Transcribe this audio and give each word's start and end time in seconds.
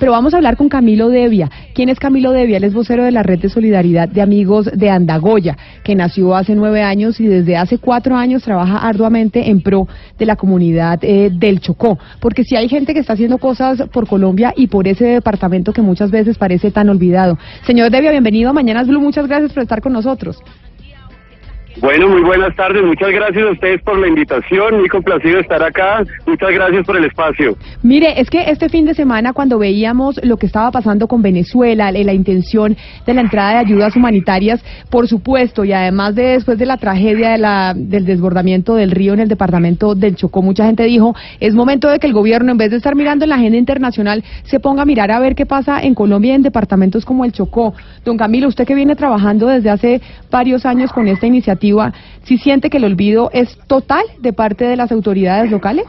Pero 0.00 0.12
vamos 0.12 0.32
a 0.32 0.38
hablar 0.38 0.56
con 0.56 0.70
Camilo 0.70 1.10
Devia. 1.10 1.50
¿Quién 1.74 1.90
es 1.90 1.98
Camilo 1.98 2.32
Devia? 2.32 2.56
Él 2.56 2.64
es 2.64 2.72
vocero 2.72 3.04
de 3.04 3.10
la 3.10 3.22
Red 3.22 3.40
de 3.40 3.50
Solidaridad 3.50 4.08
de 4.08 4.22
Amigos 4.22 4.70
de 4.74 4.88
Andagoya, 4.88 5.58
que 5.84 5.94
nació 5.94 6.34
hace 6.34 6.54
nueve 6.54 6.82
años 6.82 7.20
y 7.20 7.26
desde 7.26 7.58
hace 7.58 7.76
cuatro 7.76 8.16
años 8.16 8.42
trabaja 8.42 8.78
arduamente 8.78 9.50
en 9.50 9.60
pro 9.60 9.86
de 10.18 10.24
la 10.24 10.36
comunidad 10.36 10.98
eh, 11.02 11.28
del 11.30 11.60
Chocó. 11.60 11.98
Porque 12.18 12.44
si 12.44 12.56
hay 12.56 12.66
gente 12.66 12.94
que 12.94 13.00
está 13.00 13.12
haciendo 13.12 13.36
cosas 13.36 13.82
por 13.92 14.08
Colombia 14.08 14.54
y 14.56 14.68
por 14.68 14.88
ese 14.88 15.04
departamento 15.04 15.74
que 15.74 15.82
muchas 15.82 16.10
veces 16.10 16.38
parece 16.38 16.70
tan 16.70 16.88
olvidado. 16.88 17.36
Señor 17.66 17.90
Devia, 17.90 18.10
bienvenido 18.10 18.48
a 18.48 18.54
Mañanas 18.54 18.88
Blue. 18.88 19.02
Muchas 19.02 19.28
gracias 19.28 19.52
por 19.52 19.62
estar 19.62 19.82
con 19.82 19.92
nosotros. 19.92 20.42
Bueno, 21.78 22.08
muy 22.08 22.22
buenas 22.22 22.54
tardes. 22.56 22.82
Muchas 22.84 23.10
gracias 23.10 23.46
a 23.46 23.52
ustedes 23.52 23.80
por 23.82 23.96
la 23.98 24.08
invitación. 24.08 24.78
Muy 24.78 24.88
complacido 24.88 25.38
estar 25.38 25.62
acá. 25.62 26.02
Muchas 26.26 26.50
gracias 26.50 26.84
por 26.84 26.96
el 26.96 27.04
espacio. 27.04 27.56
Mire, 27.82 28.20
es 28.20 28.28
que 28.28 28.50
este 28.50 28.68
fin 28.68 28.84
de 28.84 28.94
semana 28.94 29.32
cuando 29.32 29.58
veíamos 29.58 30.20
lo 30.24 30.36
que 30.36 30.46
estaba 30.46 30.72
pasando 30.72 31.06
con 31.06 31.22
Venezuela, 31.22 31.92
la 31.92 32.12
intención 32.12 32.76
de 33.06 33.14
la 33.14 33.20
entrada 33.20 33.52
de 33.52 33.58
ayudas 33.58 33.94
humanitarias, 33.94 34.62
por 34.90 35.06
supuesto, 35.06 35.64
y 35.64 35.72
además 35.72 36.14
de 36.16 36.24
después 36.30 36.58
de 36.58 36.66
la 36.66 36.76
tragedia 36.76 37.30
de 37.30 37.38
la, 37.38 37.72
del 37.76 38.04
desbordamiento 38.04 38.74
del 38.74 38.90
río 38.90 39.14
en 39.14 39.20
el 39.20 39.28
departamento 39.28 39.94
del 39.94 40.16
Chocó, 40.16 40.42
mucha 40.42 40.66
gente 40.66 40.84
dijo, 40.84 41.14
es 41.38 41.54
momento 41.54 41.88
de 41.88 41.98
que 41.98 42.06
el 42.08 42.12
gobierno, 42.12 42.50
en 42.50 42.58
vez 42.58 42.72
de 42.72 42.78
estar 42.78 42.96
mirando 42.96 43.24
en 43.24 43.28
la 43.28 43.36
agenda 43.36 43.58
internacional, 43.58 44.24
se 44.42 44.58
ponga 44.58 44.82
a 44.82 44.86
mirar 44.86 45.12
a 45.12 45.20
ver 45.20 45.34
qué 45.34 45.46
pasa 45.46 45.80
en 45.80 45.94
Colombia 45.94 46.34
en 46.34 46.42
departamentos 46.42 47.04
como 47.04 47.24
el 47.24 47.32
Chocó. 47.32 47.74
Don 48.04 48.16
Camilo, 48.16 48.48
usted 48.48 48.66
que 48.66 48.74
viene 48.74 48.96
trabajando 48.96 49.46
desde 49.46 49.70
hace 49.70 50.00
varios 50.30 50.66
años 50.66 50.92
con 50.92 51.06
esta 51.06 51.26
iniciativa, 51.26 51.59
¿sí 52.24 52.38
siente 52.38 52.70
que 52.70 52.78
el 52.78 52.84
olvido 52.84 53.30
es 53.32 53.58
total 53.66 54.04
de 54.18 54.32
parte 54.32 54.64
de 54.64 54.76
las 54.76 54.90
autoridades 54.90 55.50
locales? 55.50 55.86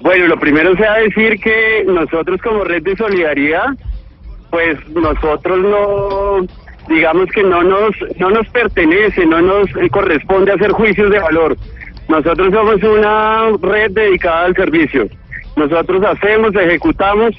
Bueno, 0.00 0.26
lo 0.26 0.38
primero 0.38 0.76
sea 0.76 0.94
decir 0.94 1.38
que 1.40 1.84
nosotros 1.86 2.40
como 2.42 2.64
red 2.64 2.82
de 2.82 2.96
solidaridad, 2.96 3.68
pues 4.50 4.76
nosotros 4.88 5.58
no, 5.60 6.46
digamos 6.88 7.30
que 7.30 7.42
no 7.42 7.62
nos, 7.62 7.94
no 8.18 8.30
nos 8.30 8.48
pertenece, 8.48 9.24
no 9.26 9.40
nos 9.40 9.70
corresponde 9.90 10.52
hacer 10.52 10.72
juicios 10.72 11.10
de 11.10 11.20
valor. 11.20 11.56
Nosotros 12.08 12.52
somos 12.52 12.82
una 12.82 13.50
red 13.62 13.92
dedicada 13.92 14.46
al 14.46 14.56
servicio. 14.56 15.08
Nosotros 15.56 16.04
hacemos, 16.04 16.54
ejecutamos. 16.54 17.34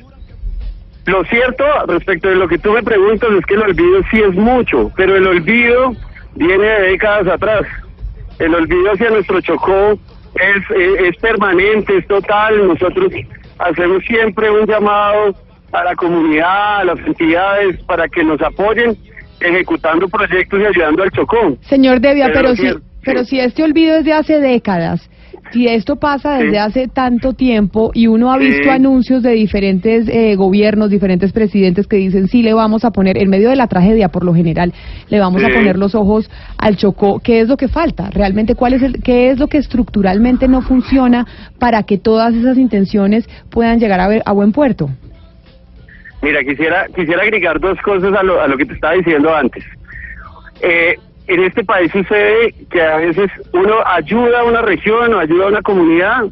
Lo 1.05 1.23
cierto 1.25 1.65
respecto 1.87 2.29
de 2.29 2.35
lo 2.35 2.47
que 2.47 2.57
tú 2.57 2.71
me 2.71 2.81
preguntas 2.81 3.29
es 3.37 3.45
que 3.45 3.55
el 3.55 3.63
olvido 3.63 4.01
sí 4.09 4.21
es 4.21 4.33
mucho, 4.35 4.89
pero 4.95 5.17
el 5.17 5.27
olvido 5.27 5.93
viene 6.35 6.65
de 6.65 6.81
décadas 6.89 7.27
atrás. 7.27 7.63
El 8.39 8.55
olvido 8.55 8.91
hacia 8.91 9.09
nuestro 9.09 9.41
Chocó 9.41 9.93
es, 10.35 11.05
es, 11.05 11.15
permanente, 11.17 11.97
es 11.97 12.07
total. 12.07 12.67
Nosotros 12.67 13.11
hacemos 13.59 14.03
siempre 14.05 14.49
un 14.49 14.65
llamado 14.65 15.35
a 15.71 15.83
la 15.83 15.95
comunidad, 15.95 16.81
a 16.81 16.83
las 16.85 16.99
entidades, 16.99 17.81
para 17.83 18.07
que 18.07 18.23
nos 18.23 18.41
apoyen 18.41 18.97
ejecutando 19.39 20.07
proyectos 20.07 20.59
y 20.59 20.65
ayudando 20.65 21.03
al 21.03 21.11
Chocó. 21.11 21.57
Señor 21.61 21.99
Devia, 21.99 22.31
pero, 22.33 22.55
si, 22.55 22.69
pero 23.03 23.23
si 23.25 23.39
este 23.39 23.63
olvido 23.63 23.97
es 23.97 24.05
de 24.05 24.13
hace 24.13 24.39
décadas, 24.39 25.09
si 25.53 25.67
esto 25.67 25.97
pasa 25.97 26.39
desde 26.39 26.57
hace 26.57 26.87
tanto 26.87 27.33
tiempo 27.33 27.91
y 27.93 28.07
uno 28.07 28.33
ha 28.33 28.37
visto 28.39 28.71
anuncios 28.71 29.21
de 29.21 29.31
diferentes 29.33 30.09
eh, 30.09 30.35
gobiernos, 30.35 30.89
diferentes 30.89 31.31
presidentes 31.31 31.85
que 31.85 31.97
dicen 31.97 32.27
sí 32.27 32.41
le 32.41 32.55
vamos 32.55 32.83
a 32.83 32.91
poner, 32.91 33.19
en 33.19 33.29
medio 33.29 33.49
de 33.49 33.55
la 33.55 33.67
tragedia 33.67 34.09
por 34.09 34.25
lo 34.25 34.33
general, 34.33 34.73
le 35.09 35.19
vamos 35.19 35.43
a 35.43 35.49
poner 35.49 35.77
los 35.77 35.93
ojos 35.93 36.29
al 36.57 36.75
Chocó, 36.75 37.21
¿qué 37.23 37.39
es 37.39 37.47
lo 37.47 37.55
que 37.55 37.67
falta? 37.67 38.09
Realmente, 38.09 38.55
¿cuál 38.55 38.73
es 38.73 38.81
el, 38.81 39.03
qué 39.03 39.29
es 39.29 39.37
lo 39.37 39.47
que 39.47 39.59
estructuralmente 39.59 40.47
no 40.47 40.63
funciona 40.63 41.27
para 41.59 41.83
que 41.83 41.99
todas 41.99 42.33
esas 42.33 42.57
intenciones 42.57 43.29
puedan 43.51 43.79
llegar 43.79 43.99
a, 43.99 44.07
ver, 44.07 44.23
a 44.25 44.31
buen 44.31 44.51
puerto? 44.53 44.89
Mira, 46.23 46.43
quisiera, 46.43 46.87
quisiera 46.95 47.21
agregar 47.21 47.59
dos 47.59 47.77
cosas 47.81 48.11
a 48.13 48.23
lo, 48.23 48.41
a 48.41 48.47
lo 48.47 48.57
que 48.57 48.65
te 48.65 48.73
estaba 48.73 48.93
diciendo 48.95 49.35
antes. 49.35 49.63
Eh, 50.61 50.95
en 51.27 51.43
este 51.43 51.63
país 51.63 51.91
sucede 51.91 52.53
que 52.69 52.81
a 52.81 52.97
veces 52.97 53.29
uno 53.53 53.75
ayuda 53.85 54.41
a 54.41 54.43
una 54.43 54.61
región 54.61 55.13
o 55.13 55.19
ayuda 55.19 55.45
a 55.45 55.49
una 55.49 55.61
comunidad 55.61 56.25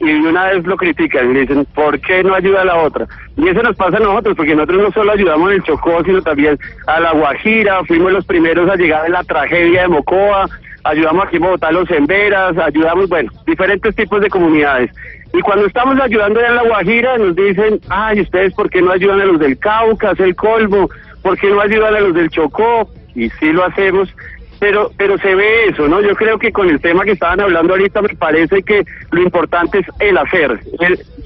y 0.00 0.10
una 0.10 0.50
vez 0.50 0.64
lo 0.64 0.76
critican 0.76 1.30
y 1.30 1.40
dicen, 1.40 1.66
¿por 1.74 1.98
qué 2.00 2.22
no 2.22 2.34
ayuda 2.34 2.62
a 2.62 2.64
la 2.64 2.76
otra? 2.76 3.06
Y 3.36 3.48
eso 3.48 3.62
nos 3.62 3.76
pasa 3.76 3.96
a 3.96 4.00
nosotros, 4.00 4.36
porque 4.36 4.54
nosotros 4.54 4.82
no 4.82 4.92
solo 4.92 5.12
ayudamos 5.12 5.50
en 5.50 5.56
el 5.56 5.62
Chocó, 5.64 6.04
sino 6.04 6.22
también 6.22 6.56
a 6.86 7.00
La 7.00 7.12
Guajira, 7.12 7.84
fuimos 7.84 8.12
los 8.12 8.24
primeros 8.24 8.70
a 8.70 8.76
llegar 8.76 9.06
en 9.06 9.12
la 9.12 9.24
tragedia 9.24 9.82
de 9.82 9.88
Mocoa, 9.88 10.48
ayudamos 10.84 11.26
aquí 11.26 11.36
en 11.36 11.42
Bogotá 11.42 11.68
a 11.68 11.72
los 11.72 11.90
Emberas, 11.90 12.56
ayudamos, 12.58 13.08
bueno, 13.08 13.30
diferentes 13.44 13.94
tipos 13.96 14.20
de 14.20 14.30
comunidades. 14.30 14.90
Y 15.34 15.40
cuando 15.40 15.66
estamos 15.66 16.00
ayudando 16.00 16.40
en 16.40 16.54
La 16.54 16.62
Guajira 16.62 17.18
nos 17.18 17.34
dicen, 17.34 17.80
ay, 17.88 18.20
¿ustedes 18.20 18.54
por 18.54 18.70
qué 18.70 18.80
no 18.80 18.92
ayudan 18.92 19.20
a 19.20 19.26
los 19.26 19.40
del 19.40 19.58
Cauca, 19.58 20.12
el 20.16 20.36
Colmo? 20.36 20.88
¿Por 21.22 21.36
qué 21.38 21.50
no 21.50 21.60
ayudan 21.60 21.96
a 21.96 22.00
los 22.00 22.14
del 22.14 22.30
Chocó? 22.30 22.88
Y 23.14 23.28
sí 23.30 23.52
lo 23.52 23.64
hacemos, 23.64 24.14
pero 24.60 24.90
pero 24.96 25.18
se 25.18 25.34
ve 25.34 25.66
eso, 25.66 25.86
¿no? 25.88 26.00
Yo 26.00 26.14
creo 26.14 26.38
que 26.38 26.52
con 26.52 26.68
el 26.68 26.80
tema 26.80 27.04
que 27.04 27.12
estaban 27.12 27.40
hablando 27.40 27.74
ahorita 27.74 28.02
me 28.02 28.14
parece 28.16 28.62
que 28.62 28.84
lo 29.10 29.22
importante 29.22 29.78
es 29.78 29.86
el 30.00 30.18
hacer. 30.18 30.58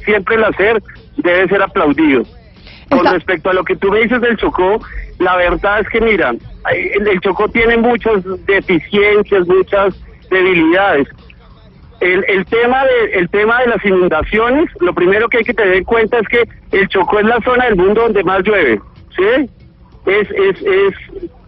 siempre 0.04 0.36
el 0.36 0.44
hacer 0.44 0.82
debe 1.16 1.48
ser 1.48 1.62
aplaudido. 1.62 2.22
Con 2.90 3.06
respecto 3.06 3.48
a 3.48 3.54
lo 3.54 3.64
que 3.64 3.76
tú 3.76 3.90
me 3.90 4.00
dices 4.00 4.20
del 4.20 4.36
Chocó, 4.36 4.78
la 5.18 5.36
verdad 5.36 5.80
es 5.80 5.88
que 5.88 6.00
mira, 6.00 6.34
el, 6.70 7.20
Chocó 7.20 7.48
tiene 7.48 7.78
muchas 7.78 8.22
deficiencias, 8.44 9.48
muchas 9.48 9.94
debilidades. 10.30 11.08
El, 12.00 12.22
el 12.28 12.44
tema 12.46 12.84
de 12.84 13.18
el 13.18 13.30
tema 13.30 13.60
de 13.60 13.68
las 13.68 13.84
inundaciones, 13.84 14.68
lo 14.80 14.92
primero 14.92 15.28
que 15.28 15.38
hay 15.38 15.44
que 15.44 15.54
tener 15.54 15.74
en 15.74 15.84
cuenta 15.84 16.18
es 16.18 16.28
que 16.28 16.48
el 16.72 16.88
Chocó 16.88 17.20
es 17.20 17.26
la 17.26 17.40
zona 17.40 17.64
del 17.64 17.76
mundo 17.76 18.02
donde 18.02 18.24
más 18.24 18.42
llueve, 18.42 18.80
¿sí? 19.16 19.48
Es 20.04 20.30
es 20.30 20.62
es 20.62 20.94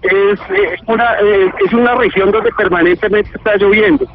es, 0.05 0.41
una, 0.87 1.15
eh, 1.21 1.53
es 1.65 1.73
una 1.73 1.95
región 1.95 2.31
donde 2.31 2.51
permanentemente 2.53 3.31
está 3.35 3.57
lloviendo. 3.57 4.07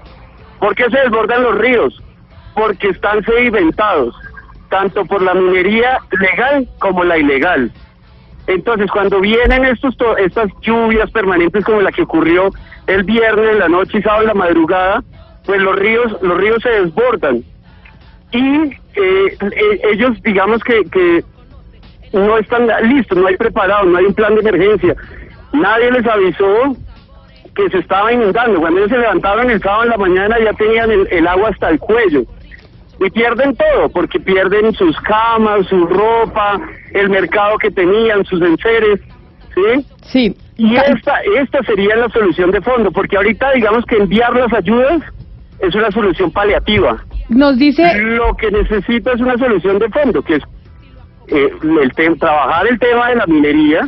¿Por 0.60 0.76
qué 0.76 0.86
se 0.90 1.00
desbordan 1.00 1.44
los 1.44 1.58
ríos? 1.58 2.02
Porque 2.54 2.90
están 2.90 3.24
sedimentados, 3.24 4.16
tanto 4.70 5.06
por 5.06 5.22
la 5.22 5.34
minería 5.34 6.00
legal 6.20 6.68
como 6.80 7.04
la 7.04 7.18
ilegal. 7.18 7.72
Entonces, 8.48 8.90
cuando 8.92 9.20
vienen 9.20 9.66
estos 9.66 9.96
estas 10.18 10.50
lluvias 10.62 11.12
permanentes 11.12 11.64
como 11.64 11.82
la 11.82 11.92
que 11.92 12.02
ocurrió 12.02 12.50
el 12.88 13.04
viernes, 13.04 13.58
la 13.58 13.70
noche 13.70 14.00
y 14.00 14.02
sábado 14.02 14.26
la 14.26 14.34
madrugada, 14.34 15.04
pues 15.46 15.62
los 15.62 15.76
ríos 15.76 16.18
los 16.22 16.38
ríos 16.38 16.62
se 16.64 16.70
desbordan. 16.70 17.44
Y 18.32 18.46
eh, 18.96 19.38
eh, 19.40 19.82
ellos, 19.92 20.22
digamos 20.24 20.64
que, 20.64 20.84
que 20.86 21.24
no 22.14 22.38
están 22.38 22.68
listos, 22.90 23.18
no 23.18 23.28
hay 23.28 23.38
preparados, 23.38 23.88
no 23.88 23.98
hay 23.98 24.06
un 24.06 24.14
plan 24.14 24.36
de 24.36 24.42
emergencia. 24.42 24.96
Nadie 25.54 25.92
les 25.92 26.06
avisó 26.06 26.76
que 27.56 27.70
se 27.70 27.80
estaba 27.80 28.14
inundando. 28.14 28.60
Cuando 28.60 28.80
ellos 28.80 28.92
se 28.92 28.98
levantaron 28.98 29.50
el 29.50 29.62
sábado 29.62 29.84
en 29.84 29.90
la 29.90 29.98
mañana 29.98 30.38
ya 30.40 30.54
tenían 30.54 30.90
el, 30.92 31.28
agua 31.28 31.50
hasta 31.50 31.70
el 31.70 31.80
cuello. 31.80 32.24
Y 33.00 33.10
pierden 33.12 33.56
todo, 33.56 33.90
porque 33.90 34.20
pierden 34.20 34.74
sus 34.74 34.96
camas, 35.02 35.66
su 35.68 35.86
ropa, 35.86 36.60
el 36.94 37.10
mercado 37.10 37.58
que 37.58 37.72
tenían, 37.72 38.26
sus 38.26 38.42
enseres. 38.42 39.00
¿Sí? 39.56 39.86
Sí. 40.02 40.38
Y 40.58 40.76
esta, 40.76 41.22
esta 41.40 41.64
sería 41.64 41.96
la 41.96 42.10
solución 42.10 42.52
de 42.52 42.62
fondo, 42.62 42.92
porque 42.92 43.16
ahorita 43.16 43.54
digamos 43.54 43.86
que 43.86 43.96
enviar 43.96 44.36
las 44.36 44.52
ayudas 44.54 45.02
es 45.60 45.74
una 45.76 45.92
solución 45.92 46.32
paliativa. 46.32 47.02
Nos 47.30 47.58
dice... 47.58 47.84
Lo 48.02 48.36
que 48.36 48.52
necesita 48.52 49.14
es 49.14 49.22
una 49.22 49.38
solución 49.38 49.80
de 49.80 49.90
fondo, 49.90 50.22
que 50.22 50.36
es 50.36 50.44
eh, 51.28 51.50
el 51.62 52.20
trabajar 52.20 52.68
el 52.68 52.80
tema 52.80 53.10
de 53.10 53.16
la 53.16 53.28
minería, 53.28 53.88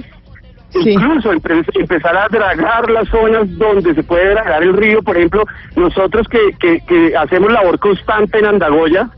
Incluso 0.74 1.32
empezar 1.34 2.18
a 2.18 2.28
dragar 2.30 2.90
las 2.90 3.08
zonas 3.10 3.58
donde 3.58 3.94
se 3.94 4.04
puede 4.04 4.30
dragar 4.30 4.64
el 4.64 4.74
río. 4.76 5.02
Por 5.02 5.18
ejemplo, 5.18 5.44
nosotros 5.76 6.28
que, 6.28 6.56
que, 6.60 7.16
hacemos 7.16 7.52
labor 7.52 7.78
constante 7.80 8.40
en 8.40 8.46
Andagoya, 8.46 9.10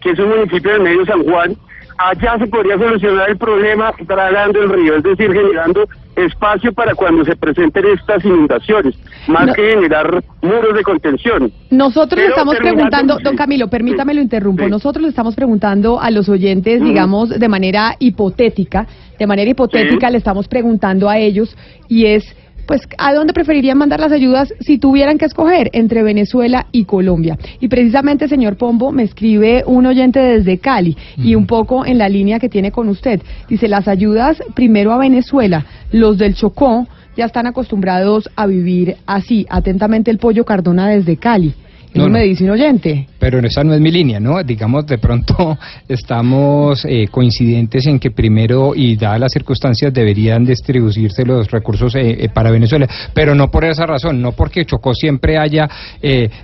que 0.00 0.10
es 0.10 0.18
un 0.18 0.30
municipio 0.30 0.72
del 0.72 0.82
medio 0.82 1.04
San 1.04 1.22
Juan, 1.24 1.56
allá 1.98 2.38
se 2.38 2.46
podría 2.46 2.78
solucionar 2.78 3.30
el 3.30 3.36
problema 3.36 3.92
tragando 4.06 4.62
el 4.62 4.68
río, 4.70 4.96
es 4.96 5.02
decir, 5.02 5.32
generando 5.32 5.86
espacio 6.16 6.72
para 6.72 6.94
cuando 6.94 7.24
se 7.24 7.34
presenten 7.36 7.84
estas 7.86 8.24
inundaciones, 8.24 8.94
más 9.26 9.52
que 9.54 9.70
generar 9.70 10.22
muros 10.42 10.74
de 10.74 10.82
contención. 10.82 11.52
Nosotros 11.70 12.20
le 12.20 12.28
estamos 12.28 12.56
preguntando, 12.56 13.18
don 13.22 13.36
Camilo, 13.36 13.68
permítame 13.68 14.14
lo 14.14 14.20
interrumpo, 14.20 14.68
nosotros 14.68 15.02
le 15.02 15.08
estamos 15.08 15.34
preguntando 15.34 16.00
a 16.00 16.10
los 16.10 16.28
oyentes, 16.28 16.82
digamos, 16.82 17.30
de 17.30 17.48
manera 17.48 17.96
hipotética, 17.98 18.86
de 19.18 19.26
manera 19.26 19.50
hipotética 19.50 20.10
le 20.10 20.18
estamos 20.18 20.48
preguntando 20.48 21.08
a 21.08 21.18
ellos 21.18 21.56
y 21.88 22.06
es 22.06 22.24
pues 22.66 22.82
¿a 22.98 23.12
dónde 23.12 23.32
preferirían 23.32 23.78
mandar 23.78 24.00
las 24.00 24.12
ayudas 24.12 24.52
si 24.60 24.78
tuvieran 24.78 25.18
que 25.18 25.24
escoger 25.24 25.70
entre 25.72 26.02
Venezuela 26.02 26.66
y 26.72 26.84
Colombia? 26.84 27.38
Y 27.60 27.68
precisamente, 27.68 28.28
señor 28.28 28.56
Pombo, 28.56 28.92
me 28.92 29.02
escribe 29.02 29.64
un 29.66 29.86
oyente 29.86 30.20
desde 30.20 30.58
Cali 30.58 30.96
y 31.16 31.34
un 31.34 31.46
poco 31.46 31.84
en 31.86 31.98
la 31.98 32.08
línea 32.08 32.38
que 32.38 32.48
tiene 32.48 32.72
con 32.72 32.88
usted. 32.88 33.20
Dice, 33.48 33.68
las 33.68 33.88
ayudas 33.88 34.42
primero 34.54 34.92
a 34.92 34.98
Venezuela, 34.98 35.66
los 35.92 36.18
del 36.18 36.34
Chocó 36.34 36.86
ya 37.16 37.26
están 37.26 37.46
acostumbrados 37.46 38.28
a 38.36 38.46
vivir 38.46 38.96
así. 39.06 39.46
Atentamente 39.48 40.10
el 40.10 40.18
pollo 40.18 40.44
Cardona 40.44 40.88
desde 40.88 41.16
Cali. 41.16 41.54
No, 41.94 42.08
me 42.08 42.22
dice 42.22 42.44
un 42.44 42.50
oyente. 42.50 43.06
Pero 43.20 43.38
esa 43.38 43.62
no 43.62 43.72
es 43.72 43.80
mi 43.80 43.92
línea, 43.92 44.18
¿no? 44.18 44.42
Digamos, 44.42 44.84
de 44.86 44.98
pronto 44.98 45.56
estamos 45.88 46.84
eh, 46.84 47.06
coincidentes 47.10 47.86
en 47.86 48.00
que 48.00 48.10
primero, 48.10 48.72
y 48.74 48.96
dadas 48.96 49.20
las 49.20 49.32
circunstancias, 49.32 49.94
deberían 49.94 50.44
distribuirse 50.44 51.24
los 51.24 51.50
recursos 51.50 51.94
eh, 51.94 52.24
eh, 52.24 52.28
para 52.28 52.50
Venezuela. 52.50 52.88
Pero 53.14 53.34
no 53.34 53.50
por 53.50 53.64
esa 53.64 53.86
razón, 53.86 54.20
no 54.20 54.32
porque 54.32 54.64
Chocó 54.64 54.94
siempre 54.94 55.38
haya 55.38 55.68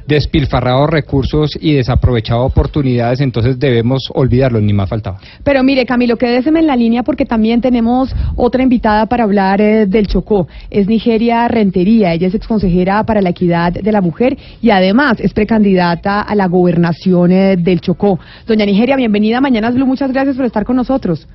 despilfarrado 0.07 0.87
recursos 0.87 1.59
y 1.61 1.75
desaprovechado 1.75 2.45
oportunidades, 2.45 3.21
entonces 3.21 3.59
debemos 3.59 4.11
olvidarlos, 4.15 4.63
ni 4.63 4.73
más 4.73 4.89
faltaba. 4.89 5.19
Pero 5.45 5.63
mire, 5.63 5.85
Camilo, 5.85 6.17
quédeseme 6.17 6.61
en 6.61 6.67
la 6.67 6.77
línea 6.77 7.03
porque 7.03 7.27
también 7.27 7.61
tenemos 7.61 8.15
otra 8.37 8.63
invitada 8.63 9.07
para 9.07 9.25
hablar 9.25 9.61
del 9.61 10.07
Chocó. 10.07 10.49
Es 10.71 10.87
Nigeria 10.87 11.47
Rentería, 11.49 12.15
ella 12.15 12.29
es 12.29 12.35
exconsejera 12.35 13.05
para 13.05 13.21
la 13.21 13.31
equidad 13.31 13.73
de 13.73 13.93
la 13.93 14.01
mujer 14.01 14.39
y 14.63 14.71
además 14.71 15.19
es 15.21 15.35
candidata 15.47 16.21
a 16.23 16.35
la 16.35 16.47
gobernación 16.47 17.33
eh, 17.33 17.57
del 17.57 17.81
Chocó. 17.81 18.19
Doña 18.47 18.65
Nigeria, 18.65 18.97
bienvenida 18.97 19.39
a 19.39 19.41
Mañanas 19.41 19.75
Blue, 19.75 19.87
muchas 19.87 20.13
gracias 20.13 20.37
por 20.37 20.45
estar 20.45 20.65
con 20.65 20.77
nosotros. 20.77 21.27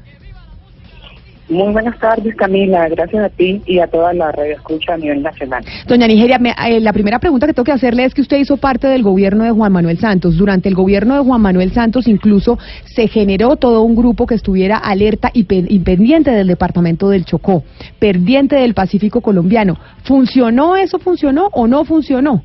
Muy 1.48 1.72
buenas 1.74 2.00
tardes, 2.00 2.36
Camila. 2.36 2.90
Gracias 2.90 3.24
a 3.24 3.30
ti 3.30 3.62
y 3.68 3.78
a 3.78 3.86
toda 3.86 4.14
la 4.14 4.32
radio 4.32 4.56
escucha 4.56 4.96
a 4.96 4.98
nivel 4.98 5.22
nacional. 5.22 5.64
Doña 5.88 6.08
Nigeria, 6.08 6.40
eh, 6.68 6.80
la 6.80 6.92
primera 6.92 7.20
pregunta 7.20 7.46
que 7.46 7.54
tengo 7.54 7.66
que 7.66 7.72
hacerle 7.72 8.04
es 8.06 8.16
que 8.16 8.22
usted 8.22 8.38
hizo 8.38 8.58
parte 8.58 8.88
del 8.88 9.04
gobierno 9.04 9.44
de 9.44 9.52
Juan 9.52 9.72
Manuel 9.72 10.00
Santos. 10.00 10.38
Durante 10.38 10.70
el 10.70 10.76
gobierno 10.76 11.14
de 11.14 11.20
Juan 11.22 11.42
Manuel 11.42 11.72
Santos 11.72 12.08
incluso 12.08 12.58
se 12.86 13.08
generó 13.08 13.58
todo 13.58 13.84
un 13.84 13.96
grupo 13.96 14.26
que 14.26 14.34
estuviera 14.34 14.78
alerta 14.78 15.30
y, 15.34 15.46
y 15.48 15.80
pendiente 15.80 16.32
del 16.32 16.48
departamento 16.48 17.10
del 17.10 17.26
Chocó, 17.26 17.64
pendiente 18.00 18.56
del 18.56 18.74
Pacífico 18.74 19.22
colombiano. 19.22 19.78
¿Funcionó 20.04 20.76
eso? 20.76 20.98
¿Funcionó 20.98 21.50
o 21.54 21.68
no 21.68 21.86
funcionó? 21.86 22.42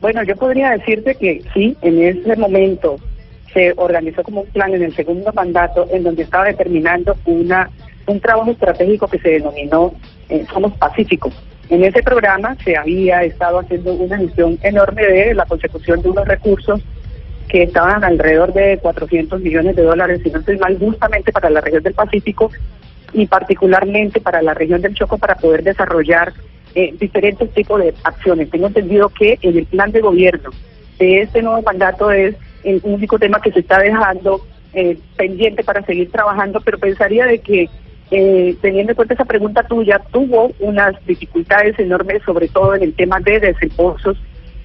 Bueno, 0.00 0.22
yo 0.22 0.36
podría 0.36 0.70
decirte 0.70 1.14
que 1.14 1.42
sí, 1.54 1.76
en 1.82 2.02
ese 2.02 2.36
momento 2.36 2.96
se 3.52 3.72
organizó 3.76 4.22
como 4.22 4.42
un 4.42 4.48
plan 4.48 4.74
en 4.74 4.82
el 4.82 4.94
segundo 4.94 5.32
mandato 5.32 5.86
en 5.90 6.02
donde 6.02 6.22
estaba 6.22 6.44
determinando 6.44 7.16
una 7.24 7.70
un 8.06 8.20
trabajo 8.20 8.50
estratégico 8.52 9.08
que 9.08 9.18
se 9.18 9.30
denominó 9.30 9.92
eh, 10.28 10.44
Somos 10.52 10.72
Pacíficos. 10.74 11.34
En 11.68 11.82
ese 11.82 12.02
programa 12.02 12.56
se 12.64 12.76
había 12.76 13.24
estado 13.24 13.58
haciendo 13.58 13.94
una 13.94 14.18
gestión 14.18 14.58
enorme 14.62 15.04
de 15.04 15.34
la 15.34 15.44
consecución 15.46 16.00
de 16.02 16.10
unos 16.10 16.28
recursos 16.28 16.80
que 17.48 17.64
estaban 17.64 18.04
alrededor 18.04 18.52
de 18.52 18.78
400 18.78 19.40
millones 19.40 19.76
de 19.76 19.82
dólares, 19.82 20.20
si 20.22 20.30
no 20.30 20.38
estoy 20.38 20.58
mal, 20.58 20.78
justamente 20.78 21.32
para 21.32 21.50
la 21.50 21.60
región 21.60 21.82
del 21.82 21.94
Pacífico 21.94 22.50
y 23.12 23.26
particularmente 23.26 24.20
para 24.20 24.42
la 24.42 24.54
región 24.54 24.82
del 24.82 24.94
Choco 24.94 25.18
para 25.18 25.34
poder 25.36 25.62
desarrollar 25.62 26.32
eh, 26.74 26.94
diferentes 26.98 27.52
tipos 27.54 27.80
de 27.80 27.94
acciones. 28.04 28.50
Tengo 28.50 28.66
entendido 28.66 29.08
que 29.08 29.38
en 29.40 29.58
el 29.58 29.66
plan 29.66 29.92
de 29.92 30.00
gobierno 30.00 30.50
de 30.98 31.22
este 31.22 31.42
nuevo 31.42 31.62
mandato 31.62 32.10
es 32.10 32.34
el 32.64 32.80
único 32.84 33.18
tema 33.18 33.40
que 33.40 33.52
se 33.52 33.60
está 33.60 33.78
dejando 33.78 34.40
eh, 34.72 34.98
pendiente 35.16 35.64
para 35.64 35.82
seguir 35.82 36.10
trabajando, 36.10 36.60
pero 36.60 36.78
pensaría 36.78 37.26
de 37.26 37.38
que 37.38 37.68
eh, 38.10 38.56
teniendo 38.60 38.92
en 38.92 38.96
cuenta 38.96 39.14
esa 39.14 39.24
pregunta 39.24 39.62
tuya, 39.64 40.00
tuvo 40.12 40.52
unas 40.60 40.94
dificultades 41.06 41.78
enormes, 41.78 42.22
sobre 42.24 42.48
todo 42.48 42.74
en 42.74 42.82
el 42.82 42.94
tema 42.94 43.18
de 43.20 43.40
desembolsos, 43.40 44.16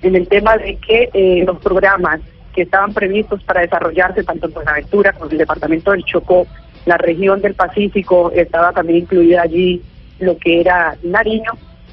en 0.01 0.15
el 0.15 0.27
tema 0.27 0.57
de 0.57 0.75
que 0.75 1.09
eh, 1.13 1.43
los 1.45 1.57
programas 1.59 2.21
que 2.53 2.63
estaban 2.63 2.93
previstos 2.93 3.41
para 3.43 3.61
desarrollarse 3.61 4.23
tanto 4.23 4.47
en 4.47 4.53
Buenaventura 4.53 5.13
como 5.13 5.25
en 5.25 5.31
el 5.31 5.37
departamento 5.39 5.91
del 5.91 6.03
Chocó, 6.03 6.45
la 6.85 6.97
región 6.97 7.41
del 7.41 7.53
Pacífico, 7.53 8.31
estaba 8.31 8.71
también 8.71 8.99
incluida 8.99 9.43
allí 9.43 9.81
lo 10.19 10.37
que 10.37 10.61
era 10.61 10.95
Nariño, 11.03 11.51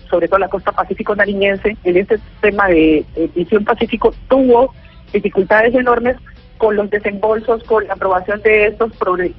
sobre 0.08 0.28
todo 0.28 0.38
la 0.38 0.48
costa 0.48 0.72
pacífico 0.72 1.14
nariñense, 1.14 1.76
en 1.84 1.96
este 1.96 2.18
tema 2.40 2.68
de, 2.68 3.04
visión 3.34 3.64
pacífico 3.64 4.14
tuvo 4.28 4.74
dificultades 5.12 5.74
enormes 5.74 6.16
con 6.56 6.76
los 6.76 6.90
desembolsos, 6.90 7.62
con 7.64 7.86
la 7.86 7.94
aprobación 7.94 8.40
de 8.42 8.68
estos 8.68 8.92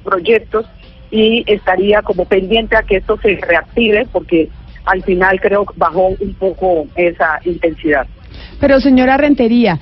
proyectos 0.04 0.66
y 1.10 1.44
estaría 1.46 2.02
como 2.02 2.24
pendiente 2.24 2.76
a 2.76 2.82
que 2.82 2.96
esto 2.96 3.18
se 3.20 3.36
reactive 3.36 4.06
porque 4.12 4.48
al 4.84 5.02
final 5.02 5.40
creo 5.40 5.66
bajó 5.76 6.08
un 6.08 6.34
poco 6.34 6.86
esa 6.94 7.40
intensidad. 7.44 8.06
Pero 8.60 8.80
señora 8.80 9.16
Rentería, 9.16 9.78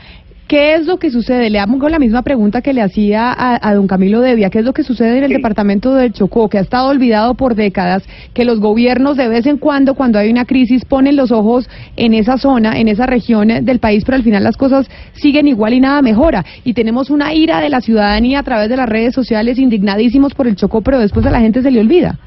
¿Qué 0.48 0.76
es 0.76 0.86
lo 0.86 0.96
que 0.96 1.10
sucede? 1.10 1.50
Le 1.50 1.58
hago 1.58 1.90
la 1.90 1.98
misma 1.98 2.22
pregunta 2.22 2.62
que 2.62 2.72
le 2.72 2.80
hacía 2.80 3.34
a, 3.36 3.74
don 3.74 3.86
Camilo 3.86 4.22
Devia. 4.22 4.48
¿Qué 4.48 4.60
es 4.60 4.64
lo 4.64 4.72
que 4.72 4.82
sucede 4.82 5.18
en 5.18 5.24
el 5.24 5.32
departamento 5.34 5.94
del 5.94 6.14
Chocó, 6.14 6.48
que 6.48 6.56
ha 6.56 6.62
estado 6.62 6.88
olvidado 6.88 7.34
por 7.34 7.54
décadas, 7.54 8.02
que 8.32 8.46
los 8.46 8.58
gobiernos 8.58 9.18
de 9.18 9.28
vez 9.28 9.44
en 9.44 9.58
cuando, 9.58 9.94
cuando 9.94 10.18
hay 10.18 10.30
una 10.30 10.46
crisis, 10.46 10.86
ponen 10.86 11.16
los 11.16 11.32
ojos 11.32 11.68
en 11.96 12.14
esa 12.14 12.38
zona, 12.38 12.78
en 12.78 12.88
esa 12.88 13.04
región 13.04 13.48
del 13.62 13.78
país, 13.78 14.04
pero 14.06 14.16
al 14.16 14.22
final 14.22 14.42
las 14.42 14.56
cosas 14.56 14.88
siguen 15.12 15.46
igual 15.48 15.74
y 15.74 15.80
nada 15.80 16.00
mejora? 16.00 16.46
Y 16.64 16.72
tenemos 16.72 17.10
una 17.10 17.34
ira 17.34 17.60
de 17.60 17.68
la 17.68 17.82
ciudadanía 17.82 18.38
a 18.38 18.42
través 18.42 18.70
de 18.70 18.78
las 18.78 18.88
redes 18.88 19.14
sociales 19.14 19.58
indignadísimos 19.58 20.32
por 20.32 20.48
el 20.48 20.56
Chocó, 20.56 20.80
pero 20.80 20.98
después 20.98 21.26
a 21.26 21.30
la 21.30 21.40
gente 21.40 21.60
se 21.60 21.70
le 21.70 21.80
olvida. 21.80 22.18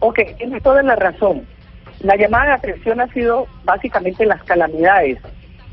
Ok, 0.00 0.18
tiene 0.36 0.60
toda 0.60 0.82
la 0.82 0.96
razón. 0.96 1.46
La 2.02 2.14
llamada 2.16 2.44
de 2.44 2.52
atención 2.52 3.00
ha 3.00 3.06
sido 3.08 3.46
básicamente 3.64 4.26
las 4.26 4.42
calamidades 4.42 5.18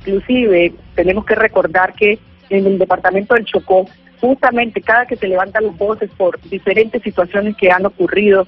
Inclusive 0.05 0.73
tenemos 0.95 1.25
que 1.25 1.35
recordar 1.35 1.93
que 1.93 2.19
en 2.49 2.65
el 2.65 2.77
departamento 2.79 3.33
del 3.33 3.45
Chocó, 3.45 3.85
justamente 4.19 4.81
cada 4.81 5.05
que 5.05 5.15
se 5.15 5.27
levantan 5.27 5.65
las 5.65 5.77
voces 5.77 6.09
por 6.17 6.39
diferentes 6.41 7.01
situaciones 7.01 7.55
que 7.55 7.71
han 7.71 7.85
ocurrido. 7.85 8.47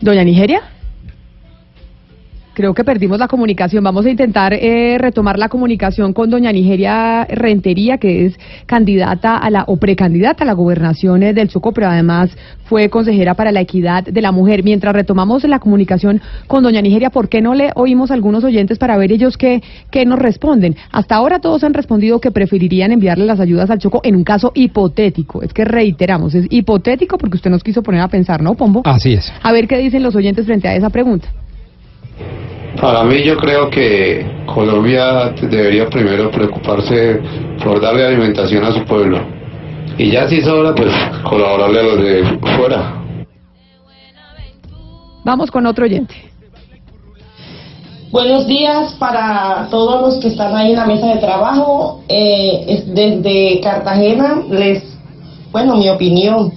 Doña 0.00 0.24
Nigeria. 0.24 0.62
Creo 2.54 2.72
que 2.72 2.84
perdimos 2.84 3.18
la 3.18 3.26
comunicación. 3.26 3.82
Vamos 3.82 4.06
a 4.06 4.10
intentar 4.10 4.54
eh, 4.54 4.96
retomar 4.98 5.40
la 5.40 5.48
comunicación 5.48 6.12
con 6.12 6.30
doña 6.30 6.52
Nigeria 6.52 7.24
Rentería, 7.24 7.98
que 7.98 8.26
es 8.26 8.38
candidata 8.66 9.36
a 9.36 9.50
la 9.50 9.64
o 9.66 9.76
precandidata 9.76 10.44
a 10.44 10.46
la 10.46 10.52
gobernación 10.52 11.24
eh, 11.24 11.34
del 11.34 11.48
Chocó, 11.48 11.72
pero 11.72 11.88
además 11.88 12.30
fue 12.66 12.88
consejera 12.90 13.34
para 13.34 13.50
la 13.50 13.60
equidad 13.60 14.04
de 14.04 14.22
la 14.22 14.30
mujer. 14.30 14.62
Mientras 14.62 14.94
retomamos 14.94 15.42
la 15.42 15.58
comunicación 15.58 16.20
con 16.46 16.62
doña 16.62 16.80
Nigeria, 16.80 17.10
¿por 17.10 17.28
qué 17.28 17.42
no 17.42 17.54
le 17.54 17.72
oímos 17.74 18.12
a 18.12 18.14
algunos 18.14 18.44
oyentes 18.44 18.78
para 18.78 18.96
ver 18.96 19.10
ellos 19.10 19.36
qué, 19.36 19.60
qué 19.90 20.06
nos 20.06 20.20
responden? 20.20 20.76
Hasta 20.92 21.16
ahora 21.16 21.40
todos 21.40 21.64
han 21.64 21.74
respondido 21.74 22.20
que 22.20 22.30
preferirían 22.30 22.92
enviarle 22.92 23.26
las 23.26 23.40
ayudas 23.40 23.68
al 23.70 23.80
Chocó 23.80 24.00
en 24.04 24.14
un 24.14 24.22
caso 24.22 24.52
hipotético. 24.54 25.42
Es 25.42 25.52
que 25.52 25.64
reiteramos, 25.64 26.36
es 26.36 26.46
hipotético 26.50 27.18
porque 27.18 27.36
usted 27.36 27.50
nos 27.50 27.64
quiso 27.64 27.82
poner 27.82 28.00
a 28.00 28.08
pensar, 28.08 28.42
¿no, 28.42 28.54
Pombo? 28.54 28.82
Así 28.84 29.14
es. 29.14 29.32
A 29.42 29.50
ver 29.50 29.66
qué 29.66 29.76
dicen 29.78 30.04
los 30.04 30.14
oyentes 30.14 30.46
frente 30.46 30.68
a 30.68 30.76
esa 30.76 30.90
pregunta. 30.90 31.28
Para 32.80 33.04
mí 33.04 33.22
yo 33.22 33.36
creo 33.36 33.70
que 33.70 34.26
Colombia 34.46 35.30
debería 35.40 35.88
primero 35.88 36.30
preocuparse 36.30 37.20
por 37.62 37.80
darle 37.80 38.04
alimentación 38.04 38.64
a 38.64 38.72
su 38.72 38.84
pueblo. 38.84 39.20
Y 39.96 40.10
ya 40.10 40.28
si 40.28 40.42
sobra, 40.42 40.74
pues 40.74 40.92
colaborarle 41.22 41.80
a 41.80 41.82
los 41.82 42.02
de 42.02 42.24
fuera. 42.56 43.04
Vamos 45.24 45.50
con 45.50 45.66
otro 45.66 45.84
oyente. 45.84 46.14
Buenos 48.10 48.46
días 48.46 48.94
para 48.94 49.68
todos 49.70 50.00
los 50.02 50.20
que 50.20 50.28
están 50.28 50.54
ahí 50.54 50.70
en 50.70 50.76
la 50.76 50.86
mesa 50.86 51.06
de 51.14 51.18
trabajo. 51.18 52.02
Eh, 52.08 52.84
desde 52.86 53.60
Cartagena 53.60 54.42
les, 54.50 54.84
bueno, 55.50 55.76
mi 55.76 55.88
opinión. 55.88 56.52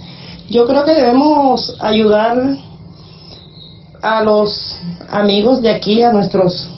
Yo 0.50 0.66
creo 0.66 0.84
que 0.84 0.94
debemos 0.94 1.76
ayudar 1.80 2.36
a 4.02 4.22
los 4.22 4.78
amigos 5.10 5.62
de 5.62 5.70
aquí, 5.70 6.02
a 6.02 6.12
nuestros 6.12 6.68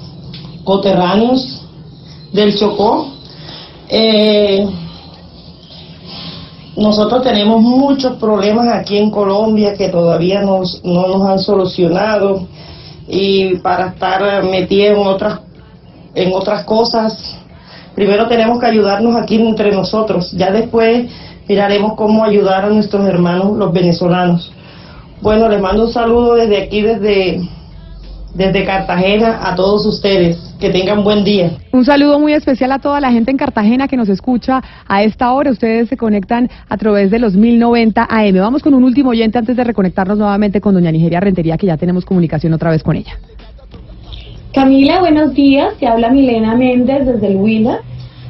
coterráneos 0.64 1.62
del 2.32 2.54
Chocó. 2.56 3.12
Eh, 3.88 4.68
nosotros 6.76 7.22
tenemos 7.22 7.60
muchos 7.60 8.16
problemas 8.16 8.68
aquí 8.72 8.96
en 8.96 9.10
Colombia 9.10 9.74
que 9.74 9.88
todavía 9.88 10.42
nos, 10.42 10.82
no 10.84 11.08
nos 11.08 11.28
han 11.28 11.38
solucionado 11.38 12.46
y 13.08 13.56
para 13.56 13.88
estar 13.88 14.44
metidos 14.44 14.96
en 14.96 15.06
otras, 15.06 15.40
en 16.14 16.32
otras 16.32 16.64
cosas 16.64 17.36
primero 17.94 18.28
tenemos 18.28 18.58
que 18.58 18.66
ayudarnos 18.66 19.14
aquí 19.16 19.36
entre 19.36 19.72
nosotros, 19.72 20.32
ya 20.32 20.50
después 20.50 21.10
miraremos 21.48 21.94
cómo 21.96 22.24
ayudar 22.24 22.64
a 22.64 22.70
nuestros 22.70 23.06
hermanos 23.06 23.56
los 23.58 23.72
venezolanos. 23.72 24.52
Bueno, 25.22 25.48
les 25.48 25.60
mando 25.60 25.84
un 25.84 25.92
saludo 25.92 26.34
desde 26.34 26.62
aquí, 26.62 26.80
desde, 26.80 27.40
desde 28.34 28.64
Cartagena, 28.64 29.40
a 29.42 29.54
todos 29.54 29.84
ustedes. 29.86 30.38
Que 30.58 30.68
tengan 30.68 31.02
buen 31.02 31.24
día. 31.24 31.52
Un 31.72 31.86
saludo 31.86 32.18
muy 32.18 32.34
especial 32.34 32.72
a 32.72 32.78
toda 32.78 33.00
la 33.00 33.10
gente 33.10 33.30
en 33.30 33.38
Cartagena 33.38 33.88
que 33.88 33.96
nos 33.96 34.10
escucha 34.10 34.62
a 34.86 35.02
esta 35.02 35.32
hora. 35.32 35.50
Ustedes 35.50 35.88
se 35.88 35.96
conectan 35.96 36.50
a 36.68 36.76
través 36.76 37.10
de 37.10 37.18
los 37.18 37.34
1090 37.34 38.06
AM. 38.08 38.34
Vamos 38.38 38.62
con 38.62 38.74
un 38.74 38.84
último 38.84 39.10
oyente 39.10 39.38
antes 39.38 39.56
de 39.56 39.64
reconectarnos 39.64 40.18
nuevamente 40.18 40.60
con 40.60 40.74
doña 40.74 40.92
Nigeria 40.92 41.18
Rentería, 41.18 41.56
que 41.56 41.66
ya 41.66 41.78
tenemos 41.78 42.04
comunicación 42.04 42.52
otra 42.52 42.70
vez 42.70 42.82
con 42.82 42.96
ella. 42.96 43.12
Camila, 44.52 45.00
buenos 45.00 45.32
días. 45.32 45.74
Te 45.78 45.86
habla 45.86 46.10
Milena 46.10 46.54
Méndez 46.54 47.06
desde 47.06 47.26
el 47.28 47.36
Huila. 47.36 47.80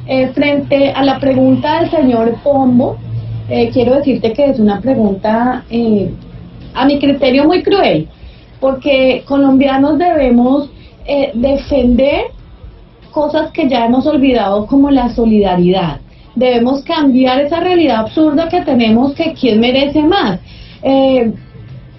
Eh, 0.07 0.29
frente 0.29 0.91
a 0.91 1.03
la 1.03 1.19
pregunta 1.19 1.81
del 1.81 1.91
señor 1.91 2.35
Pombo, 2.43 2.97
eh, 3.49 3.69
quiero 3.73 3.95
decirte 3.95 4.31
que 4.33 4.45
es 4.45 4.59
una 4.59 4.79
pregunta 4.79 5.65
eh, 5.69 6.11
a 6.73 6.85
mi 6.85 6.99
criterio 6.99 7.45
muy 7.45 7.63
cruel, 7.63 8.07
porque 8.59 9.23
colombianos 9.27 9.97
debemos 9.97 10.69
eh, 11.05 11.31
defender 11.33 12.25
cosas 13.11 13.51
que 13.51 13.67
ya 13.67 13.85
hemos 13.85 14.05
olvidado 14.05 14.65
como 14.67 14.89
la 14.89 15.09
solidaridad. 15.09 15.99
Debemos 16.35 16.83
cambiar 16.83 17.41
esa 17.41 17.59
realidad 17.59 18.01
absurda 18.01 18.47
que 18.47 18.61
tenemos 18.61 19.13
que 19.13 19.33
quién 19.33 19.59
merece 19.59 20.01
más. 20.01 20.39
Eh, 20.81 21.31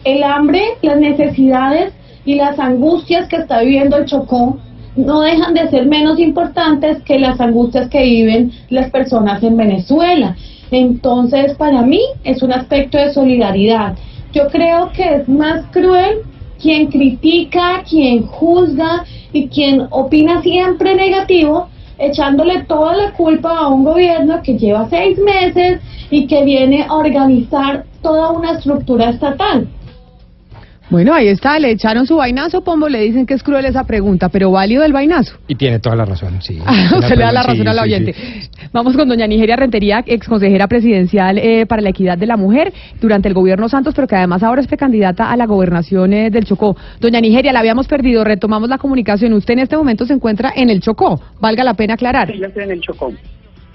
el 0.05 0.23
hambre, 0.23 0.62
las 0.83 0.99
necesidades 0.99 1.93
y 2.25 2.35
las 2.37 2.59
angustias 2.59 3.29
que 3.29 3.37
está 3.37 3.61
viviendo 3.61 3.97
el 3.97 4.07
Chocó 4.07 4.59
no 4.97 5.21
dejan 5.21 5.55
de 5.55 5.69
ser 5.69 5.87
menos 5.87 6.19
importantes 6.19 7.02
que 7.02 7.19
las 7.19 7.41
angustias 7.41 7.88
que 7.88 8.02
viven 8.02 8.52
las 8.69 8.91
personas 8.91 9.43
en 9.43 9.57
Venezuela. 9.57 10.37
Entonces, 10.71 11.55
para 11.55 11.83
mí 11.83 12.00
es 12.25 12.43
un 12.43 12.52
aspecto 12.52 12.99
de 12.99 13.12
solidaridad. 13.12 13.95
Yo 14.33 14.49
creo 14.49 14.91
que 14.93 15.17
es 15.17 15.29
más 15.29 15.67
cruel 15.73 16.23
quien 16.61 16.91
critica, 16.91 17.83
quien 17.89 18.27
juzga 18.27 19.05
y 19.33 19.49
quien 19.49 19.87
opina 19.91 20.41
siempre 20.43 20.95
negativo, 20.95 21.69
echándole 21.99 22.62
toda 22.62 22.97
la 22.97 23.12
culpa 23.12 23.59
a 23.59 23.69
un 23.69 23.85
gobierno 23.85 24.41
que 24.43 24.57
lleva 24.57 24.89
seis 24.89 25.19
meses 25.19 25.81
y 26.11 26.27
que 26.27 26.45
viene 26.45 26.87
a 26.89 26.95
organizar 26.95 27.85
toda 28.01 28.31
una 28.31 28.53
estructura 28.53 29.11
estatal. 29.11 29.69
Bueno, 30.91 31.15
ahí 31.15 31.29
está, 31.29 31.59
le 31.59 31.71
echaron 31.71 32.07
su 32.07 32.17
vainazo, 32.17 32.62
Pombo, 32.62 32.89
le 32.89 33.01
dicen 33.01 33.25
que 33.25 33.33
es 33.35 33.43
cruel 33.43 33.65
esa 33.65 33.85
pregunta, 33.85 34.29
pero 34.29 34.51
válido 34.51 34.85
el 34.85 34.93
vainazo. 34.93 35.37
Y 35.49 35.55
tiene 35.55 35.79
toda 35.79 35.97
la 35.97 36.05
razón, 36.05 36.43
sí. 36.43 36.59
Ah, 36.67 36.91
usted 36.99 37.17
le 37.17 37.25
da 37.25 37.33
la 37.33 37.43
Sí, 37.43 37.49
razón 37.49 37.69
a 37.69 37.73
la 37.73 37.83
sí, 37.85 37.89
oyente. 37.89 38.12
sí. 38.12 38.49
Vamos 38.73 38.97
con 38.97 39.09
doña 39.09 39.27
Nigeria 39.27 39.57
Rentería, 39.57 40.03
ex 40.07 40.27
consejera 40.29 40.69
presidencial 40.69 41.39
eh, 41.39 41.65
para 41.67 41.81
la 41.83 41.91
equidad 41.91 42.19
de 42.19 42.27
la 42.27 42.37
mujer 42.37 42.73
durante 43.01 43.29
el 43.29 43.35
gobierno 43.35 43.69
Santos, 43.69 43.95
pero 43.95 44.07
que 44.07 44.17
además 44.17 44.43
ahora 44.43 44.61
es 44.61 44.67
precandidata 44.67 45.31
a 45.31 45.37
la 45.37 45.47
gobernación 45.47 46.12
eh, 46.12 46.31
del 46.31 46.45
Chocó. 46.45 46.77
Doña 47.01 47.21
Nigeria, 47.21 47.53
la 47.53 47.61
habíamos 47.61 47.87
perdido, 47.89 48.23
retomamos 48.25 48.69
la 48.69 48.79
comunicación. 48.79 49.33
Usted 49.33 49.55
en 49.55 49.61
este 49.61 49.77
momento 49.77 50.05
se 50.05 50.12
encuentra 50.12 50.53
en 50.55 50.69
el 50.69 50.81
Chocó, 50.81 51.21
valga 51.41 51.65
la 51.65 51.75
pena 51.75 51.95
aclarar. 51.95 52.31
Sí, 52.31 52.39
yo 52.39 52.47
estoy 52.49 52.65
en 52.65 52.71
el 52.73 52.81
Chocó. 52.81 53.12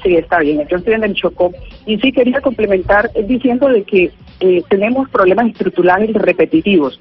Sí, 0.04 0.16
está 0.16 0.40
bien, 0.40 0.66
yo 0.68 0.78
estoy 0.78 0.94
en 0.94 1.04
el 1.04 1.14
Chocó. 1.14 1.52
Y 1.86 1.98
sí 2.00 2.12
quería 2.12 2.42
complementar 2.42 3.10
eh, 3.16 3.24
diciendo 3.24 3.68
de 3.68 3.84
que 3.84 4.12
eh, 4.40 4.64
tenemos 4.70 5.10
problemas 5.10 5.48
estructurales 5.48 6.14
repetitivos. 6.14 7.00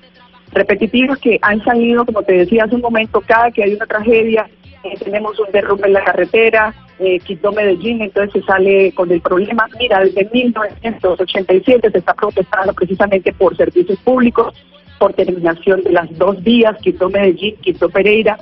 Repetitivos 0.53 1.19
que 1.19 1.39
han 1.43 1.63
salido, 1.65 2.07
como 2.07 2.23
te 2.23 2.33
decía 2.33 2.65
hace 2.65 2.77
un 2.77 2.81
momento, 2.81 3.21
cada 3.21 3.51
que 3.51 3.63
hay 3.63 3.75
una 3.75 3.87
tragedia, 3.87 4.49
eh, 4.87 4.95
tenemos 5.03 5.39
un 5.41 5.51
derrumbe 5.51 5.89
en 5.89 5.95
la 5.95 6.05
carretera, 6.05 6.75
eh, 6.99 7.19
Quito 7.21 7.53
Medellín, 7.53 8.03
entonces 8.03 8.41
se 8.41 8.47
sale 8.47 8.93
con 8.93 9.11
el 9.11 9.21
problema. 9.21 9.69
Mira, 9.79 10.01
desde 10.01 10.29
1987 10.33 11.91
se 11.91 11.99
está 11.99 12.15
protestando 12.15 12.73
precisamente 12.73 13.33
por 13.33 13.57
servicios 13.57 13.99
públicos, 14.01 14.55
por 14.99 15.13
terminación 15.13 15.83
de 15.83 15.93
las 15.93 16.17
dos 16.17 16.43
vías, 16.43 16.77
Quito 16.79 17.11
Medellín, 17.11 17.57
Quito 17.57 17.89
Pereira, 17.89 18.39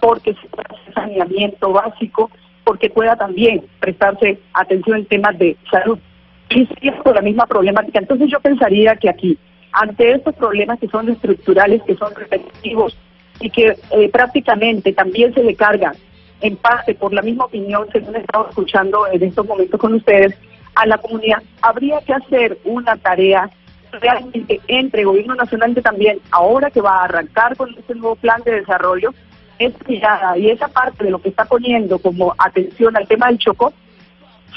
porque 0.00 0.34
se 0.34 0.46
hacer 0.56 0.94
saneamiento 0.94 1.72
básico, 1.72 2.30
porque 2.68 2.90
pueda 2.90 3.16
también 3.16 3.64
prestarse 3.80 4.38
atención 4.52 4.98
en 4.98 5.06
temas 5.06 5.38
de 5.38 5.56
salud. 5.70 5.98
Y 6.50 6.66
por 7.02 7.14
la 7.14 7.22
misma 7.22 7.46
problemática. 7.46 7.98
Entonces 7.98 8.28
yo 8.30 8.40
pensaría 8.40 8.94
que 8.96 9.08
aquí, 9.08 9.38
ante 9.72 10.12
estos 10.12 10.34
problemas 10.34 10.78
que 10.78 10.86
son 10.88 11.08
estructurales, 11.08 11.82
que 11.84 11.96
son 11.96 12.14
repetitivos 12.14 12.94
y 13.40 13.48
que 13.48 13.74
eh, 13.92 14.10
prácticamente 14.10 14.92
también 14.92 15.32
se 15.32 15.42
le 15.42 15.54
carga 15.54 15.94
en 16.42 16.56
parte 16.56 16.94
por 16.94 17.14
la 17.14 17.22
misma 17.22 17.46
opinión, 17.46 17.88
según 17.90 18.16
he 18.16 18.18
estado 18.18 18.50
escuchando 18.50 19.06
en 19.10 19.22
estos 19.22 19.46
momentos 19.46 19.80
con 19.80 19.94
ustedes, 19.94 20.34
a 20.74 20.84
la 20.84 20.98
comunidad, 20.98 21.42
habría 21.62 22.00
que 22.02 22.12
hacer 22.12 22.58
una 22.64 22.98
tarea 22.98 23.48
realmente 23.92 24.60
entre 24.68 25.04
gobierno 25.04 25.34
nacional 25.36 25.72
y 25.74 25.80
también, 25.80 26.18
ahora 26.32 26.70
que 26.70 26.82
va 26.82 26.98
a 26.98 27.04
arrancar 27.04 27.56
con 27.56 27.70
este 27.78 27.94
nuevo 27.94 28.16
plan 28.16 28.42
de 28.44 28.60
desarrollo, 28.60 29.14
esa 29.58 29.78
mirada 29.86 30.38
y 30.38 30.50
esa 30.50 30.68
parte 30.68 31.04
de 31.04 31.10
lo 31.10 31.20
que 31.20 31.30
está 31.30 31.44
poniendo 31.44 31.98
como 31.98 32.34
atención 32.38 32.96
al 32.96 33.06
tema 33.08 33.28
del 33.28 33.38
Chocó, 33.38 33.72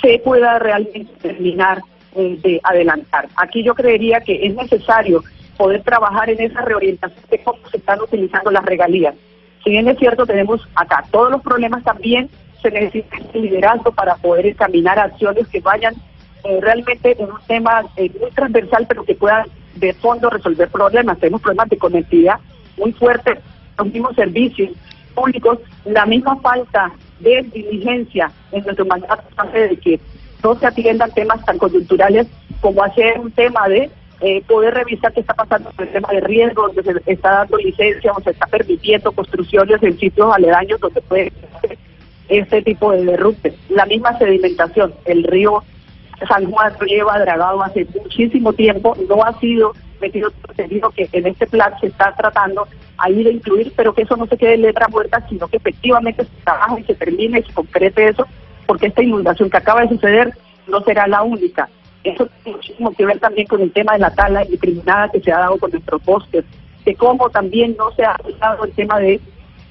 se 0.02 0.20
pueda 0.20 0.60
realmente 0.60 1.12
terminar 1.22 1.82
eh, 2.16 2.38
de 2.42 2.60
adelantar. 2.64 3.30
Aquí 3.36 3.64
yo 3.64 3.74
creería 3.76 4.22
que 4.22 4.46
es 4.46 4.56
necesario 4.56 5.24
poder 5.58 5.84
trabajar 5.84 6.30
en 6.30 6.42
esa 6.42 6.62
reorientación 6.62 7.24
de 7.30 7.44
cómo 7.44 7.60
se 7.70 7.78
están 7.78 8.02
utilizando 8.02 8.52
las 8.52 8.66
regalías. 8.66 9.16
Si 9.64 9.70
bien 9.70 9.88
es 9.88 9.98
cierto, 10.00 10.26
tenemos 10.26 10.68
acá 10.76 11.06
todos 11.12 11.32
los 11.32 11.42
problemas 11.42 11.84
también, 11.84 12.30
se 12.62 12.72
necesita 12.72 13.18
el 13.34 13.42
liderazgo 13.44 13.92
para 13.92 14.16
poder 14.16 14.48
encaminar 14.48 14.98
acciones 15.00 15.48
que 15.48 15.60
vayan 15.60 15.96
eh, 16.44 16.60
realmente 16.62 17.16
en 17.20 17.30
un 17.30 17.40
tema 17.48 17.84
eh, 17.96 18.12
muy 18.20 18.32
transversal, 18.32 18.86
pero 18.88 19.04
que 19.04 19.16
puedan 19.16 19.46
de 19.76 19.94
fondo 19.94 20.30
resolver 20.30 20.70
problemas. 20.70 21.20
Tenemos 21.20 21.42
problemas 21.42 21.70
de 21.70 21.78
conectividad 21.78 22.40
muy 22.78 22.92
fuertes, 22.94 23.40
los 23.78 23.88
mismos 23.88 24.16
servicios 24.16 24.72
públicos, 25.12 25.60
la 25.86 26.06
misma 26.06 26.36
falta 26.38 26.92
de 27.20 27.44
diligencia 27.54 28.32
en 28.52 28.64
nuestro 28.64 28.86
mandato 28.86 29.24
hace 29.38 29.68
de 29.70 29.78
que 29.78 30.00
no 30.44 30.56
se 30.56 30.68
atiendan 30.68 31.12
temas 31.12 31.44
tan 31.46 31.58
coyunturales 31.58 32.28
como 32.60 32.84
hacer 32.84 33.20
un 33.20 33.32
tema 33.32 33.68
de 33.68 33.90
eh, 34.22 34.44
poder 34.48 34.74
revisar 34.74 35.14
qué 35.14 35.22
está 35.22 35.34
pasando 35.34 35.72
con 35.76 35.88
el 35.88 35.94
tema 35.94 36.10
de 36.10 36.22
riesgo, 36.22 36.68
donde 36.68 36.84
se 36.84 37.12
está 37.12 37.32
dando 37.32 37.58
licencia 37.58 38.12
o 38.12 38.22
se 38.22 38.32
está 38.32 38.46
permitiendo 38.48 39.12
construcciones 39.12 39.82
en 39.82 39.98
sitios 39.98 40.34
aledaños 40.34 40.80
donde 40.80 41.02
puede 41.02 41.32
este 42.30 42.62
tipo 42.62 42.92
de 42.92 43.06
derrumbes. 43.06 43.54
La 43.70 43.86
misma 43.86 44.18
sedimentación, 44.18 44.94
el 45.06 45.24
río 45.24 45.64
San 46.28 46.52
Juan 46.52 46.74
lleva 46.86 47.20
dragado 47.20 47.64
hace 47.64 47.88
muchísimo 48.00 48.54
tiempo, 48.54 48.96
no 49.10 49.24
ha 49.24 49.38
sido 49.40 49.74
metido 50.02 50.32
contenido 50.46 50.90
que 50.90 51.08
en 51.12 51.28
este 51.28 51.48
plan 51.48 51.74
se 51.80 51.88
está 51.88 52.14
tratando 52.16 52.68
ahí 52.98 53.24
de 53.24 53.34
incluir, 53.34 53.72
pero 53.76 53.94
que 53.94 54.02
eso 54.04 54.16
no 54.18 54.26
se 54.26 54.38
quede 54.38 54.58
letra 54.58 54.88
muerta, 54.88 55.26
sino 55.30 55.48
que 55.48 55.58
efectivamente 55.58 56.26
se 56.26 56.44
trabaje 56.44 56.82
y 56.82 56.84
se 56.84 56.96
termine 56.96 57.40
y 57.40 57.44
se 57.44 57.54
concrete 57.54 58.10
eso, 58.10 58.28
porque 58.66 58.88
esta 58.88 59.04
inundación 59.04 59.50
que 59.50 59.58
acaba 59.58 59.82
de 59.82 59.90
suceder 59.90 60.34
no 60.68 60.82
será 60.82 61.08
la 61.08 61.22
única. 61.22 61.70
Eso 62.04 62.28
tiene 62.44 62.58
muchísimo 62.58 62.92
que 62.94 63.06
ver 63.06 63.20
también 63.20 63.48
con 63.48 63.62
el 63.62 63.72
tema 63.72 63.94
de 63.94 64.00
la 64.00 64.12
tala 64.12 64.44
indiscriminada 64.44 65.10
que 65.10 65.22
se 65.22 65.32
ha 65.32 65.40
dado 65.40 65.58
con 65.58 65.72
nuestros 65.72 66.04
bosques, 66.04 66.46
de 66.84 66.96
cómo 66.96 67.30
también 67.30 67.76
no 67.78 67.92
se 67.92 68.04
ha 68.04 68.18
dado 68.40 68.66
el 68.66 68.74
tema 68.74 69.00
de 69.00 69.20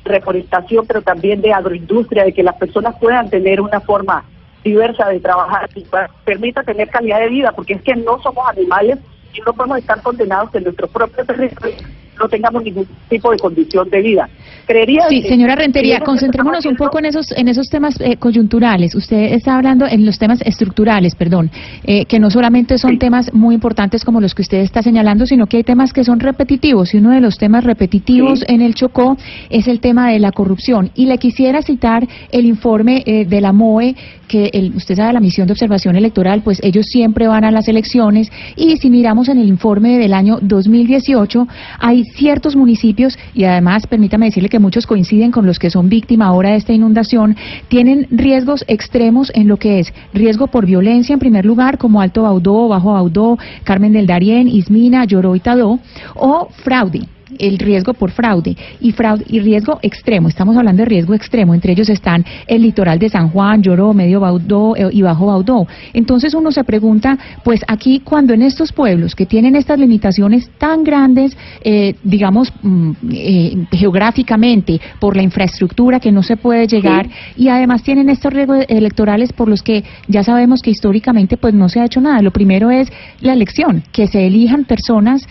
reforestación, 0.05 0.87
pero 0.87 1.03
también 1.03 1.41
de 1.41 1.53
agroindustria, 1.53 2.25
de 2.25 2.33
que 2.33 2.43
las 2.43 2.57
personas 2.57 2.97
puedan 2.99 3.29
tener 3.31 3.61
una 3.61 3.81
forma 3.81 4.25
diversa 4.63 5.09
de 5.09 5.21
trabajar 5.21 5.69
y 5.75 5.85
permita 6.25 6.63
tener 6.63 6.89
calidad 6.89 7.21
de 7.21 7.29
vida, 7.29 7.53
porque 7.53 7.75
es 7.75 7.83
que 7.83 7.97
no 7.97 8.21
somos 8.23 8.49
animales 8.49 8.99
y 9.33 9.41
no 9.41 9.53
podemos 9.53 9.79
estar 9.79 10.03
condenados 10.03 10.51
que 10.51 10.59
en 10.59 10.65
nuestro 10.65 10.89
propio 10.89 11.25
territorio 11.25 11.77
no 12.19 12.29
tengamos 12.29 12.63
ningún 12.63 12.87
tipo 13.09 13.31
de 13.31 13.39
condición 13.39 13.89
de 13.91 14.01
vida. 14.01 14.29
Creería 14.71 15.03
Sí, 15.09 15.23
señora 15.23 15.57
Rentería, 15.57 15.99
concentrémonos 16.01 16.65
un 16.65 16.77
poco 16.77 17.01
en 17.01 17.07
esos 17.07 17.33
en 17.33 17.49
esos 17.49 17.69
temas 17.69 18.01
eh, 18.01 18.17
coyunturales. 18.19 18.95
Usted 18.95 19.33
está 19.33 19.57
hablando 19.57 19.85
en 19.87 20.07
los 20.07 20.17
temas 20.19 20.41
estructurales, 20.43 21.17
perdón, 21.17 21.51
eh, 21.83 22.05
que 22.05 22.21
no 22.21 22.31
solamente 22.31 22.79
son 22.79 22.97
temas 22.99 23.33
muy 23.35 23.57
importantes 23.57 24.05
como 24.05 24.21
los 24.21 24.33
que 24.33 24.43
usted 24.43 24.59
está 24.59 24.81
señalando, 24.81 25.27
sino 25.27 25.47
que 25.49 25.57
hay 25.57 25.65
temas 25.65 25.93
que 25.93 26.05
son 26.05 26.21
repetitivos. 26.21 26.95
Y 26.95 26.99
uno 26.99 27.11
de 27.11 27.21
los 27.21 27.37
temas 27.37 27.65
repetitivos 27.65 28.45
en 28.47 28.61
el 28.63 28.75
Chocó 28.77 29.17
es 29.49 29.67
el 29.67 29.81
tema 29.81 30.11
de 30.13 30.21
la 30.21 30.31
corrupción. 30.31 30.91
Y 30.95 31.07
le 31.07 31.19
quisiera 31.19 31.63
citar 31.63 32.07
el 32.31 32.47
informe 32.47 33.03
eh, 33.07 33.25
de 33.25 33.41
la 33.41 33.53
MOE, 33.53 33.97
que 34.29 34.51
el- 34.53 34.73
usted 34.77 34.95
sabe, 34.95 35.13
la 35.13 35.19
misión 35.21 35.49
de 35.49 35.53
observación 35.55 35.97
electoral, 35.97 36.43
pues 36.45 36.61
ellos 36.63 36.87
siempre 36.87 37.27
van 37.27 37.43
a 37.45 37.51
las 37.51 37.67
elecciones. 37.67 38.31
Y 38.55 38.77
si 38.77 38.89
miramos 38.89 39.29
en 39.29 39.39
el 39.39 39.49
informe 39.49 39.99
del 39.99 40.15
año 40.15 40.39
2018, 40.41 41.49
hay 41.81 42.05
ciertos 42.05 42.55
municipios, 42.55 43.19
y 43.35 43.43
además 43.45 43.89
permítame 43.89 44.27
decirle 44.27 44.49
que 44.49 44.60
muchos 44.61 44.87
coinciden 44.87 45.31
con 45.31 45.47
los 45.47 45.59
que 45.59 45.71
son 45.71 45.89
víctimas 45.89 46.29
ahora 46.29 46.51
de 46.51 46.57
esta 46.57 46.73
inundación, 46.73 47.37
tienen 47.69 48.07
riesgos 48.11 48.65
extremos 48.69 49.33
en 49.35 49.49
lo 49.49 49.57
que 49.57 49.81
es 49.81 49.93
riesgo 50.13 50.47
por 50.47 50.67
violencia 50.67 51.13
en 51.13 51.19
primer 51.19 51.45
lugar, 51.45 51.79
como 51.79 52.01
Alto 52.01 52.23
Baudó, 52.23 52.69
Bajo 52.69 52.93
Baudó, 52.93 53.39
Carmen 53.65 53.93
del 53.93 54.07
Darién, 54.07 54.49
Ismina, 54.49 55.05
Lloró 55.05 55.35
y 55.35 55.41
Tadó, 55.41 55.79
o 56.15 56.49
fraude 56.65 57.09
el 57.39 57.59
riesgo 57.59 57.95
por 57.95 58.11
fraude 58.11 58.57
y 58.81 58.93
fraude 58.93 59.25
y 59.29 59.41
riesgo 59.41 59.79
extremo. 59.83 60.29
Estamos 60.29 60.57
hablando 60.57 60.83
de 60.83 60.89
riesgo 60.89 61.15
extremo. 61.15 61.55
Entre 61.55 61.73
ellos 61.73 61.89
están 61.89 62.25
el 62.47 62.63
litoral 62.63 62.99
de 62.99 63.09
San 63.09 63.29
Juan, 63.31 63.63
Lloró, 63.63 63.93
Medio 63.95 64.21
Baudó 64.21 64.77
eh, 64.77 64.89
y 64.93 65.03
Bajo 65.03 65.27
Baudó. 65.27 65.67
Entonces 65.93 66.35
uno 66.35 66.53
se 66.53 66.65
pregunta, 66.65 67.19
pues 67.45 67.61
aquí 67.69 68.01
cuando 68.01 68.35
en 68.35 68.43
estos 68.43 68.73
pueblos 68.73 69.15
que 69.15 69.27
tienen 69.27 69.57
estas 69.57 69.79
limitaciones 69.79 70.51
tan 70.59 70.85
grandes, 70.85 71.37
eh, 71.63 71.95
digamos 72.03 72.53
mm, 72.63 72.91
eh, 73.11 73.67
geográficamente 73.73 74.81
por 74.99 75.17
la 75.17 75.23
infraestructura 75.23 76.01
que 76.01 76.13
no 76.13 76.23
se 76.23 76.37
puede 76.37 76.67
llegar 76.67 77.09
y 77.37 77.49
además 77.49 77.83
tienen 77.83 78.09
estos 78.09 78.33
riesgos 78.33 78.65
electorales 78.69 79.33
por 79.33 79.49
los 79.49 79.63
que 79.63 79.85
ya 80.09 80.23
sabemos 80.23 80.63
que 80.63 80.71
históricamente 80.71 81.37
pues 81.37 81.55
no 81.55 81.69
se 81.69 81.81
ha 81.81 81.85
hecho 81.85 82.01
nada. 82.01 82.23
Lo 82.23 82.31
primero 82.31 82.71
es 82.71 82.91
la 83.21 83.33
elección, 83.33 83.83
que 83.93 84.07
se 84.07 84.27
elijan 84.27 84.65
personas 84.65 85.27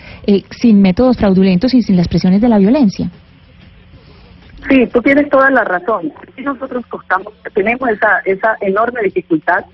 sin 0.60 0.80
métodos 0.80 1.16
fraudulentos 1.16 1.74
y 1.74 1.82
sin 1.90 1.96
las 1.96 2.06
presiones 2.06 2.40
de 2.40 2.48
la 2.48 2.58
violencia. 2.58 3.10
Sí, 4.68 4.86
tú 4.92 5.02
tienes 5.02 5.28
toda 5.28 5.50
la 5.50 5.64
razón. 5.64 6.12
Nosotros 6.38 6.86
costamos, 6.86 7.32
tenemos 7.52 7.88
esa, 7.90 8.20
esa 8.24 8.56
enorme 8.60 9.00
dificultad 9.02 9.64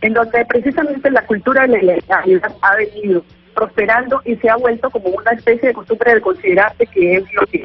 en 0.00 0.14
donde 0.14 0.44
precisamente 0.46 1.10
la 1.10 1.26
cultura 1.26 1.62
de 1.62 1.68
la 1.68 1.78
ilegalidad 1.78 2.54
ha 2.62 2.76
venido 2.76 3.24
prosperando 3.56 4.22
y 4.24 4.36
se 4.36 4.48
ha 4.48 4.54
vuelto 4.54 4.88
como 4.88 5.08
una 5.08 5.32
especie 5.32 5.68
de 5.68 5.74
costumbre 5.74 6.14
de 6.14 6.20
considerarse 6.20 6.86
que 6.86 7.16
es 7.16 7.24
lo 7.34 7.44
que 7.46 7.64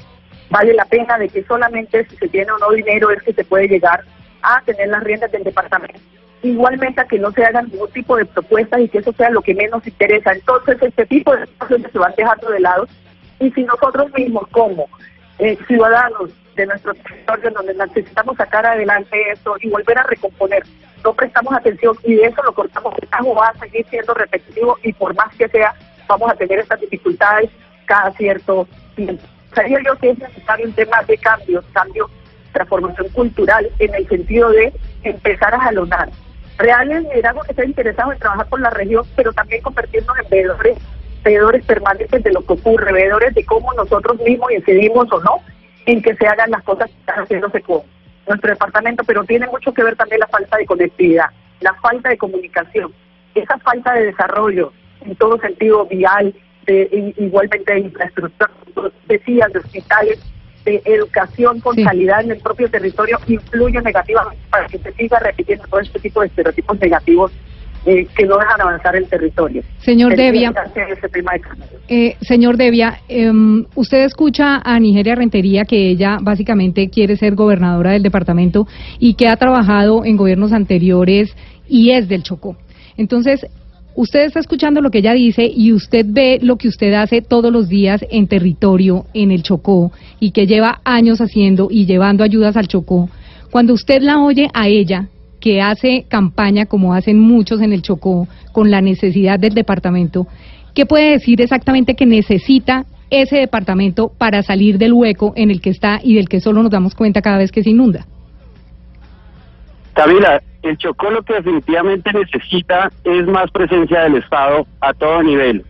vale 0.49 0.73
la 0.73 0.85
pena, 0.85 1.19
de 1.19 1.29
que 1.29 1.43
solamente 1.43 2.07
si 2.07 2.15
se 2.15 2.27
tiene 2.29 2.51
o 2.51 2.57
no 2.57 2.71
dinero 2.71 3.11
es 3.11 3.21
que 3.21 3.33
se 3.33 3.43
puede 3.43 3.67
llegar 3.67 4.03
a 4.41 4.59
tener 4.61 4.87
las 4.87 5.03
riendas 5.03 5.31
del 5.31 5.43
departamento. 5.43 5.99
Igualmente 6.41 7.01
a 7.01 7.05
que 7.05 7.19
no 7.19 7.31
se 7.31 7.43
hagan 7.43 7.69
ningún 7.69 7.91
tipo 7.91 8.15
de 8.15 8.25
propuestas 8.25 8.81
y 8.81 8.89
que 8.89 8.99
eso 8.99 9.13
sea 9.13 9.29
lo 9.29 9.43
que 9.43 9.53
menos 9.53 9.85
interesa. 9.85 10.31
Entonces 10.31 10.77
este 10.81 11.05
tipo 11.05 11.35
de 11.35 11.45
cosas 11.59 11.91
se 11.91 11.99
van 11.99 12.13
dejando 12.17 12.49
de 12.49 12.59
lado 12.61 12.87
y 13.39 13.51
si 13.51 13.63
nosotros 13.63 14.11
mismos 14.13 14.47
como 14.51 14.87
eh, 15.39 15.57
ciudadanos 15.67 16.31
de 16.55 16.65
nuestro 16.65 16.93
territorio 16.93 17.51
donde 17.51 17.73
necesitamos 17.73 18.35
sacar 18.37 18.65
adelante 18.65 19.17
esto 19.31 19.55
y 19.61 19.69
volver 19.69 19.97
a 19.97 20.03
recomponer, 20.03 20.63
no 21.03 21.13
prestamos 21.13 21.53
atención 21.53 21.95
y 22.03 22.15
de 22.15 22.25
eso 22.25 22.43
lo 22.43 22.53
cortamos, 22.53 22.93
el 22.99 23.37
va 23.37 23.47
a 23.47 23.59
seguir 23.59 23.85
siendo 23.89 24.13
repetitivo 24.13 24.77
y 24.83 24.91
por 24.93 25.15
más 25.15 25.33
que 25.35 25.47
sea, 25.47 25.73
vamos 26.07 26.29
a 26.29 26.35
tener 26.35 26.59
estas 26.59 26.81
dificultades 26.81 27.49
cada 27.85 28.11
cierto 28.11 28.67
tiempo. 28.95 29.23
Sabía 29.55 29.79
yo 29.85 29.95
que 29.95 30.11
es 30.11 30.19
necesario 30.19 30.67
un 30.67 30.73
tema 30.73 31.01
de 31.03 31.17
cambio, 31.17 31.63
cambio, 31.73 32.09
transformación 32.51 33.07
cultural 33.09 33.69
en 33.79 33.95
el 33.95 34.07
sentido 34.07 34.49
de 34.49 34.73
empezar 35.03 35.53
a 35.53 35.59
jalonar 35.59 36.09
reales 36.57 37.03
liderazgos 37.03 37.45
que 37.45 37.51
estén 37.53 37.69
interesados 37.69 38.13
en 38.13 38.19
trabajar 38.19 38.49
con 38.49 38.61
la 38.61 38.69
región, 38.69 39.05
pero 39.15 39.31
también 39.31 39.61
convertirnos 39.61 40.17
en 40.19 40.29
veedores 40.29 40.77
veedores 41.23 41.65
permanentes 41.65 42.23
de 42.23 42.31
lo 42.31 42.41
que 42.41 42.53
ocurre, 42.53 42.93
veedores 42.93 43.33
de 43.33 43.45
cómo 43.45 43.73
nosotros 43.73 44.19
mismos 44.21 44.51
incidimos 44.51 45.07
o 45.11 45.19
no 45.21 45.41
en 45.85 46.01
que 46.01 46.15
se 46.15 46.27
hagan 46.27 46.51
las 46.51 46.63
cosas 46.63 46.89
que 46.89 46.99
están 46.99 47.23
haciéndose 47.23 47.61
con 47.61 47.81
nuestro 48.27 48.49
departamento, 48.49 49.03
pero 49.03 49.23
tiene 49.23 49.47
mucho 49.47 49.73
que 49.73 49.83
ver 49.83 49.95
también 49.95 50.19
la 50.19 50.27
falta 50.27 50.57
de 50.57 50.65
conectividad, 50.65 51.29
la 51.61 51.73
falta 51.75 52.09
de 52.09 52.17
comunicación, 52.17 52.93
esa 53.33 53.57
falta 53.59 53.93
de 53.93 54.05
desarrollo 54.05 54.71
en 55.01 55.15
todo 55.15 55.39
sentido 55.39 55.85
vial, 55.85 56.33
de, 56.65 57.13
igualmente 57.17 57.73
de 57.73 57.79
infraestructura, 57.79 58.51
decías, 59.07 59.51
de 59.51 59.59
hospitales, 59.59 60.19
de 60.65 60.81
educación 60.85 61.59
con 61.61 61.75
calidad 61.83 62.21
en 62.21 62.31
el 62.31 62.39
propio 62.39 62.69
territorio, 62.69 63.17
influye 63.27 63.81
negativamente 63.81 64.43
para 64.49 64.67
que 64.67 64.77
se 64.77 64.91
siga 64.93 65.19
repitiendo 65.19 65.65
todo 65.67 65.79
este 65.79 65.99
tipo 65.99 66.21
de 66.21 66.27
estereotipos 66.27 66.79
negativos 66.79 67.31
eh, 67.85 68.07
que 68.15 68.25
no 68.25 68.37
dejan 68.37 68.59
avanzar 68.59 68.95
el 68.95 69.07
territorio. 69.07 69.63
Señor 69.79 70.15
Devia, 70.15 70.53
eh, 71.87 72.17
señor 72.21 72.57
Devia, 72.57 72.99
em, 73.07 73.65
usted 73.75 74.03
escucha 74.03 74.61
a 74.63 74.79
Nigeria 74.79 75.15
Rentería 75.15 75.63
que 75.63 75.89
ella 75.89 76.17
básicamente 76.21 76.89
quiere 76.89 77.15
ser 77.15 77.35
gobernadora 77.35 77.91
del 77.91 78.03
departamento 78.03 78.67
y 78.99 79.13
que 79.13 79.29
ha 79.29 79.37
trabajado 79.37 80.03
en 80.03 80.17
gobiernos 80.17 80.51
anteriores 80.51 81.33
y 81.69 81.91
es 81.91 82.09
del 82.09 82.23
Chocó. 82.23 82.57
Entonces, 82.97 83.45
usted 83.95 84.25
está 84.25 84.41
escuchando 84.41 84.81
lo 84.81 84.91
que 84.91 84.97
ella 84.97 85.13
dice 85.13 85.45
y 85.45 85.71
usted 85.71 86.05
ve 86.07 86.39
lo 86.41 86.57
que 86.57 86.67
usted 86.67 86.93
hace 86.93 87.21
todos 87.21 87.51
los 87.51 87.69
días 87.69 88.05
en 88.11 88.27
territorio, 88.27 89.05
en 89.13 89.31
el 89.31 89.43
Chocó, 89.43 89.93
y 90.19 90.31
que 90.31 90.47
lleva 90.47 90.81
años 90.83 91.21
haciendo 91.21 91.69
y 91.71 91.85
llevando 91.85 92.25
ayudas 92.25 92.57
al 92.57 92.67
Chocó. 92.67 93.09
Cuando 93.51 93.73
usted 93.73 94.01
la 94.01 94.19
oye 94.19 94.49
a 94.53 94.67
ella, 94.67 95.07
que 95.39 95.61
hace 95.61 96.05
campaña, 96.07 96.65
como 96.65 96.93
hacen 96.93 97.19
muchos 97.19 97.61
en 97.61 97.73
el 97.73 97.81
Chocó, 97.81 98.27
con 98.51 98.71
la 98.71 98.81
necesidad 98.81 99.39
del 99.39 99.53
departamento, 99.53 100.27
¿qué 100.73 100.85
puede 100.85 101.11
decir 101.11 101.41
exactamente 101.41 101.95
que 101.95 102.05
necesita 102.05 102.85
ese 103.09 103.37
departamento 103.37 104.11
para 104.17 104.43
salir 104.43 104.77
del 104.77 104.93
hueco 104.93 105.33
en 105.35 105.49
el 105.49 105.61
que 105.61 105.71
está 105.71 105.99
y 106.03 106.15
del 106.15 106.29
que 106.29 106.41
solo 106.41 106.61
nos 106.61 106.71
damos 106.71 106.95
cuenta 106.95 107.21
cada 107.21 107.37
vez 107.37 107.51
que 107.51 107.63
se 107.63 107.71
inunda? 107.71 108.05
Camila, 109.93 110.41
el 110.61 110.77
Chocó 110.77 111.09
lo 111.09 111.23
que 111.23 111.33
definitivamente 111.33 112.11
necesita 112.13 112.91
es 113.03 113.25
más 113.27 113.49
presencia 113.51 114.01
del 114.01 114.15
Estado 114.15 114.65
a 114.81 114.93
todo 114.93 115.23
nivel. 115.23 115.65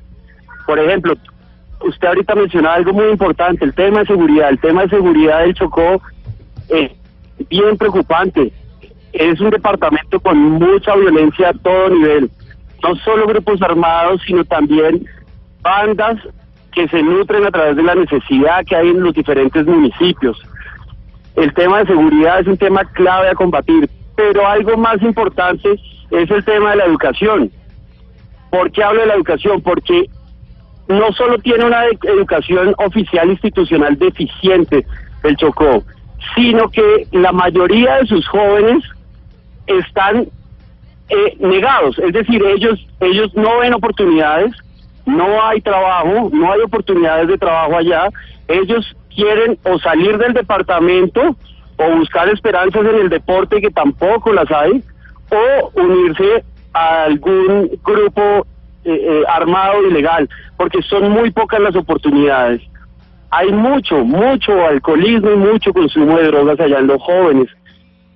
Por 0.65 0.79
ejemplo, 0.79 1.15
usted 1.81 2.07
ahorita 2.07 2.35
mencionaba 2.35 2.75
algo 2.75 2.93
muy 2.93 3.07
importante, 3.09 3.65
el 3.65 3.73
tema 3.73 3.99
de 3.99 4.07
seguridad. 4.07 4.49
El 4.49 4.59
tema 4.59 4.83
de 4.83 4.89
seguridad 4.89 5.39
del 5.39 5.53
Chocó 5.53 6.01
es 6.69 6.91
bien 7.49 7.77
preocupante 7.77 8.51
es 9.13 9.39
un 9.39 9.49
departamento 9.49 10.19
con 10.19 10.37
mucha 10.37 10.95
violencia 10.95 11.49
a 11.49 11.53
todo 11.53 11.89
nivel. 11.89 12.29
No 12.83 12.95
solo 12.97 13.27
grupos 13.27 13.61
armados, 13.61 14.21
sino 14.25 14.43
también 14.45 15.05
bandas 15.61 16.17
que 16.71 16.87
se 16.87 17.01
nutren 17.01 17.45
a 17.45 17.51
través 17.51 17.75
de 17.75 17.83
la 17.83 17.95
necesidad 17.95 18.65
que 18.65 18.75
hay 18.75 18.89
en 18.89 19.03
los 19.03 19.13
diferentes 19.13 19.65
municipios. 19.65 20.37
El 21.35 21.53
tema 21.53 21.79
de 21.79 21.87
seguridad 21.87 22.39
es 22.39 22.47
un 22.47 22.57
tema 22.57 22.83
clave 22.85 23.29
a 23.29 23.35
combatir, 23.35 23.89
pero 24.15 24.47
algo 24.47 24.77
más 24.77 25.01
importante 25.01 25.79
es 26.11 26.31
el 26.31 26.43
tema 26.45 26.71
de 26.71 26.77
la 26.77 26.85
educación. 26.85 27.51
¿Por 28.49 28.71
qué 28.71 28.83
hablo 28.83 29.01
de 29.01 29.07
la 29.07 29.15
educación? 29.15 29.61
Porque 29.61 30.09
no 30.87 31.11
solo 31.13 31.37
tiene 31.39 31.65
una 31.65 31.85
educación 31.85 32.73
oficial 32.77 33.29
institucional 33.29 33.97
deficiente 33.97 34.85
el 35.23 35.35
Chocó, 35.37 35.83
sino 36.35 36.69
que 36.69 37.07
la 37.11 37.31
mayoría 37.31 37.97
de 37.97 38.07
sus 38.07 38.27
jóvenes 38.27 38.83
están 39.69 40.27
eh, 41.09 41.37
negados, 41.39 41.97
es 41.99 42.13
decir, 42.13 42.43
ellos 42.43 42.85
ellos 42.99 43.33
no 43.35 43.59
ven 43.59 43.73
oportunidades, 43.73 44.51
no 45.05 45.43
hay 45.43 45.61
trabajo, 45.61 46.29
no 46.31 46.51
hay 46.51 46.61
oportunidades 46.61 47.27
de 47.27 47.37
trabajo 47.37 47.77
allá, 47.77 48.09
ellos 48.47 48.95
quieren 49.15 49.57
o 49.63 49.79
salir 49.79 50.17
del 50.17 50.33
departamento 50.33 51.35
o 51.77 51.95
buscar 51.97 52.27
esperanzas 52.29 52.81
en 52.81 52.95
el 52.95 53.09
deporte 53.09 53.61
que 53.61 53.71
tampoco 53.71 54.33
las 54.33 54.51
hay, 54.51 54.83
o 55.31 55.71
unirse 55.73 56.43
a 56.73 57.03
algún 57.03 57.71
grupo 57.83 58.45
eh, 58.83 58.91
eh, 58.91 59.23
armado 59.27 59.85
ilegal, 59.87 60.29
porque 60.57 60.81
son 60.81 61.09
muy 61.09 61.31
pocas 61.31 61.59
las 61.59 61.75
oportunidades. 61.75 62.61
Hay 63.31 63.51
mucho, 63.51 64.03
mucho 64.03 64.65
alcoholismo 64.65 65.31
y 65.31 65.37
mucho 65.37 65.71
consumo 65.71 66.17
de 66.17 66.27
drogas 66.27 66.59
allá 66.59 66.79
en 66.79 66.87
los 66.87 67.01
jóvenes 67.01 67.47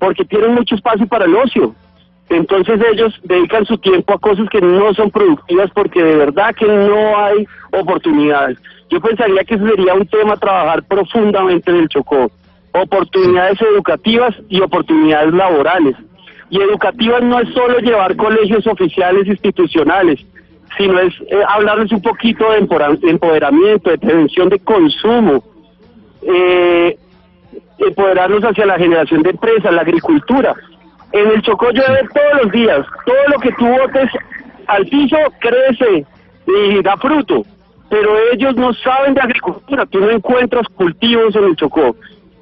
porque 0.03 0.25
tienen 0.25 0.53
mucho 0.53 0.75
espacio 0.75 1.07
para 1.07 1.23
el 1.23 1.33
ocio. 1.33 1.73
Entonces 2.27 2.77
ellos 2.91 3.17
dedican 3.23 3.65
su 3.65 3.77
tiempo 3.77 4.13
a 4.13 4.19
cosas 4.19 4.49
que 4.49 4.59
no 4.59 4.93
son 4.93 5.09
productivas 5.09 5.71
porque 5.73 6.03
de 6.03 6.17
verdad 6.17 6.53
que 6.53 6.65
no 6.65 7.17
hay 7.17 7.47
oportunidades. 7.71 8.57
Yo 8.89 8.99
pensaría 8.99 9.45
que 9.45 9.55
ese 9.55 9.65
sería 9.65 9.93
un 9.93 10.05
tema 10.07 10.35
trabajar 10.35 10.83
profundamente 10.83 11.71
en 11.71 11.77
el 11.77 11.87
Chocó. 11.87 12.29
Oportunidades 12.73 13.61
educativas 13.61 14.35
y 14.49 14.59
oportunidades 14.59 15.33
laborales. 15.33 15.95
Y 16.49 16.59
educativas 16.59 17.23
no 17.23 17.39
es 17.39 17.47
solo 17.53 17.79
llevar 17.79 18.17
colegios 18.17 18.67
oficiales 18.67 19.25
institucionales, 19.25 20.19
sino 20.77 20.99
es 20.99 21.13
eh, 21.31 21.43
hablarles 21.47 21.93
un 21.93 22.01
poquito 22.01 22.51
de 22.51 22.57
empoderamiento, 22.57 23.89
de 23.89 23.97
prevención 23.97 24.49
de 24.49 24.59
consumo, 24.59 25.41
eh, 26.23 26.97
empoderarnos 27.87 28.43
hacia 28.43 28.65
la 28.65 28.77
generación 28.77 29.23
de 29.23 29.31
empresas, 29.31 29.73
la 29.73 29.81
agricultura. 29.81 30.53
En 31.11 31.27
el 31.29 31.41
Chocó 31.41 31.69
llueve 31.71 32.07
todos 32.13 32.43
los 32.43 32.51
días, 32.51 32.85
todo 33.05 33.27
lo 33.27 33.39
que 33.39 33.51
tú 33.53 33.67
botes 33.67 34.09
al 34.67 34.85
piso 34.85 35.17
crece 35.39 36.05
y 36.47 36.81
da 36.81 36.97
fruto, 36.97 37.43
pero 37.89 38.09
ellos 38.31 38.55
no 38.55 38.73
saben 38.73 39.13
de 39.13 39.21
agricultura, 39.21 39.85
tú 39.85 39.99
no 39.99 40.09
encuentras 40.09 40.67
cultivos 40.69 41.35
en 41.35 41.43
el 41.45 41.55
Chocó. 41.55 41.95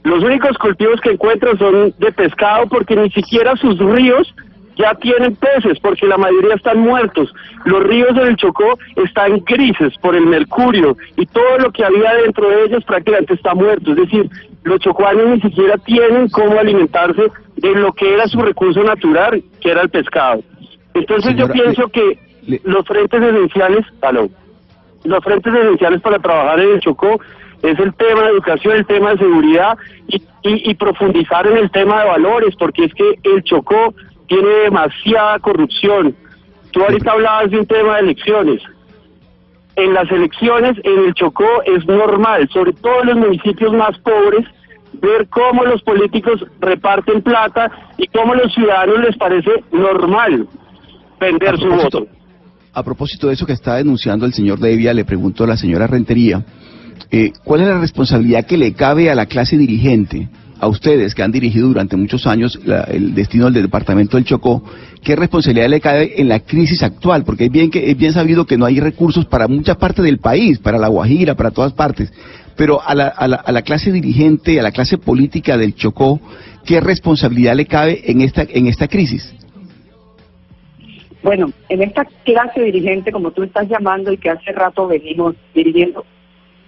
Los 0.03 0.23
únicos 0.23 0.57
cultivos 0.57 0.99
que 1.01 1.11
encuentras 1.11 1.59
son 1.59 1.93
de 1.97 2.11
pescado 2.11 2.67
porque 2.67 2.95
ni 2.95 3.09
siquiera 3.11 3.55
sus 3.55 3.77
ríos 3.77 4.33
ya 4.77 4.95
tienen 4.95 5.35
peces 5.35 5.79
porque 5.79 6.07
la 6.07 6.17
mayoría 6.17 6.55
están 6.55 6.79
muertos. 6.79 7.31
Los 7.65 7.83
ríos 7.83 8.15
del 8.15 8.35
Chocó 8.35 8.79
están 8.95 9.43
grises 9.45 9.93
por 10.01 10.15
el 10.15 10.25
mercurio 10.25 10.97
y 11.17 11.25
todo 11.27 11.57
lo 11.59 11.71
que 11.71 11.85
había 11.85 12.15
dentro 12.15 12.49
de 12.49 12.65
ellos 12.65 12.83
prácticamente 12.83 13.33
está 13.35 13.53
muerto. 13.53 13.91
Es 13.91 13.97
decir, 13.97 14.29
los 14.63 14.79
chocuanos 14.79 15.27
ni 15.27 15.41
siquiera 15.41 15.77
tienen 15.77 16.29
cómo 16.29 16.59
alimentarse 16.59 17.31
de 17.55 17.75
lo 17.75 17.93
que 17.93 18.13
era 18.13 18.27
su 18.27 18.39
recurso 18.39 18.83
natural, 18.83 19.41
que 19.59 19.71
era 19.71 19.81
el 19.81 19.89
pescado. 19.89 20.43
Entonces 20.93 21.35
yo 21.35 21.47
pienso 21.47 21.87
que 21.89 22.19
los 22.63 22.85
frentes 22.85 23.21
esenciales, 23.21 23.85
los 25.03 25.23
frentes 25.23 25.53
esenciales 25.53 26.01
para 26.01 26.19
trabajar 26.19 26.59
en 26.59 26.71
el 26.71 26.79
Chocó 26.81 27.19
es 27.61 27.77
el 27.79 27.93
tema 27.93 28.23
de 28.23 28.29
educación, 28.29 28.75
el 28.75 28.85
tema 28.85 29.11
de 29.11 29.19
seguridad 29.19 29.77
y, 30.07 30.17
y, 30.43 30.71
y 30.71 30.73
profundizar 30.75 31.45
en 31.47 31.57
el 31.57 31.69
tema 31.71 32.01
de 32.01 32.09
valores, 32.09 32.55
porque 32.55 32.85
es 32.85 32.93
que 32.93 33.19
el 33.23 33.43
Chocó 33.43 33.93
tiene 34.27 34.49
demasiada 34.63 35.39
corrupción. 35.39 36.15
Tú 36.71 36.81
ahorita 36.81 37.11
hablabas 37.11 37.51
de 37.51 37.59
un 37.59 37.65
tema 37.65 37.95
de 37.95 38.01
elecciones. 38.01 38.61
En 39.81 39.95
las 39.95 40.11
elecciones 40.11 40.77
en 40.83 41.05
el 41.07 41.13
Chocó 41.15 41.63
es 41.65 41.83
normal, 41.87 42.47
sobre 42.53 42.71
todo 42.73 43.01
en 43.01 43.07
los 43.07 43.17
municipios 43.17 43.73
más 43.73 43.97
pobres, 43.99 44.45
ver 45.01 45.27
cómo 45.27 45.65
los 45.65 45.81
políticos 45.81 46.45
reparten 46.59 47.23
plata 47.23 47.71
y 47.97 48.05
cómo 48.07 48.33
a 48.33 48.35
los 48.35 48.53
ciudadanos 48.53 48.99
les 48.99 49.17
parece 49.17 49.49
normal 49.71 50.47
vender 51.19 51.57
su 51.57 51.67
voto. 51.67 52.05
A 52.73 52.83
propósito 52.83 53.25
de 53.25 53.33
eso 53.33 53.47
que 53.47 53.53
está 53.53 53.77
denunciando 53.77 54.27
el 54.27 54.33
señor 54.33 54.59
Devia, 54.59 54.93
le 54.93 55.03
pregunto 55.03 55.45
a 55.45 55.47
la 55.47 55.57
señora 55.57 55.87
Rentería, 55.87 56.45
eh, 57.09 57.31
¿cuál 57.43 57.61
es 57.61 57.67
la 57.67 57.79
responsabilidad 57.79 58.45
que 58.45 58.57
le 58.57 58.73
cabe 58.73 59.09
a 59.09 59.15
la 59.15 59.25
clase 59.25 59.57
dirigente, 59.57 60.29
a 60.61 60.67
ustedes 60.67 61.15
que 61.15 61.23
han 61.23 61.31
dirigido 61.31 61.67
durante 61.67 61.97
muchos 61.97 62.27
años 62.27 62.57
la- 62.63 62.83
el 62.83 63.13
destino 63.15 63.49
del 63.49 63.63
departamento 63.63 64.15
del 64.15 64.25
Chocó? 64.25 64.63
¿Qué 65.03 65.15
responsabilidad 65.15 65.67
le 65.69 65.81
cabe 65.81 66.21
en 66.21 66.29
la 66.29 66.39
crisis 66.39 66.83
actual? 66.83 67.23
Porque 67.25 67.45
es 67.45 67.51
bien, 67.51 67.71
que, 67.71 67.89
es 67.89 67.97
bien 67.97 68.13
sabido 68.13 68.45
que 68.45 68.57
no 68.57 68.65
hay 68.65 68.79
recursos 68.79 69.25
para 69.25 69.47
mucha 69.47 69.75
parte 69.75 70.03
del 70.03 70.19
país, 70.19 70.59
para 70.59 70.77
la 70.77 70.87
Guajira, 70.87 71.33
para 71.35 71.49
todas 71.51 71.73
partes. 71.73 72.13
Pero 72.55 72.79
a 72.81 72.93
la, 72.93 73.07
a 73.07 73.27
la, 73.27 73.37
a 73.37 73.51
la 73.51 73.63
clase 73.63 73.91
dirigente, 73.91 74.59
a 74.59 74.63
la 74.63 74.71
clase 74.71 74.99
política 74.99 75.57
del 75.57 75.73
Chocó, 75.73 76.21
¿qué 76.63 76.79
responsabilidad 76.79 77.55
le 77.55 77.65
cabe 77.65 78.03
en 78.11 78.21
esta, 78.21 78.43
en 78.43 78.67
esta 78.67 78.87
crisis? 78.87 79.33
Bueno, 81.23 81.51
en 81.69 81.81
esta 81.81 82.05
clase 82.23 82.61
dirigente, 82.61 83.11
como 83.11 83.31
tú 83.31 83.43
estás 83.43 83.67
llamando 83.67 84.11
y 84.11 84.17
que 84.17 84.29
hace 84.29 84.51
rato 84.51 84.87
venimos 84.87 85.35
dirigiendo, 85.53 86.05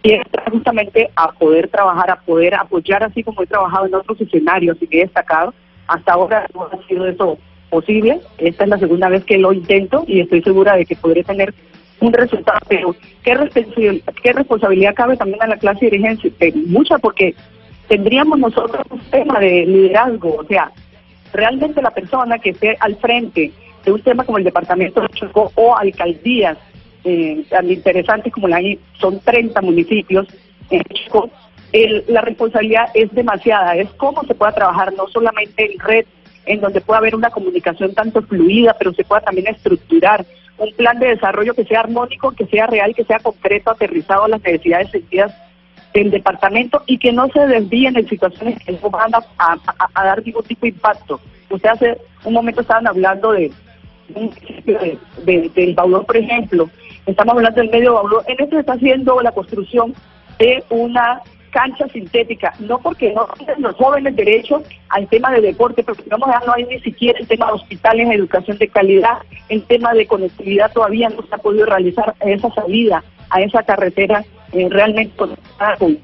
y 0.04 0.13
entra 0.13 0.44
justamente 0.52 1.10
a 1.16 1.32
poder 1.32 1.70
trabajar, 1.70 2.12
a 2.12 2.18
poder 2.18 2.54
apoyar, 2.56 3.04
así 3.04 3.24
como 3.24 3.42
he 3.42 3.48
trabajado 3.48 3.88
en 3.88 3.96
otros 3.96 4.20
escenarios 4.20 4.78
y 4.82 4.88
que 4.88 5.00
he 5.00 5.04
destacado. 5.04 5.54
Hasta 5.88 6.13
ahora 6.13 6.46
no 6.54 6.63
ha 6.63 6.88
sido 6.88 7.08
eso 7.08 7.38
posible. 7.70 8.20
Esta 8.38 8.66
es 8.66 8.70
la 8.70 8.78
segunda 8.78 9.08
vez 9.08 9.24
que 9.24 9.38
lo 9.38 9.54
intento 9.54 10.04
y 10.06 10.20
estoy 10.20 10.44
segura 10.44 10.76
de 10.76 10.86
que 10.86 10.98
podré 10.98 11.24
tener 11.24 11.54
un 12.02 12.12
resultado. 12.12 12.60
Pero, 12.68 12.96
¿qué, 13.24 14.02
qué 14.22 14.34
responsabilidad 14.34 14.94
cabe 14.94 15.16
también 15.16 15.42
a 15.42 15.48
la 15.48 15.58
clase 15.58 15.86
dirigente? 15.86 16.34
Eh, 16.42 16.54
mucha, 16.68 16.98
porque 16.98 17.34
tendríamos 17.88 18.39
nosotros 18.39 18.86
un 18.89 19.00
tema 19.10 19.39
de 19.39 19.66
liderazgo, 19.66 20.36
o 20.36 20.44
sea, 20.46 20.72
realmente 21.32 21.82
la 21.82 21.92
persona 21.92 22.39
que 22.39 22.50
esté 22.50 22.76
al 22.80 22.98
frente 22.98 23.54
de 23.86 23.92
un 23.92 24.02
tema 24.02 24.26
como 24.26 24.38
el 24.38 24.44
departamento 24.44 25.02
de 25.02 25.08
Chocó 25.10 25.52
o 25.56 25.76
alcaldías 25.76 26.58
eh, 27.04 27.44
tan 27.50 27.70
interesantes 27.70 28.32
como 28.34 28.48
la 28.48 28.58
hay, 28.58 28.80
son 29.00 29.20
30 29.20 29.62
municipios 29.62 30.28
el- 31.72 32.04
la 32.08 32.22
responsabilidad 32.22 32.86
es 32.94 33.12
demasiada, 33.13 33.76
es 33.76 33.89
cómo 33.98 34.24
se 34.24 34.36
pueda 34.36 34.52
trabajar 34.54 34.94
no 34.94 35.08
solamente 35.08 35.72
en 35.74 35.80
red, 35.80 36.06
en 36.46 36.62
donde 36.62 36.82
pueda 36.82 37.00
haber 37.00 37.16
una 37.16 37.30
comunicación 37.30 37.94
tanto 37.94 38.22
fluida, 38.22 38.76
pero 38.78 38.94
se 38.94 39.04
pueda 39.04 39.22
también 39.22 39.48
estructurar 39.48 40.26
un 40.58 40.72
plan 40.74 41.00
de 41.00 41.08
desarrollo 41.08 41.54
que 41.56 41.66
sea 41.66 41.80
armónico, 41.82 42.32
que 42.32 42.46
sea 42.46 42.68
real, 42.68 42.94
que 42.96 43.04
sea 43.06 43.20
concreto, 43.20 43.72
aterrizado 43.72 44.26
a 44.26 44.28
las 44.28 44.44
necesidades 44.44 44.92
sentidas 44.92 45.34
del 45.94 46.12
departamento 46.12 46.84
y 46.86 46.98
que 46.98 47.12
no 47.12 47.28
se 47.30 47.39
desvíen 47.48 47.98
en 47.98 48.08
situaciones 48.08 48.60
que 48.63 48.72
no 48.74 48.89
van 48.89 49.12
a, 49.16 50.04
dar 50.04 50.24
ningún 50.24 50.44
tipo 50.44 50.62
de 50.62 50.70
impacto. 50.70 51.20
Usted 51.50 51.70
hace 51.70 51.98
un 52.24 52.34
momento 52.34 52.62
estaban 52.62 52.88
hablando 52.88 53.32
de 53.32 53.52
de, 54.10 54.98
de- 55.24 55.50
del 55.56 55.74
Baulón, 55.74 56.06
por 56.06 56.18
ejemplo. 56.18 56.70
Estamos 57.06 57.36
hablando 57.36 57.62
del 57.62 57.70
medio 57.70 57.94
Baulón. 57.94 58.24
En 58.28 58.39
este 58.39 58.56
se 58.56 58.60
está 58.60 58.74
haciendo 58.74 59.22
la 59.22 59.32
construcción 59.32 59.94
de 60.39 60.63
una 60.70 61.22
cancha 61.52 61.88
sintética, 61.89 62.54
no 62.60 62.80
porque 62.80 63.13
no 63.13 63.28
tengan 63.38 63.62
los 63.62 63.76
jóvenes 63.76 64.16
derecho 64.16 64.63
al 64.89 65.08
tema 65.08 65.32
de 65.32 65.42
deporte, 65.42 65.84
pero 65.84 65.98
vamos 66.08 66.30
a 66.30 66.44
no 66.46 66.54
hay 66.54 66.66
ni 66.66 66.80
siquiera 66.80 67.20
el 67.20 67.28
tema 67.28 67.48
de 67.48 67.54
hospitales, 67.54 68.10
educación 68.10 68.58
de 68.58 68.68
calidad, 68.68 69.20
el 69.50 69.63
tema 69.63 69.94
de 69.94 70.08
conectividad 70.08 70.72
todavía 70.72 71.10
no 71.10 71.22
se 71.22 71.36
ha 71.36 71.38
podido 71.38 71.68
realizar 71.68 72.16
esa 72.22 72.52
salida 72.54 73.04
a 73.30 73.42
esa 73.42 73.62
carretera 73.63 74.26
eh, 74.54 74.68
realmente 74.70 75.16
con, 75.16 75.36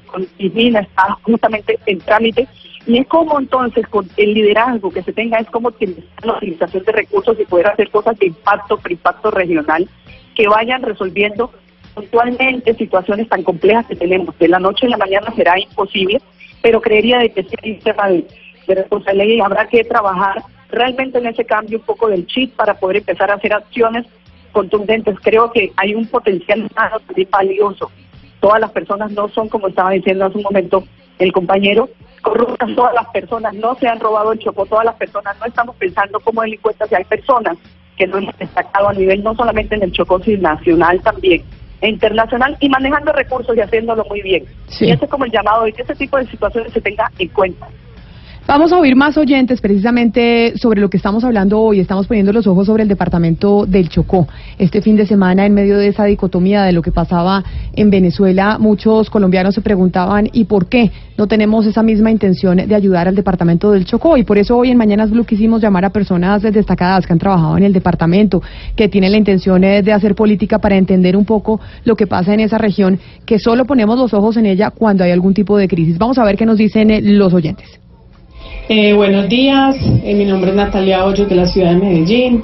con 0.06 0.26
está 0.38 1.18
justamente 1.22 1.78
en 1.86 1.98
trámite. 1.98 2.48
Y 2.86 2.98
es 2.98 3.06
como 3.06 3.38
entonces, 3.38 3.86
con 3.88 4.08
el 4.16 4.34
liderazgo 4.34 4.90
que 4.90 5.02
se 5.02 5.12
tenga, 5.12 5.38
es 5.38 5.48
como 5.50 5.68
utilizar 5.68 6.04
la 6.24 6.36
utilización 6.36 6.82
de 6.84 6.92
recursos 6.92 7.38
y 7.38 7.44
poder 7.44 7.68
hacer 7.68 7.90
cosas 7.90 8.18
de 8.18 8.26
impacto, 8.26 8.78
por 8.78 8.90
impacto 8.90 9.30
regional, 9.30 9.88
que 10.34 10.48
vayan 10.48 10.82
resolviendo 10.82 11.52
puntualmente 11.94 12.74
situaciones 12.74 13.28
tan 13.28 13.42
complejas 13.42 13.86
que 13.86 13.96
tenemos. 13.96 14.36
De 14.38 14.48
la 14.48 14.58
noche 14.58 14.86
a 14.86 14.90
la 14.90 14.96
mañana 14.96 15.32
será 15.34 15.58
imposible, 15.58 16.20
pero 16.62 16.80
creería 16.80 17.18
de 17.18 17.30
que 17.30 17.46
hay 17.62 17.72
un 17.72 17.80
tema 17.80 18.08
de, 18.08 18.26
responsabilidad 18.68 19.26
y 19.26 19.40
habrá 19.40 19.66
que 19.66 19.82
trabajar 19.82 20.44
realmente 20.68 21.18
en 21.18 21.26
ese 21.26 21.44
cambio 21.44 21.78
un 21.78 21.84
poco 21.84 22.08
del 22.08 22.24
chip 22.28 22.54
para 22.54 22.74
poder 22.74 22.98
empezar 22.98 23.28
a 23.28 23.34
hacer 23.34 23.52
acciones 23.52 24.06
contundentes. 24.52 25.16
Creo 25.22 25.50
que 25.50 25.72
hay 25.76 25.92
un 25.96 26.06
potencial 26.06 26.68
humano 26.70 27.00
valioso. 27.30 27.90
Todas 28.38 28.60
las 28.60 28.70
personas 28.70 29.10
no 29.10 29.28
son, 29.28 29.48
como 29.48 29.66
estaba 29.66 29.90
diciendo 29.90 30.24
hace 30.24 30.36
un 30.36 30.44
momento 30.44 30.84
el 31.18 31.32
compañero, 31.32 31.88
corruptas 32.22 32.72
todas 32.76 32.94
las 32.94 33.08
personas, 33.08 33.54
no 33.54 33.74
se 33.74 33.88
han 33.88 33.98
robado 33.98 34.32
el 34.32 34.38
choco, 34.38 34.64
todas 34.66 34.84
las 34.84 34.94
personas, 34.94 35.36
no 35.40 35.46
estamos 35.46 35.74
pensando 35.74 36.20
como 36.20 36.42
delincuentes, 36.42 36.88
si 36.88 36.94
hay 36.94 37.04
personas 37.04 37.58
que 38.00 38.06
no 38.06 38.16
hemos 38.16 38.38
destacado 38.38 38.88
a 38.88 38.94
nivel 38.94 39.22
no 39.22 39.34
solamente 39.34 39.74
en 39.74 39.82
el 39.82 39.92
Chocó, 39.92 40.18
sino 40.20 40.40
nacional 40.40 41.02
también, 41.02 41.42
e 41.82 41.88
internacional, 41.90 42.56
y 42.58 42.70
manejando 42.70 43.12
recursos 43.12 43.54
y 43.54 43.60
haciéndolo 43.60 44.06
muy 44.08 44.22
bien. 44.22 44.46
Y 44.80 44.90
ese 44.90 45.04
es 45.04 45.10
como 45.10 45.26
el 45.26 45.30
llamado 45.30 45.64
de 45.64 45.72
que 45.74 45.82
ese 45.82 45.94
tipo 45.94 46.16
de 46.16 46.26
situaciones 46.26 46.72
se 46.72 46.80
tenga 46.80 47.10
en 47.18 47.28
cuenta. 47.28 47.68
Vamos 48.46 48.72
a 48.72 48.78
oír 48.78 48.96
más 48.96 49.16
oyentes 49.16 49.60
precisamente 49.60 50.54
sobre 50.56 50.80
lo 50.80 50.90
que 50.90 50.96
estamos 50.96 51.22
hablando 51.22 51.60
hoy. 51.60 51.78
Estamos 51.78 52.08
poniendo 52.08 52.32
los 52.32 52.48
ojos 52.48 52.66
sobre 52.66 52.82
el 52.82 52.88
departamento 52.88 53.64
del 53.64 53.88
Chocó. 53.88 54.26
Este 54.58 54.82
fin 54.82 54.96
de 54.96 55.06
semana, 55.06 55.46
en 55.46 55.54
medio 55.54 55.78
de 55.78 55.88
esa 55.88 56.04
dicotomía 56.04 56.64
de 56.64 56.72
lo 56.72 56.82
que 56.82 56.90
pasaba 56.90 57.44
en 57.74 57.90
Venezuela, 57.90 58.58
muchos 58.58 59.08
colombianos 59.08 59.54
se 59.54 59.60
preguntaban 59.60 60.28
¿y 60.32 60.44
por 60.46 60.66
qué 60.68 60.90
no 61.16 61.28
tenemos 61.28 61.64
esa 61.66 61.84
misma 61.84 62.10
intención 62.10 62.56
de 62.56 62.74
ayudar 62.74 63.06
al 63.06 63.14
departamento 63.14 63.70
del 63.70 63.84
Chocó? 63.84 64.16
Y 64.16 64.24
por 64.24 64.36
eso 64.36 64.56
hoy 64.56 64.70
en 64.70 64.78
Mañanas 64.78 65.10
Blue 65.10 65.24
quisimos 65.24 65.62
llamar 65.62 65.84
a 65.84 65.90
personas 65.90 66.42
destacadas 66.42 67.06
que 67.06 67.12
han 67.12 67.20
trabajado 67.20 67.56
en 67.56 67.62
el 67.62 67.72
departamento, 67.72 68.42
que 68.74 68.88
tienen 68.88 69.12
la 69.12 69.18
intención 69.18 69.62
eh, 69.62 69.82
de 69.82 69.92
hacer 69.92 70.16
política 70.16 70.58
para 70.58 70.76
entender 70.76 71.16
un 71.16 71.24
poco 71.24 71.60
lo 71.84 71.94
que 71.94 72.08
pasa 72.08 72.34
en 72.34 72.40
esa 72.40 72.58
región, 72.58 72.98
que 73.26 73.38
solo 73.38 73.64
ponemos 73.64 73.96
los 73.96 74.12
ojos 74.12 74.36
en 74.38 74.46
ella 74.46 74.70
cuando 74.70 75.04
hay 75.04 75.12
algún 75.12 75.34
tipo 75.34 75.56
de 75.56 75.68
crisis. 75.68 75.98
Vamos 75.98 76.18
a 76.18 76.24
ver 76.24 76.36
qué 76.36 76.46
nos 76.46 76.58
dicen 76.58 76.90
eh, 76.90 77.00
los 77.00 77.32
oyentes. 77.32 77.80
Eh, 78.72 78.92
buenos 78.92 79.28
días, 79.28 79.74
eh, 80.04 80.14
mi 80.14 80.24
nombre 80.24 80.50
es 80.50 80.56
Natalia 80.56 81.04
Hoyos 81.04 81.28
de 81.28 81.34
la 81.34 81.44
ciudad 81.44 81.70
de 81.70 81.76
Medellín. 81.76 82.40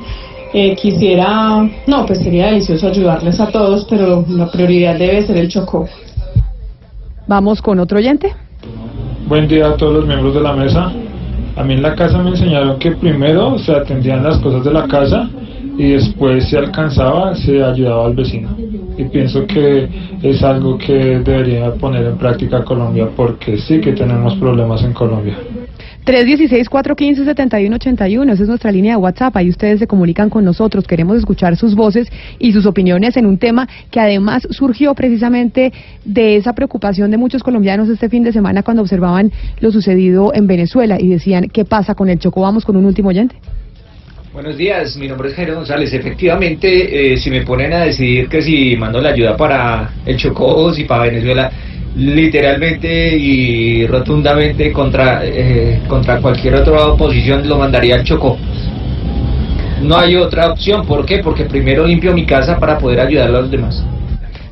Eh, 0.53 0.75
quisiera, 0.75 1.63
no, 1.87 2.05
pues 2.05 2.19
sería 2.19 2.47
delicioso 2.47 2.89
ayudarles 2.89 3.39
a 3.39 3.47
todos, 3.47 3.87
pero 3.89 4.25
la 4.29 4.51
prioridad 4.51 4.99
debe 4.99 5.23
ser 5.23 5.37
el 5.37 5.47
Chocó. 5.47 5.87
Vamos 7.29 7.63
con 7.63 7.79
otro 7.79 7.99
oyente. 7.99 8.35
Buen 9.29 9.47
día 9.47 9.69
a 9.69 9.77
todos 9.77 9.99
los 9.99 10.07
miembros 10.09 10.35
de 10.35 10.41
la 10.41 10.53
mesa. 10.53 10.93
A 11.55 11.63
mí 11.63 11.75
en 11.75 11.83
la 11.83 11.95
casa 11.95 12.19
me 12.19 12.31
enseñaron 12.31 12.81
que 12.81 12.91
primero 12.91 13.57
se 13.61 13.71
atendían 13.71 14.25
las 14.25 14.39
cosas 14.39 14.65
de 14.65 14.73
la 14.73 14.89
casa 14.89 15.31
y 15.79 15.93
después 15.93 16.49
si 16.49 16.57
alcanzaba 16.57 17.37
se 17.37 17.63
ayudaba 17.63 18.05
al 18.05 18.17
vecino. 18.17 18.49
Y 18.99 19.05
pienso 19.05 19.47
que 19.47 19.89
es 20.21 20.43
algo 20.43 20.77
que 20.77 21.21
debería 21.21 21.73
poner 21.75 22.05
en 22.05 22.19
práctica 22.19 22.65
Colombia 22.65 23.09
porque 23.15 23.59
sí 23.59 23.81
que 23.81 23.93
tenemos 23.93 24.35
problemas 24.35 24.83
en 24.83 24.93
Colombia. 24.93 25.39
316-415-7181, 26.07 28.33
esa 28.33 28.43
es 28.45 28.49
nuestra 28.49 28.71
línea 28.71 28.93
de 28.93 28.99
WhatsApp, 28.99 29.37
ahí 29.37 29.51
ustedes 29.51 29.81
se 29.81 29.89
comunican 29.89 30.31
con 30.31 30.45
nosotros, 30.45 30.87
queremos 30.87 31.19
escuchar 31.19 31.57
sus 31.57 31.75
voces 31.75 32.09
y 32.39 32.53
sus 32.53 32.65
opiniones 32.65 33.17
en 33.17 33.27
un 33.27 33.39
tema 33.39 33.69
que 33.91 33.99
además 33.99 34.47
surgió 34.51 34.95
precisamente 34.95 35.73
de 36.05 36.37
esa 36.37 36.53
preocupación 36.53 37.11
de 37.11 37.17
muchos 37.17 37.43
colombianos 37.43 37.89
este 37.89 38.09
fin 38.09 38.23
de 38.23 38.33
semana 38.33 38.63
cuando 38.63 38.83
observaban 38.83 39.33
lo 39.59 39.73
sucedido 39.73 40.33
en 40.33 40.47
Venezuela 40.47 40.97
y 41.01 41.09
decían, 41.09 41.49
¿qué 41.49 41.65
pasa 41.65 41.97
con 41.97 42.09
el 42.09 42.21
Chocó? 42.21 42.43
Vamos 42.43 42.65
con 42.65 42.77
un 42.77 42.85
último 42.85 43.09
oyente. 43.09 43.35
Buenos 44.33 44.57
días, 44.57 44.97
mi 44.99 45.09
nombre 45.09 45.31
es 45.31 45.35
Jairo 45.35 45.57
González. 45.57 45.93
Efectivamente, 45.93 47.15
eh, 47.15 47.17
si 47.17 47.31
me 47.31 47.41
ponen 47.41 47.73
a 47.73 47.81
decidir 47.81 48.29
que 48.29 48.43
si 48.43 48.77
mando 48.77 49.01
la 49.01 49.09
ayuda 49.09 49.37
para 49.37 49.91
el 50.05 50.17
Chocó 50.19 50.55
o 50.55 50.73
si 50.73 50.85
para 50.85 51.03
Venezuela, 51.05 51.51
literalmente 51.97 53.17
y 53.17 53.87
rotundamente 53.87 54.71
contra, 54.71 55.25
eh, 55.25 55.81
contra 55.89 56.21
cualquier 56.21 56.57
otra 56.57 56.87
oposición 56.87 57.49
lo 57.49 57.59
mandaría 57.59 57.97
al 57.97 58.05
Chocó. 58.05 58.37
No 59.83 59.97
hay 59.97 60.17
otra 60.17 60.53
opción, 60.53 60.87
¿por 60.87 61.05
qué? 61.07 61.19
Porque 61.19 61.45
primero 61.45 61.87
limpio 61.87 62.13
mi 62.13 62.27
casa 62.27 62.59
para 62.59 62.79
poder 62.79 63.01
ayudar 63.01 63.29
a 63.29 63.33
los 63.33 63.51
demás. 63.51 63.85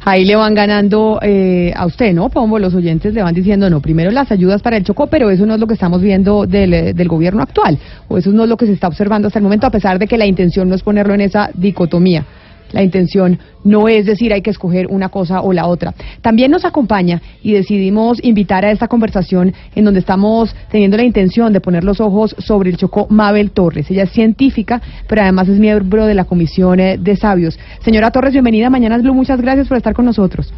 Ahí 0.07 0.27
le 0.27 0.37
van 0.37 0.55
ganando 0.55 1.19
eh, 1.23 1.73
a 1.75 1.87
usted, 1.87 2.13
¿no, 2.13 2.29
Pombo? 2.29 2.59
Los 2.59 2.75
oyentes 2.75 3.15
le 3.15 3.23
van 3.23 3.35
diciendo, 3.35 3.71
no, 3.71 3.81
primero 3.81 4.11
las 4.11 4.31
ayudas 4.31 4.61
para 4.61 4.77
el 4.77 4.85
Chocó, 4.85 5.07
pero 5.07 5.31
eso 5.31 5.47
no 5.47 5.55
es 5.55 5.61
lo 5.61 5.67
que 5.67 5.75
estamos 5.75 6.03
viendo 6.03 6.47
del, 6.47 6.75
eh, 6.75 6.93
del 6.93 7.09
gobierno 7.09 7.43
actual, 7.43 7.79
o 8.09 8.19
eso 8.19 8.31
no 8.31 8.43
es 8.43 8.49
lo 8.51 8.59
que 8.59 8.67
se 8.67 8.73
está 8.73 8.87
observando 8.87 9.29
hasta 9.29 9.39
el 9.39 9.45
momento, 9.45 9.67
a 9.67 9.71
pesar 9.71 9.99
de 9.99 10.07
que 10.07 10.19
la 10.19 10.27
intención 10.27 10.69
no 10.69 10.75
es 10.75 10.83
ponerlo 10.83 11.15
en 11.15 11.23
esa 11.23 11.51
dicotomía. 11.55 12.25
La 12.73 12.83
intención 12.83 13.39
no 13.63 13.89
es 13.89 14.05
decir 14.05 14.33
hay 14.33 14.43
que 14.43 14.51
escoger 14.51 14.87
una 14.89 15.09
cosa 15.09 15.41
o 15.41 15.53
la 15.53 15.67
otra. 15.67 15.95
También 16.21 16.51
nos 16.51 16.65
acompaña 16.65 17.23
y 17.43 17.53
decidimos 17.53 18.23
invitar 18.23 18.65
a 18.65 18.71
esta 18.71 18.89
conversación 18.89 19.55
en 19.75 19.85
donde 19.85 20.01
estamos 20.01 20.55
teniendo 20.71 20.97
la 20.97 21.05
intención 21.05 21.53
de 21.53 21.61
poner 21.61 21.85
los 21.85 22.01
ojos 22.01 22.35
sobre 22.39 22.71
el 22.71 22.77
Chocó 22.77 23.07
Mabel 23.09 23.53
Torres. 23.53 23.91
Ella 23.91 24.03
es 24.03 24.11
científica, 24.11 24.83
pero 25.09 25.23
además 25.23 25.49
es 25.49 25.59
miembro 25.59 26.07
de 26.07 26.15
la 26.15 26.25
Comisión 26.25 26.81
eh, 26.81 26.99
de 26.99 27.17
Sabios. 27.17 27.59
Señora 27.81 28.11
Torres, 28.11 28.33
bienvenida 28.33 28.67
a 28.67 28.71
Mañanas 28.71 29.03
Blue. 29.03 29.15
Muchas 29.15 29.41
gracias 29.41 29.69
por 29.69 29.77
estar 29.77 29.95
con 29.95 30.05
nosotros. 30.05 30.53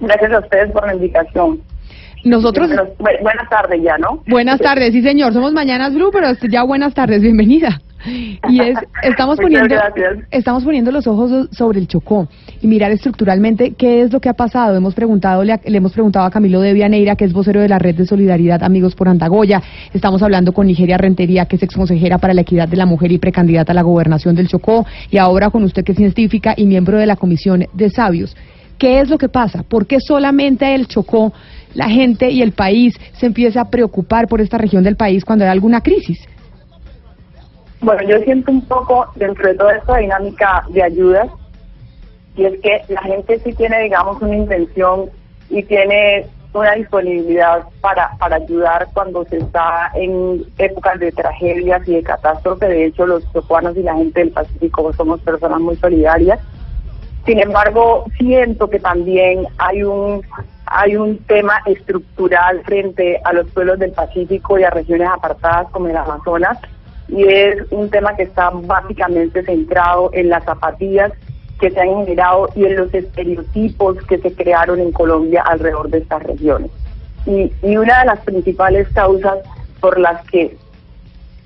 Gracias 0.00 0.32
a 0.32 0.38
ustedes 0.40 0.70
por 0.72 0.86
la 0.86 0.94
invitación. 0.94 1.60
Nosotros. 2.24 2.70
Bu- 2.70 3.22
buenas 3.22 3.48
tardes 3.48 3.82
ya, 3.82 3.96
¿no? 3.98 4.22
Buenas 4.28 4.60
tardes, 4.60 4.92
sí 4.92 5.02
señor. 5.02 5.32
Somos 5.32 5.52
Mañanas 5.52 5.94
Blue, 5.94 6.10
pero 6.12 6.28
ya 6.50 6.62
buenas 6.62 6.92
tardes, 6.92 7.22
bienvenida. 7.22 7.80
Y 8.06 8.60
es, 8.60 8.78
estamos 9.02 9.36
poniendo, 9.36 9.74
estamos 10.30 10.64
poniendo 10.64 10.90
los 10.90 11.06
ojos 11.06 11.48
sobre 11.52 11.80
el 11.80 11.86
Chocó 11.86 12.28
y 12.62 12.66
mirar 12.66 12.90
estructuralmente 12.92 13.72
qué 13.72 14.02
es 14.02 14.12
lo 14.12 14.20
que 14.20 14.28
ha 14.28 14.34
pasado. 14.34 14.76
Hemos 14.76 14.94
preguntado, 14.94 15.44
le, 15.44 15.60
le 15.64 15.76
hemos 15.76 15.92
preguntado 15.92 16.24
a 16.24 16.30
Camilo 16.30 16.60
de 16.60 16.72
Vianeira, 16.72 17.16
que 17.16 17.24
es 17.24 17.32
vocero 17.32 17.60
de 17.60 17.68
la 17.68 17.78
red 17.78 17.94
de 17.94 18.06
solidaridad 18.06 18.62
Amigos 18.62 18.94
por 18.94 19.08
Andagoya. 19.08 19.62
Estamos 19.92 20.22
hablando 20.22 20.52
con 20.52 20.66
Nigeria 20.66 20.96
Rentería, 20.96 21.44
que 21.44 21.56
es 21.56 21.62
exconsejera 21.62 22.18
para 22.18 22.32
la 22.32 22.40
equidad 22.40 22.68
de 22.68 22.76
la 22.76 22.86
mujer 22.86 23.12
y 23.12 23.18
precandidata 23.18 23.72
a 23.72 23.74
la 23.74 23.82
gobernación 23.82 24.34
del 24.34 24.48
Chocó. 24.48 24.86
Y 25.10 25.18
ahora 25.18 25.50
con 25.50 25.62
usted, 25.64 25.84
que 25.84 25.92
es 25.92 25.98
científica 25.98 26.54
y 26.56 26.64
miembro 26.64 26.98
de 26.98 27.06
la 27.06 27.16
Comisión 27.16 27.66
de 27.72 27.90
Sabios. 27.90 28.36
¿Qué 28.78 29.00
es 29.00 29.10
lo 29.10 29.18
que 29.18 29.28
pasa? 29.28 29.62
¿Por 29.62 29.86
qué 29.86 30.00
solamente 30.00 30.74
el 30.74 30.86
Chocó, 30.86 31.34
la 31.74 31.90
gente 31.90 32.30
y 32.30 32.40
el 32.40 32.52
país 32.52 32.94
se 33.12 33.26
empieza 33.26 33.60
a 33.60 33.70
preocupar 33.70 34.26
por 34.26 34.40
esta 34.40 34.56
región 34.56 34.82
del 34.82 34.96
país 34.96 35.22
cuando 35.22 35.44
hay 35.44 35.50
alguna 35.50 35.82
crisis? 35.82 36.18
Bueno, 37.82 38.02
yo 38.02 38.18
siento 38.20 38.52
un 38.52 38.60
poco 38.66 39.06
dentro 39.16 39.48
de 39.48 39.54
toda 39.54 39.74
esta 39.74 39.96
dinámica 39.96 40.64
de 40.68 40.82
ayudas, 40.82 41.30
y 42.36 42.44
es 42.44 42.60
que 42.60 42.82
la 42.88 43.02
gente 43.02 43.38
sí 43.40 43.54
tiene, 43.54 43.82
digamos, 43.82 44.20
una 44.20 44.36
intención 44.36 45.10
y 45.48 45.62
tiene 45.62 46.26
una 46.52 46.72
disponibilidad 46.72 47.64
para, 47.80 48.16
para 48.18 48.36
ayudar 48.36 48.88
cuando 48.92 49.24
se 49.24 49.38
está 49.38 49.90
en 49.94 50.44
épocas 50.58 50.98
de 50.98 51.12
tragedias 51.12 51.86
y 51.88 51.94
de 51.94 52.02
catástrofe. 52.02 52.68
De 52.68 52.86
hecho, 52.86 53.06
los 53.06 53.30
chocuanos 53.32 53.76
y 53.76 53.82
la 53.82 53.94
gente 53.94 54.20
del 54.20 54.30
Pacífico 54.30 54.92
somos 54.92 55.20
personas 55.20 55.60
muy 55.60 55.76
solidarias. 55.76 56.40
Sin 57.24 57.38
embargo, 57.38 58.04
siento 58.18 58.68
que 58.68 58.80
también 58.80 59.46
hay 59.58 59.82
un 59.82 60.22
hay 60.72 60.94
un 60.94 61.18
tema 61.24 61.60
estructural 61.66 62.62
frente 62.64 63.20
a 63.24 63.32
los 63.32 63.50
pueblos 63.50 63.78
del 63.80 63.90
Pacífico 63.90 64.58
y 64.58 64.62
a 64.62 64.70
regiones 64.70 65.08
apartadas 65.08 65.68
como 65.70 65.88
el 65.88 65.96
Amazonas 65.96 66.58
y 67.10 67.24
es 67.24 67.56
un 67.70 67.90
tema 67.90 68.14
que 68.16 68.24
está 68.24 68.50
básicamente 68.50 69.42
centrado 69.42 70.10
en 70.12 70.28
las 70.28 70.44
zapatillas 70.44 71.12
que 71.58 71.70
se 71.70 71.80
han 71.80 72.06
generado 72.06 72.48
y 72.54 72.64
en 72.64 72.76
los 72.76 72.92
estereotipos 72.94 73.98
que 74.06 74.18
se 74.18 74.32
crearon 74.34 74.80
en 74.80 74.92
Colombia 74.92 75.42
alrededor 75.42 75.90
de 75.90 75.98
estas 75.98 76.22
regiones. 76.22 76.70
Y, 77.26 77.52
y 77.62 77.76
una 77.76 78.00
de 78.00 78.06
las 78.06 78.20
principales 78.20 78.88
causas 78.88 79.38
por 79.80 79.98
las 79.98 80.24
que 80.30 80.56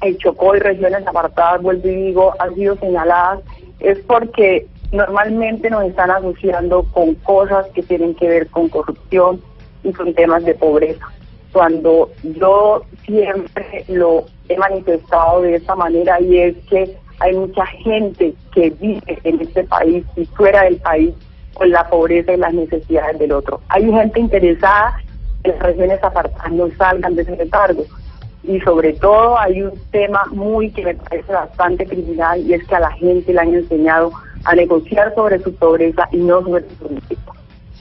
el 0.03 0.18
Chocó 0.18 0.55
y 0.55 0.61
regiones 0.61 1.07
apartadas, 1.07 1.62
vuelvo 1.62 1.88
y 1.88 1.94
digo, 1.94 2.35
han 2.38 2.55
sido 2.55 2.77
señaladas 2.77 3.40
es 3.81 3.98
porque 4.00 4.66
normalmente 4.92 5.70
nos 5.70 5.85
están 5.85 6.11
asociando 6.11 6.85
con 6.92 7.14
cosas 7.16 7.66
que 7.74 7.83
tienen 7.83 8.14
que 8.14 8.29
ver 8.29 8.48
con 8.48 8.68
corrupción 8.68 9.42
y 9.83 9.92
con 9.92 10.14
temas 10.14 10.44
de 10.44 10.55
pobreza. 10.55 11.07
Cuando 11.54 12.10
yo 12.24 12.82
siempre 13.06 13.84
lo 13.86 14.24
he 14.48 14.58
manifestado 14.58 15.42
de 15.42 15.54
esta 15.54 15.76
manera 15.76 16.20
y 16.20 16.36
es 16.36 16.56
que 16.68 16.96
hay 17.20 17.32
mucha 17.32 17.64
gente 17.66 18.34
que 18.52 18.70
vive 18.70 19.20
en 19.22 19.40
este 19.40 19.62
país 19.62 20.04
y 20.16 20.26
fuera 20.26 20.64
del 20.64 20.78
país 20.78 21.14
con 21.54 21.70
la 21.70 21.88
pobreza 21.88 22.32
y 22.32 22.38
las 22.38 22.52
necesidades 22.52 23.20
del 23.20 23.30
otro. 23.30 23.60
Hay 23.68 23.88
gente 23.88 24.18
interesada 24.18 24.98
en 25.44 25.52
las 25.52 25.60
regiones 25.60 26.02
apartadas 26.02 26.50
no 26.50 26.68
salgan 26.76 27.14
de 27.14 27.22
ese 27.22 27.36
letargo. 27.36 27.84
Y 28.42 28.58
sobre 28.60 28.92
todo 28.94 29.38
hay 29.38 29.62
un 29.62 29.72
tema 29.92 30.24
muy 30.32 30.72
que 30.72 30.84
me 30.84 30.94
parece 30.96 31.32
bastante 31.32 31.86
criminal 31.86 32.40
y 32.40 32.54
es 32.54 32.66
que 32.66 32.74
a 32.74 32.80
la 32.80 32.90
gente 32.90 33.32
le 33.32 33.40
han 33.40 33.54
enseñado 33.54 34.10
a 34.44 34.56
negociar 34.56 35.14
sobre 35.14 35.38
su 35.38 35.54
pobreza 35.54 36.08
y 36.10 36.16
no 36.16 36.42
sobre 36.42 36.64
su 36.78 36.88
riqueza. 36.88 37.13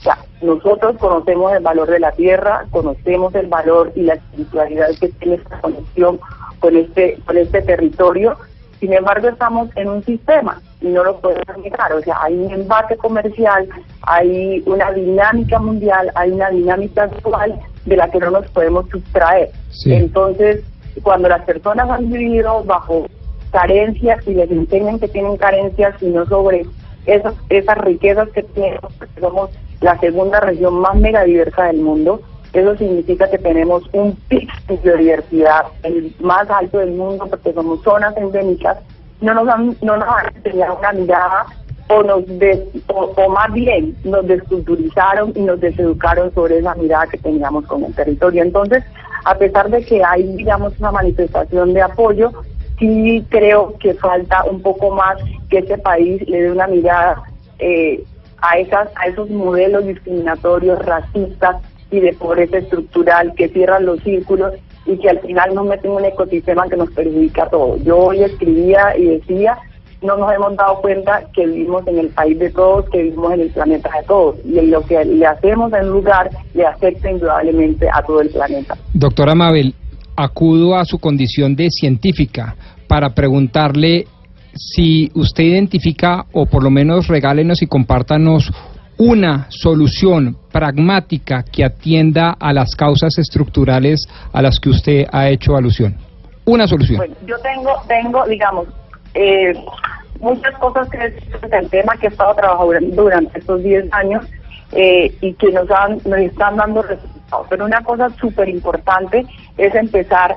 O 0.04 0.06
sea, 0.06 0.18
nosotros 0.42 0.98
conocemos 0.98 1.54
el 1.54 1.62
valor 1.62 1.90
de 1.90 1.98
la 1.98 2.12
tierra, 2.12 2.66
conocemos 2.70 3.34
el 3.34 3.46
valor 3.46 3.90
y 3.94 4.02
la 4.02 4.14
espiritualidad 4.14 4.88
que 5.00 5.08
tiene 5.08 5.36
esta 5.36 5.58
conexión 5.62 6.20
con 6.60 6.76
este, 6.76 7.18
con 7.24 7.38
este 7.38 7.62
territorio. 7.62 8.36
Sin 8.80 8.92
embargo, 8.92 9.28
estamos 9.28 9.70
en 9.76 9.88
un 9.88 10.04
sistema 10.04 10.60
y 10.82 10.88
no 10.88 11.04
lo 11.04 11.18
podemos 11.20 11.56
negar. 11.62 11.94
O 11.94 12.02
sea, 12.02 12.22
hay 12.22 12.34
un 12.36 12.52
embate 12.52 12.98
comercial, 12.98 13.66
hay 14.02 14.62
una 14.66 14.92
dinámica 14.92 15.58
mundial, 15.58 16.12
hay 16.16 16.32
una 16.32 16.50
dinámica 16.50 17.06
global 17.06 17.58
de 17.86 17.96
la 17.96 18.10
que 18.10 18.18
no 18.18 18.30
nos 18.30 18.46
podemos 18.48 18.86
sustraer. 18.90 19.52
Entonces, 19.86 20.62
cuando 21.02 21.30
las 21.30 21.44
personas 21.46 21.88
han 21.88 22.10
vivido 22.10 22.62
bajo 22.64 23.06
carencias 23.52 24.20
y 24.28 24.34
les 24.34 24.50
enseñan 24.50 24.98
que 24.98 25.08
tienen 25.08 25.38
carencias 25.38 25.94
y 26.02 26.08
no 26.08 26.26
sobre 26.26 26.66
esas, 27.06 27.34
esas 27.48 27.78
riquezas 27.78 28.28
que 28.30 28.42
tenemos, 28.42 28.92
porque 28.98 29.20
somos 29.20 29.50
la 29.80 29.98
segunda 29.98 30.40
región 30.40 30.74
más 30.80 30.94
megadiversa 30.96 31.64
del 31.64 31.78
mundo, 31.78 32.20
eso 32.52 32.76
significa 32.76 33.28
que 33.30 33.38
tenemos 33.38 33.82
un 33.92 34.14
pico 34.28 34.52
de 34.68 34.76
biodiversidad, 34.76 35.64
el 35.82 36.14
más 36.20 36.48
alto 36.50 36.78
del 36.78 36.92
mundo, 36.92 37.26
porque 37.28 37.52
somos 37.52 37.82
zonas 37.82 38.16
endémicas, 38.16 38.78
no 39.20 39.34
nos 39.34 39.48
han, 39.48 39.76
no 39.82 39.96
nos 39.96 40.08
han 40.08 40.34
enseñado 40.36 40.78
una 40.78 40.92
mirada 40.92 41.46
o 41.88 42.02
nos 42.02 42.26
des- 42.38 42.60
o, 42.88 43.28
más 43.28 43.52
bien 43.52 43.96
nos 44.04 44.26
desculturizaron 44.26 45.32
y 45.34 45.40
nos 45.42 45.60
deseducaron 45.60 46.32
sobre 46.32 46.58
esa 46.58 46.74
mirada 46.76 47.06
que 47.08 47.18
teníamos 47.18 47.66
con 47.66 47.84
el 47.84 47.94
territorio. 47.94 48.42
Entonces, 48.42 48.84
a 49.24 49.34
pesar 49.36 49.68
de 49.70 49.84
que 49.84 50.02
hay, 50.04 50.22
digamos, 50.36 50.78
una 50.78 50.92
manifestación 50.92 51.74
de 51.74 51.82
apoyo, 51.82 52.32
sí 52.78 53.24
creo 53.28 53.74
que 53.78 53.94
falta 53.94 54.44
un 54.44 54.62
poco 54.62 54.90
más 54.90 55.16
que 55.50 55.58
este 55.58 55.76
país 55.78 56.26
le 56.28 56.42
dé 56.42 56.50
una 56.52 56.66
mirada 56.66 57.22
eh, 57.58 58.02
a 58.48 58.58
esas 58.58 58.88
a 58.96 59.06
esos 59.06 59.30
modelos 59.30 59.86
discriminatorios, 59.86 60.78
racistas 60.84 61.56
y 61.90 62.00
de 62.00 62.12
pobreza 62.12 62.58
estructural 62.58 63.34
que 63.34 63.48
cierran 63.48 63.86
los 63.86 64.00
círculos 64.00 64.54
y 64.86 64.98
que 64.98 65.10
al 65.10 65.20
final 65.20 65.54
nos 65.54 65.66
meten 65.66 65.92
en 65.92 65.96
un 65.96 66.04
ecosistema 66.04 66.68
que 66.68 66.76
nos 66.76 66.90
perjudica 66.90 67.44
a 67.44 67.50
todos. 67.50 67.82
Yo 67.84 67.96
hoy 67.98 68.22
escribía 68.22 68.96
y 68.98 69.06
decía, 69.06 69.56
no 70.02 70.16
nos 70.18 70.32
hemos 70.34 70.54
dado 70.56 70.80
cuenta 70.80 71.22
que 71.32 71.46
vivimos 71.46 71.86
en 71.86 71.98
el 71.98 72.08
país 72.08 72.38
de 72.38 72.50
todos, 72.50 72.88
que 72.90 73.02
vivimos 73.02 73.32
en 73.32 73.40
el 73.40 73.50
planeta 73.50 73.90
de 73.98 74.06
todos 74.06 74.36
y 74.44 74.60
lo 74.60 74.82
que 74.82 75.04
le 75.04 75.26
hacemos 75.26 75.72
en 75.72 75.88
lugar 75.88 76.30
le 76.52 76.66
afecta 76.66 77.10
indudablemente 77.10 77.88
a 77.92 78.02
todo 78.02 78.20
el 78.20 78.28
planeta. 78.28 78.76
Doctora 78.92 79.34
Mabel, 79.34 79.74
acudo 80.16 80.76
a 80.76 80.84
su 80.84 80.98
condición 80.98 81.56
de 81.56 81.70
científica 81.70 82.54
para 82.86 83.14
preguntarle 83.14 84.06
si 84.56 85.10
usted 85.14 85.44
identifica 85.44 86.26
o 86.32 86.46
por 86.46 86.62
lo 86.62 86.70
menos 86.70 87.08
regálenos 87.08 87.62
y 87.62 87.66
compártanos 87.66 88.52
una 88.96 89.46
solución 89.48 90.36
pragmática 90.52 91.42
que 91.42 91.64
atienda 91.64 92.36
a 92.38 92.52
las 92.52 92.76
causas 92.76 93.18
estructurales 93.18 94.06
a 94.32 94.40
las 94.40 94.60
que 94.60 94.70
usted 94.70 95.06
ha 95.10 95.28
hecho 95.28 95.56
alusión. 95.56 95.96
Una 96.44 96.66
solución. 96.66 96.98
Bueno, 96.98 97.14
yo 97.26 97.36
tengo, 97.38 97.70
tengo, 97.88 98.24
digamos, 98.26 98.68
eh, 99.14 99.54
muchas 100.20 100.56
cosas 100.58 100.88
que 100.90 100.98
decir 100.98 101.38
el 101.50 101.68
tema 101.70 101.96
que 101.96 102.06
he 102.06 102.10
estado 102.10 102.34
trabajando 102.34 103.02
durante 103.02 103.38
estos 103.38 103.62
10 103.62 103.92
años 103.92 104.24
eh, 104.72 105.14
y 105.20 105.34
que 105.34 105.50
nos, 105.50 105.70
han, 105.70 105.98
nos 106.04 106.18
están 106.18 106.56
dando 106.56 106.82
resultados. 106.82 107.46
Pero 107.48 107.64
una 107.64 107.82
cosa 107.82 108.10
súper 108.20 108.48
importante 108.48 109.24
es 109.56 109.74
empezar 109.74 110.36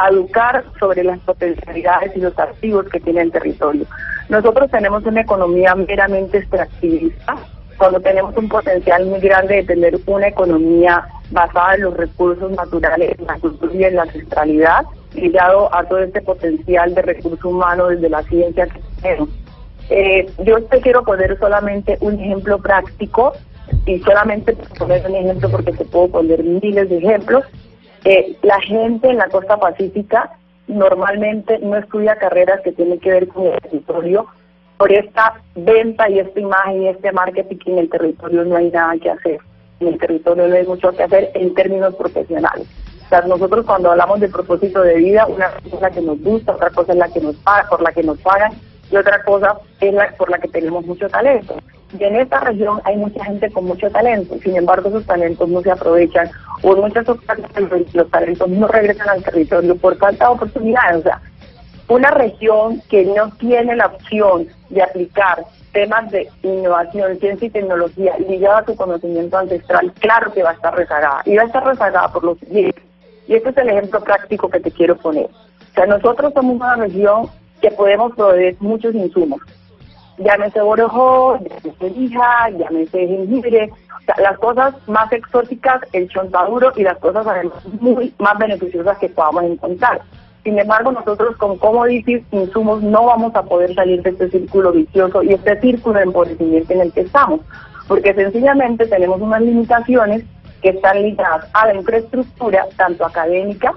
a 0.00 0.08
educar 0.08 0.64
sobre 0.78 1.04
las 1.04 1.18
potencialidades 1.20 2.16
y 2.16 2.20
los 2.20 2.38
activos 2.38 2.86
que 2.88 3.00
tiene 3.00 3.22
el 3.22 3.32
territorio. 3.32 3.84
Nosotros 4.28 4.70
tenemos 4.70 5.04
una 5.04 5.20
economía 5.20 5.74
meramente 5.74 6.38
extractivista, 6.38 7.36
cuando 7.76 8.00
tenemos 8.00 8.36
un 8.36 8.48
potencial 8.48 9.06
muy 9.06 9.20
grande 9.20 9.56
de 9.56 9.64
tener 9.64 9.98
una 10.06 10.28
economía 10.28 11.04
basada 11.30 11.74
en 11.74 11.82
los 11.82 11.96
recursos 11.96 12.50
naturales, 12.52 13.18
en 13.18 13.26
la 13.26 13.38
cultura 13.38 13.72
y 13.74 13.84
en 13.84 13.96
la 13.96 14.02
ancestralidad, 14.02 14.84
ligado 15.14 15.74
a 15.74 15.84
todo 15.84 15.98
este 16.00 16.20
potencial 16.22 16.94
de 16.94 17.02
recurso 17.02 17.48
humano 17.48 17.88
desde 17.88 18.08
la 18.08 18.22
ciencia 18.24 18.66
que 18.66 18.80
tenemos. 19.00 19.28
Eh, 19.88 20.30
yo 20.44 20.62
te 20.64 20.80
quiero 20.80 21.02
poner 21.04 21.38
solamente 21.38 21.98
un 22.00 22.20
ejemplo 22.20 22.58
práctico 22.58 23.32
y 23.86 23.98
solamente 24.00 24.56
poner 24.78 25.04
un 25.06 25.16
ejemplo 25.16 25.50
porque 25.50 25.72
te 25.72 25.84
puedo 25.84 26.08
poner 26.08 26.42
miles 26.44 26.88
de 26.88 26.98
ejemplos. 26.98 27.44
Eh, 28.04 28.36
la 28.42 28.60
gente 28.60 29.10
en 29.10 29.18
la 29.18 29.28
costa 29.28 29.58
pacífica 29.58 30.30
normalmente 30.68 31.58
no 31.58 31.76
estudia 31.76 32.16
carreras 32.16 32.60
que 32.62 32.72
tienen 32.72 33.00
que 33.00 33.10
ver 33.10 33.28
con 33.28 33.46
el 33.46 33.60
territorio. 33.60 34.26
Por 34.78 34.92
esta 34.92 35.34
venta 35.54 36.08
y 36.08 36.18
esta 36.18 36.40
imagen 36.40 36.82
y 36.82 36.88
este 36.88 37.12
marketing 37.12 37.58
en 37.66 37.78
el 37.78 37.90
territorio 37.90 38.44
no 38.44 38.56
hay 38.56 38.70
nada 38.70 38.94
que 38.96 39.10
hacer. 39.10 39.38
En 39.80 39.88
el 39.88 39.98
territorio 39.98 40.48
no 40.48 40.54
hay 40.54 40.66
mucho 40.66 40.90
que 40.92 41.02
hacer 41.02 41.30
en 41.34 41.54
términos 41.54 41.94
profesionales. 41.96 42.66
O 43.04 43.08
sea, 43.08 43.22
nosotros 43.22 43.66
cuando 43.66 43.90
hablamos 43.90 44.20
de 44.20 44.28
propósito 44.28 44.82
de 44.82 44.94
vida, 44.94 45.26
una 45.26 45.50
cosa 45.50 45.76
es 45.76 45.80
la 45.82 45.90
que 45.90 46.00
nos 46.00 46.20
gusta, 46.20 46.52
otra 46.52 46.70
cosa 46.70 46.92
es 46.92 46.98
la 46.98 47.08
que 47.08 47.20
nos 47.20 47.36
paga, 47.36 47.68
por 47.68 47.82
la 47.82 47.92
que 47.92 48.02
nos 48.02 48.18
pagan 48.20 48.52
y 48.90 48.96
otra 48.96 49.22
cosa 49.24 49.58
es 49.80 49.94
la 49.94 50.10
por 50.16 50.30
la 50.30 50.38
que 50.38 50.48
tenemos 50.48 50.84
mucho 50.84 51.08
talento. 51.08 51.56
Y 51.98 52.04
en 52.04 52.16
esta 52.16 52.40
región 52.40 52.80
hay 52.84 52.96
mucha 52.96 53.24
gente 53.24 53.50
con 53.50 53.64
mucho 53.64 53.90
talento, 53.90 54.36
sin 54.42 54.56
embargo 54.56 54.88
esos 54.88 55.06
talentos 55.06 55.48
no 55.48 55.60
se 55.60 55.70
aprovechan 55.70 56.30
o 56.62 56.74
en 56.74 56.80
muchas 56.80 57.08
ocasiones 57.08 57.94
los 57.94 58.10
talentos 58.10 58.48
no 58.48 58.68
regresan 58.68 59.08
al 59.08 59.22
territorio 59.22 59.76
por 59.76 59.96
falta 59.96 60.26
de 60.26 60.34
oportunidades. 60.34 60.98
O 60.98 61.02
sea, 61.02 61.20
una 61.88 62.10
región 62.10 62.80
que 62.88 63.04
no 63.04 63.30
tiene 63.38 63.74
la 63.74 63.86
opción 63.86 64.46
de 64.68 64.82
aplicar 64.82 65.44
temas 65.72 66.10
de 66.10 66.28
innovación, 66.42 67.18
ciencia 67.18 67.46
y 67.46 67.50
tecnología 67.50 68.16
ligada 68.28 68.58
a 68.58 68.64
su 68.64 68.76
conocimiento 68.76 69.38
ancestral, 69.38 69.92
claro 69.98 70.32
que 70.32 70.42
va 70.42 70.50
a 70.50 70.54
estar 70.54 70.74
rezagada. 70.74 71.22
Y 71.24 71.36
va 71.36 71.42
a 71.42 71.46
estar 71.46 71.64
rezagada 71.64 72.08
por 72.12 72.24
los 72.24 72.38
siguiente. 72.38 72.80
Y 73.26 73.34
este 73.34 73.50
es 73.50 73.56
el 73.56 73.68
ejemplo 73.70 74.00
práctico 74.00 74.48
que 74.48 74.60
te 74.60 74.70
quiero 74.70 74.96
poner. 74.96 75.26
O 75.26 75.74
sea, 75.74 75.86
nosotros 75.86 76.32
somos 76.32 76.56
una 76.56 76.76
región 76.76 77.28
que 77.60 77.70
podemos 77.70 78.14
proveer 78.14 78.56
muchos 78.60 78.94
insumos. 78.94 79.40
Llámese 80.18 80.60
borojo, 80.60 81.38
llámese 81.38 81.90
lija, 81.98 82.50
llámese 82.50 83.06
jengibre, 83.06 83.70
o 83.72 84.04
sea, 84.04 84.14
las 84.22 84.38
cosas 84.38 84.74
más 84.86 85.10
exóticas, 85.12 85.80
el 85.92 86.08
chontaduro 86.08 86.72
y 86.76 86.82
las 86.82 86.98
cosas 86.98 87.26
además 87.26 87.64
muy 87.80 88.12
más 88.18 88.38
beneficiosas 88.38 88.98
que 88.98 89.08
podamos 89.08 89.44
encontrar. 89.44 90.02
Sin 90.44 90.58
embargo, 90.58 90.92
nosotros 90.92 91.36
con 91.36 91.58
commodities, 91.58 92.22
insumos, 92.32 92.82
no 92.82 93.06
vamos 93.06 93.34
a 93.34 93.42
poder 93.42 93.74
salir 93.74 94.02
de 94.02 94.10
este 94.10 94.30
círculo 94.30 94.72
vicioso 94.72 95.22
y 95.22 95.34
este 95.34 95.60
círculo 95.60 95.98
de 95.98 96.04
empobrecimiento 96.04 96.72
en 96.72 96.80
el 96.80 96.92
que 96.92 97.02
estamos, 97.02 97.40
porque 97.86 98.14
sencillamente 98.14 98.86
tenemos 98.86 99.20
unas 99.20 99.42
limitaciones 99.42 100.24
que 100.62 100.70
están 100.70 101.02
ligadas 101.02 101.46
a 101.52 101.66
la 101.66 101.74
infraestructura, 101.74 102.66
tanto 102.76 103.04
académica, 103.04 103.74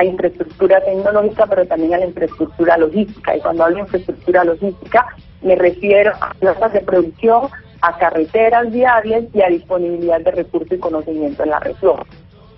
a 0.00 0.04
infraestructura 0.04 0.82
tecnológica, 0.82 1.46
pero 1.46 1.66
también 1.66 1.92
a 1.92 1.98
la 1.98 2.06
infraestructura 2.06 2.78
logística. 2.78 3.36
Y 3.36 3.40
cuando 3.40 3.64
hablo 3.64 3.76
de 3.76 3.82
infraestructura 3.82 4.44
logística, 4.44 5.06
me 5.42 5.56
refiero 5.56 6.12
a 6.20 6.32
plazas 6.34 6.72
de 6.72 6.80
producción, 6.80 7.48
a 7.82 7.98
carreteras 7.98 8.70
viables 8.72 9.24
y 9.34 9.42
a 9.42 9.48
disponibilidad 9.48 10.20
de 10.22 10.30
recursos 10.30 10.72
y 10.72 10.78
conocimiento 10.78 11.42
en 11.42 11.50
la 11.50 11.60
región. 11.60 11.96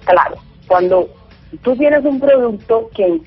Claro, 0.05 0.37
cuando 0.69 1.09
tú 1.63 1.75
tienes 1.77 2.05
un 2.05 2.21
producto 2.21 2.89
que 2.95 3.07
en 3.07 3.21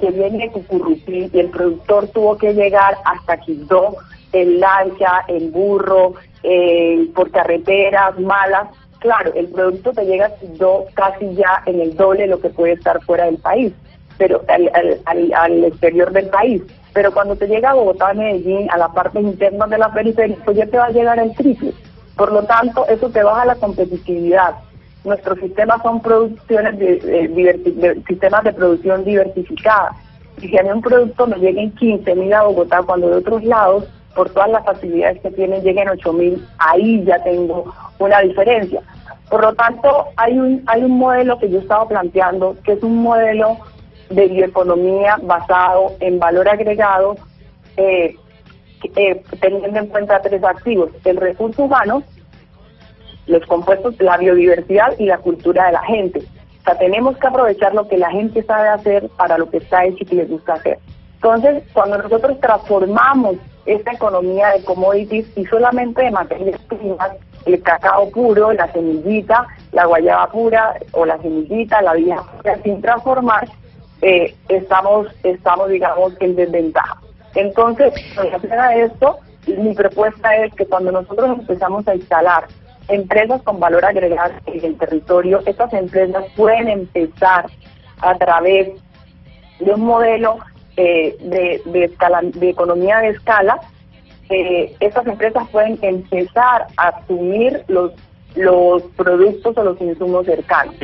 que 0.00 0.10
viene 0.10 0.44
de 0.46 0.50
Cucurrucí, 0.50 1.30
y 1.30 1.38
el 1.38 1.50
productor 1.50 2.08
tuvo 2.08 2.38
que 2.38 2.54
llegar 2.54 2.96
hasta 3.04 3.36
Quibdó 3.40 3.96
en 4.32 4.58
lancha, 4.58 5.22
en 5.28 5.52
burro, 5.52 6.14
eh, 6.42 7.08
por 7.14 7.30
carreteras 7.30 8.18
malas, 8.18 8.68
claro, 9.04 9.32
el 9.34 9.48
producto 9.48 9.92
te 9.92 10.04
llega 10.04 10.34
Quibdó 10.40 10.86
casi 10.94 11.34
ya 11.34 11.62
en 11.66 11.80
el 11.80 11.94
doble 11.94 12.22
de 12.22 12.28
lo 12.28 12.40
que 12.40 12.48
puede 12.48 12.72
estar 12.72 13.00
fuera 13.04 13.26
del 13.26 13.36
país, 13.36 13.72
pero 14.18 14.42
al, 14.48 14.70
al, 15.04 15.32
al, 15.32 15.64
exterior 15.64 16.10
del 16.10 16.28
país. 16.30 16.62
Pero 16.92 17.12
cuando 17.12 17.36
te 17.36 17.46
llega 17.46 17.70
a 17.70 17.74
Bogotá, 17.74 18.08
a 18.08 18.14
Medellín, 18.14 18.68
a 18.70 18.78
la 18.78 18.88
parte 18.88 19.20
interna 19.20 19.66
de 19.66 19.78
la 19.78 19.92
periferia, 19.92 20.36
pues 20.44 20.56
ya 20.56 20.66
te 20.66 20.78
va 20.78 20.86
a 20.86 20.90
llegar 20.90 21.18
el 21.18 21.34
triple. 21.34 21.72
Por 22.16 22.32
lo 22.32 22.44
tanto, 22.44 22.86
eso 22.88 23.10
te 23.10 23.22
baja 23.22 23.44
la 23.44 23.56
competitividad 23.56 24.54
nuestros 25.04 25.38
sistemas 25.38 25.82
son 25.82 26.00
producciones 26.00 26.78
de, 26.78 28.02
sistemas 28.08 28.44
de 28.44 28.52
producción 28.52 29.04
diversificada. 29.04 29.90
Y 30.40 30.48
si 30.48 30.58
a 30.58 30.62
mí 30.62 30.70
un 30.70 30.80
producto 30.80 31.26
me 31.26 31.36
llega 31.36 31.60
en 31.60 31.70
15 31.72 32.14
mil 32.14 32.32
a 32.32 32.42
Bogotá, 32.42 32.82
cuando 32.82 33.08
de 33.08 33.16
otros 33.16 33.44
lados, 33.44 33.84
por 34.14 34.30
todas 34.30 34.50
las 34.50 34.64
facilidades 34.64 35.20
que 35.20 35.30
tienen, 35.30 35.62
lleguen 35.62 35.88
8 35.88 36.12
mil, 36.12 36.46
ahí 36.58 37.04
ya 37.04 37.22
tengo 37.22 37.72
una 37.98 38.20
diferencia. 38.20 38.80
Por 39.28 39.42
lo 39.42 39.54
tanto, 39.54 40.06
hay 40.16 40.38
un, 40.38 40.62
hay 40.66 40.84
un 40.84 40.98
modelo 40.98 41.38
que 41.38 41.50
yo 41.50 41.58
estaba 41.58 41.88
planteando, 41.88 42.56
que 42.64 42.72
es 42.72 42.82
un 42.82 43.02
modelo 43.02 43.56
de 44.10 44.28
bioeconomía 44.28 45.18
basado 45.22 45.92
en 46.00 46.18
valor 46.18 46.48
agregado, 46.48 47.16
eh, 47.76 48.16
eh, 48.96 49.22
teniendo 49.40 49.78
en 49.78 49.86
cuenta 49.86 50.20
tres 50.20 50.44
activos, 50.44 50.90
el 51.04 51.16
recurso 51.16 51.64
humano, 51.64 52.02
los 53.26 53.44
compuestos, 53.46 53.98
la 53.98 54.18
biodiversidad 54.18 54.98
y 54.98 55.06
la 55.06 55.18
cultura 55.18 55.66
de 55.66 55.72
la 55.72 55.82
gente. 55.82 56.20
O 56.60 56.64
sea, 56.64 56.78
tenemos 56.78 57.16
que 57.16 57.26
aprovechar 57.26 57.74
lo 57.74 57.88
que 57.88 57.96
la 57.96 58.10
gente 58.10 58.42
sabe 58.42 58.68
hacer 58.68 59.08
para 59.16 59.38
lo 59.38 59.50
que 59.50 59.58
está 59.58 59.84
hecho 59.84 59.98
y 60.00 60.06
que 60.06 60.16
les 60.16 60.28
gusta 60.28 60.54
hacer. 60.54 60.78
Entonces, 61.14 61.62
cuando 61.72 61.98
nosotros 61.98 62.38
transformamos 62.40 63.36
esta 63.66 63.92
economía 63.92 64.48
de 64.50 64.64
commodities 64.64 65.26
y 65.36 65.44
solamente 65.46 66.02
de 66.02 66.10
materias 66.10 66.60
primas, 66.62 67.10
el 67.46 67.62
cacao 67.62 68.10
puro, 68.10 68.52
la 68.52 68.70
semillita, 68.72 69.46
la 69.72 69.86
guayaba 69.86 70.30
pura 70.30 70.74
o 70.92 71.04
la 71.04 71.18
semillita, 71.18 71.82
la 71.82 71.92
pura, 71.92 72.58
sin 72.62 72.80
transformar, 72.80 73.48
eh, 74.02 74.34
estamos, 74.48 75.08
estamos, 75.22 75.68
digamos, 75.68 76.12
en 76.20 76.36
desventaja. 76.36 77.00
Entonces, 77.34 77.92
en 78.16 78.24
relación 78.24 78.60
a 78.60 78.74
esto, 78.76 79.18
mi 79.46 79.74
propuesta 79.74 80.36
es 80.36 80.54
que 80.54 80.66
cuando 80.66 80.92
nosotros 80.92 81.38
empezamos 81.38 81.86
a 81.88 81.94
instalar 81.94 82.46
empresas 82.88 83.42
con 83.42 83.60
valor 83.60 83.84
agregado 83.84 84.34
en 84.46 84.64
el 84.64 84.76
territorio, 84.76 85.40
estas 85.46 85.72
empresas 85.72 86.24
pueden 86.36 86.68
empezar 86.68 87.46
a 88.00 88.14
través 88.16 88.70
de 89.58 89.72
un 89.72 89.80
modelo 89.80 90.38
eh, 90.76 91.16
de, 91.20 91.62
de, 91.64 91.84
escala, 91.84 92.20
de 92.22 92.50
economía 92.50 92.98
de 92.98 93.08
escala, 93.10 93.60
eh, 94.30 94.74
estas 94.80 95.06
empresas 95.06 95.48
pueden 95.50 95.78
empezar 95.82 96.66
a 96.76 96.88
asumir 96.88 97.62
los, 97.68 97.92
los 98.34 98.82
productos 98.96 99.56
o 99.56 99.64
los 99.64 99.80
insumos 99.80 100.26
cercanos. 100.26 100.74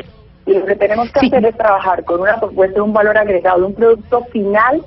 Y 0.46 0.54
lo 0.54 0.66
que 0.66 0.76
tenemos 0.76 1.10
que 1.12 1.26
hacer 1.26 1.44
es 1.44 1.56
trabajar 1.56 2.04
con 2.04 2.20
una 2.20 2.38
propuesta 2.38 2.74
de 2.74 2.80
un 2.80 2.92
valor 2.92 3.16
agregado, 3.16 3.60
de 3.60 3.66
un 3.66 3.74
producto 3.74 4.24
final 4.32 4.84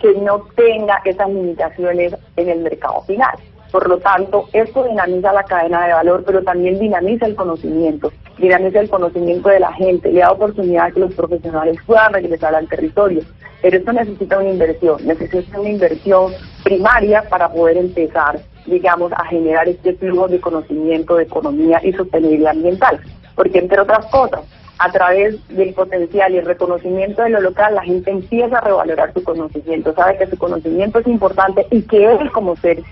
que 0.00 0.12
no 0.14 0.46
tenga 0.56 1.00
esas 1.04 1.28
limitaciones 1.28 2.14
en 2.36 2.48
el 2.48 2.60
mercado 2.60 3.02
final. 3.02 3.36
Por 3.70 3.88
lo 3.88 3.98
tanto, 3.98 4.48
esto 4.52 4.84
dinamiza 4.84 5.32
la 5.32 5.44
cadena 5.44 5.86
de 5.86 5.94
valor, 5.94 6.24
pero 6.26 6.42
también 6.42 6.78
dinamiza 6.78 7.24
el 7.24 7.34
conocimiento, 7.34 8.12
dinamiza 8.36 8.80
el 8.80 8.90
conocimiento 8.90 9.48
de 9.48 9.60
la 9.60 9.72
gente, 9.72 10.12
le 10.12 10.20
da 10.20 10.32
oportunidad 10.32 10.86
a 10.86 10.90
que 10.90 11.00
los 11.00 11.14
profesionales 11.14 11.78
puedan 11.86 12.12
regresar 12.12 12.54
al 12.54 12.68
territorio. 12.68 13.22
Pero 13.62 13.78
esto 13.78 13.92
necesita 13.92 14.38
una 14.38 14.50
inversión, 14.50 15.06
necesita 15.06 15.60
una 15.60 15.70
inversión 15.70 16.32
primaria 16.64 17.22
para 17.28 17.48
poder 17.50 17.76
empezar, 17.76 18.40
digamos, 18.66 19.12
a 19.12 19.24
generar 19.26 19.68
este 19.68 19.94
flujo 19.94 20.28
de 20.28 20.40
conocimiento, 20.40 21.16
de 21.16 21.24
economía 21.24 21.80
y 21.82 21.92
sostenibilidad 21.92 22.50
ambiental. 22.50 23.00
Porque, 23.36 23.60
entre 23.60 23.80
otras 23.80 24.04
cosas, 24.06 24.40
a 24.78 24.90
través 24.90 25.36
del 25.48 25.72
potencial 25.74 26.34
y 26.34 26.38
el 26.38 26.44
reconocimiento 26.44 27.22
de 27.22 27.30
lo 27.30 27.40
local, 27.40 27.76
la 27.76 27.84
gente 27.84 28.10
empieza 28.10 28.58
a 28.58 28.62
revalorar 28.62 29.12
su 29.14 29.22
conocimiento, 29.22 29.94
sabe 29.94 30.18
que 30.18 30.26
su 30.26 30.36
conocimiento 30.36 30.98
es 30.98 31.06
importante 31.06 31.66
y 31.70 31.82
que 31.82 32.04
él 32.04 32.30
como 32.32 32.56
ser 32.56 32.82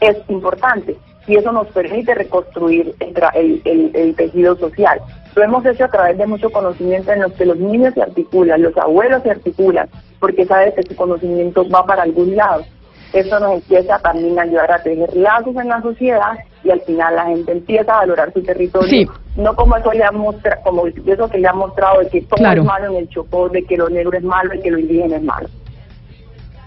es 0.00 0.16
importante 0.28 0.96
y 1.26 1.36
eso 1.36 1.52
nos 1.52 1.66
permite 1.68 2.14
reconstruir 2.14 2.94
el, 3.00 3.62
el, 3.94 4.14
tejido 4.14 4.56
social. 4.56 5.00
Lo 5.36 5.44
hemos 5.44 5.66
hecho 5.66 5.84
a 5.84 5.88
través 5.88 6.16
de 6.16 6.26
mucho 6.26 6.48
conocimiento 6.48 7.12
en 7.12 7.20
los 7.20 7.32
que 7.34 7.44
los 7.44 7.58
niños 7.58 7.92
se 7.92 8.00
articulan, 8.00 8.62
los 8.62 8.74
abuelos 8.78 9.22
se 9.22 9.32
articulan, 9.32 9.86
porque 10.18 10.46
saben 10.46 10.72
que 10.74 10.82
su 10.82 10.96
conocimiento 10.96 11.68
va 11.68 11.84
para 11.84 12.04
algún 12.04 12.34
lado. 12.34 12.64
Eso 13.12 13.38
nos 13.38 13.52
empieza 13.52 13.98
también 13.98 14.38
a 14.38 14.42
ayudar 14.42 14.72
a 14.72 14.82
tener 14.82 15.14
lazos 15.14 15.54
en 15.56 15.68
la 15.68 15.82
sociedad 15.82 16.38
y 16.64 16.70
al 16.70 16.80
final 16.80 17.16
la 17.16 17.26
gente 17.26 17.52
empieza 17.52 17.92
a 17.92 17.98
valorar 17.98 18.32
su 18.32 18.42
territorio, 18.42 19.12
no 19.36 19.54
como 19.54 19.76
eso 19.76 19.92
le 19.92 20.04
ha 20.04 20.10
mostrado, 20.10 20.62
como 20.64 20.86
eso 20.86 21.28
que 21.28 21.38
le 21.38 21.48
ha 21.48 21.52
mostrado 21.52 22.00
de 22.00 22.08
que 22.08 22.22
todo 22.22 22.50
es 22.50 22.64
malo 22.64 22.86
en 22.92 22.96
el 22.96 23.08
Chocó, 23.10 23.50
de 23.50 23.62
que 23.62 23.76
lo 23.76 23.90
negro 23.90 24.16
es 24.16 24.24
malo 24.24 24.54
y 24.54 24.60
que 24.60 24.70
lo 24.70 24.78
indígena 24.78 25.16
es 25.16 25.22
malo. 25.22 25.48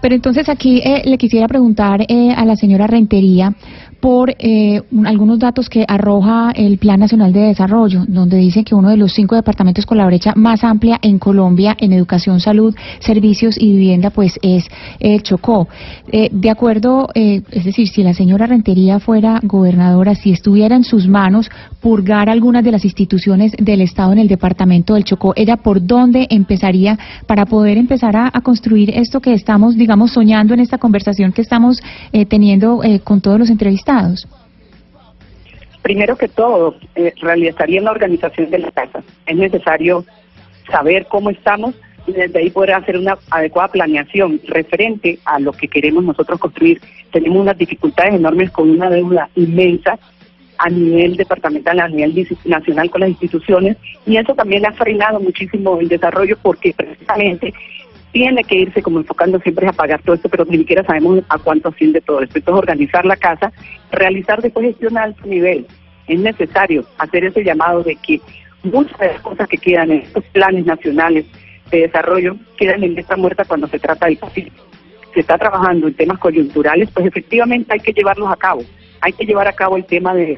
Pero 0.02 0.16
entonces 0.16 0.48
aquí 0.48 0.82
eh, 0.86 1.02
le 1.06 1.18
quisiera 1.18 1.48
preguntar 1.48 2.02
eh, 2.08 2.34
a 2.38 2.46
la 2.46 2.56
señora 2.56 2.88
Rentería 2.88 3.54
por 4.00 4.36
eh, 4.40 4.82
algunos 5.06 5.40
datos 5.40 5.70
que 5.70 5.86
arroja 5.88 6.52
el 6.56 6.78
Plan 6.78 7.00
Nacional 7.00 7.34
de 7.34 7.42
Desarrollo, 7.42 8.06
donde 8.08 8.38
dice 8.38 8.64
que 8.64 8.76
uno 8.76 8.90
de 8.90 8.98
los 8.98 9.14
cinco 9.14 9.36
departamentos 9.36 9.86
con 9.86 9.98
la 9.98 10.06
brecha 10.06 10.34
más 10.36 10.64
amplia 10.64 11.00
en 11.02 11.20
Colombia 11.20 11.76
en 11.80 11.92
educación, 11.92 12.40
salud, 12.40 12.76
servicios 13.00 13.58
y 13.58 13.72
vivienda, 13.72 14.10
pues 14.10 14.40
es 14.42 14.66
el 15.00 15.22
Chocó. 15.24 15.68
Eh, 16.12 16.30
de 16.32 16.50
acuerdo, 16.50 17.10
eh, 17.14 17.42
es 17.52 17.66
decir, 17.66 17.88
si 17.88 18.04
la 18.04 18.14
señora 18.14 18.48
Rentería 18.48 19.00
fuera 19.00 19.40
gobernadora, 19.44 20.16
si 20.16 20.32
estuviera 20.32 20.76
en 20.76 20.84
sus 20.84 21.08
manos 21.08 21.50
purgar 21.82 22.30
algunas 22.30 22.64
de 22.64 22.72
las 22.72 22.86
instituciones 22.86 23.54
del 23.58 23.82
Estado 23.82 24.14
en 24.14 24.20
el 24.20 24.28
departamento 24.28 24.94
del 24.94 25.04
Chocó, 25.04 25.34
¿ella 25.36 25.58
por 25.58 25.86
dónde 25.86 26.28
empezaría 26.30 26.98
para 27.28 27.46
poder 27.46 27.78
empezar 27.78 28.16
a, 28.16 28.30
a 28.32 28.42
construir 28.42 28.92
esto 28.92 29.20
que 29.20 29.34
estamos, 29.34 29.76
digamos, 29.76 30.12
soñando 30.12 30.54
en 30.54 30.62
esta 30.62 30.78
conversación 30.78 31.32
que 31.32 31.42
estamos 31.42 31.82
teniendo 32.30 32.82
con 33.04 33.22
todos 33.22 33.40
los 33.40 33.50
entrevistados? 33.50 33.89
Primero 35.82 36.18
que 36.18 36.28
todo, 36.28 36.76
eh, 36.96 37.14
realizaría 37.22 37.82
una 37.82 37.92
organización 37.92 38.50
de 38.50 38.60
la 38.60 38.72
casa. 38.72 39.02
Es 39.26 39.36
necesario 39.36 40.06
saber 40.70 41.08
cómo 41.08 41.30
estamos 41.30 41.74
y 42.06 42.12
desde 42.12 42.40
ahí 42.40 42.50
poder 42.50 42.74
hacer 42.74 42.98
una 42.98 43.18
adecuada 43.32 43.70
planeación 43.70 44.40
referente 44.48 45.20
a 45.26 45.40
lo 45.40 45.52
que 45.52 45.68
queremos 45.68 46.04
nosotros 46.04 46.40
construir. 46.40 46.82
Tenemos 47.12 47.40
unas 47.40 47.58
dificultades 47.58 48.16
enormes 48.16 48.52
con 48.52 48.70
una 48.70 48.90
deuda 48.90 49.30
inmensa 49.36 49.98
a 50.58 50.70
nivel 50.70 51.16
departamental, 51.16 51.80
a 51.80 51.88
nivel 51.88 52.28
nacional 52.46 52.90
con 52.90 53.02
las 53.02 53.10
instituciones 53.12 53.78
y 54.06 54.18
eso 54.18 54.36
también 54.36 54.66
ha 54.66 54.74
frenado 54.74 55.20
muchísimo 55.20 55.80
el 55.80 55.88
desarrollo 55.88 56.38
porque 56.42 56.74
precisamente 56.76 57.54
tiene 58.12 58.44
que 58.44 58.56
irse 58.56 58.82
como 58.82 59.00
enfocando 59.00 59.40
siempre 59.40 59.68
a 59.68 59.74
pagar 59.74 60.02
todo 60.02 60.16
esto, 60.16 60.30
pero 60.30 60.46
ni 60.46 60.58
siquiera 60.58 60.84
sabemos 60.84 61.24
a 61.30 61.38
cuánto 61.38 61.70
asciende 61.70 62.02
todo 62.02 62.22
esto. 62.22 62.40
Entonces, 62.40 62.60
organizar 62.60 63.06
la 63.06 63.16
casa, 63.16 63.52
realizar 63.92 64.42
después 64.42 64.66
gestión 64.66 64.98
a 64.98 65.04
alto 65.04 65.26
nivel. 65.28 65.68
Es 66.08 66.20
necesario 66.20 66.86
hacer 66.98 67.26
ese 67.26 67.44
llamado 67.44 67.84
de 67.84 67.96
que 67.96 68.20
muchas 68.64 68.98
de 68.98 69.08
las 69.08 69.22
cosas 69.22 69.48
que 69.48 69.58
quedan 69.58 69.92
en 69.92 70.02
estos 70.02 70.24
planes 70.26 70.66
nacionales 70.66 71.26
de 71.70 71.82
desarrollo 71.82 72.36
quedan 72.58 72.84
en 72.84 72.98
esta 72.98 73.16
muerta 73.16 73.46
cuando 73.46 73.68
se 73.68 73.80
trata 73.80 74.08
del 74.08 74.18
Pacífico. 74.18 74.66
Se 75.14 75.20
está 75.22 75.38
trabajando 75.38 75.88
en 75.88 75.94
temas 75.94 76.20
coyunturales, 76.20 76.90
pues 76.92 77.06
efectivamente 77.06 77.74
hay 77.74 77.80
que 77.80 77.94
llevarlos 77.94 78.32
a 78.32 78.36
cabo. 78.36 78.64
Hay 79.02 79.14
que 79.14 79.26
llevar 79.26 79.48
a 79.48 79.54
cabo 79.54 79.78
el 79.78 79.86
tema 79.86 80.14
de, 80.14 80.38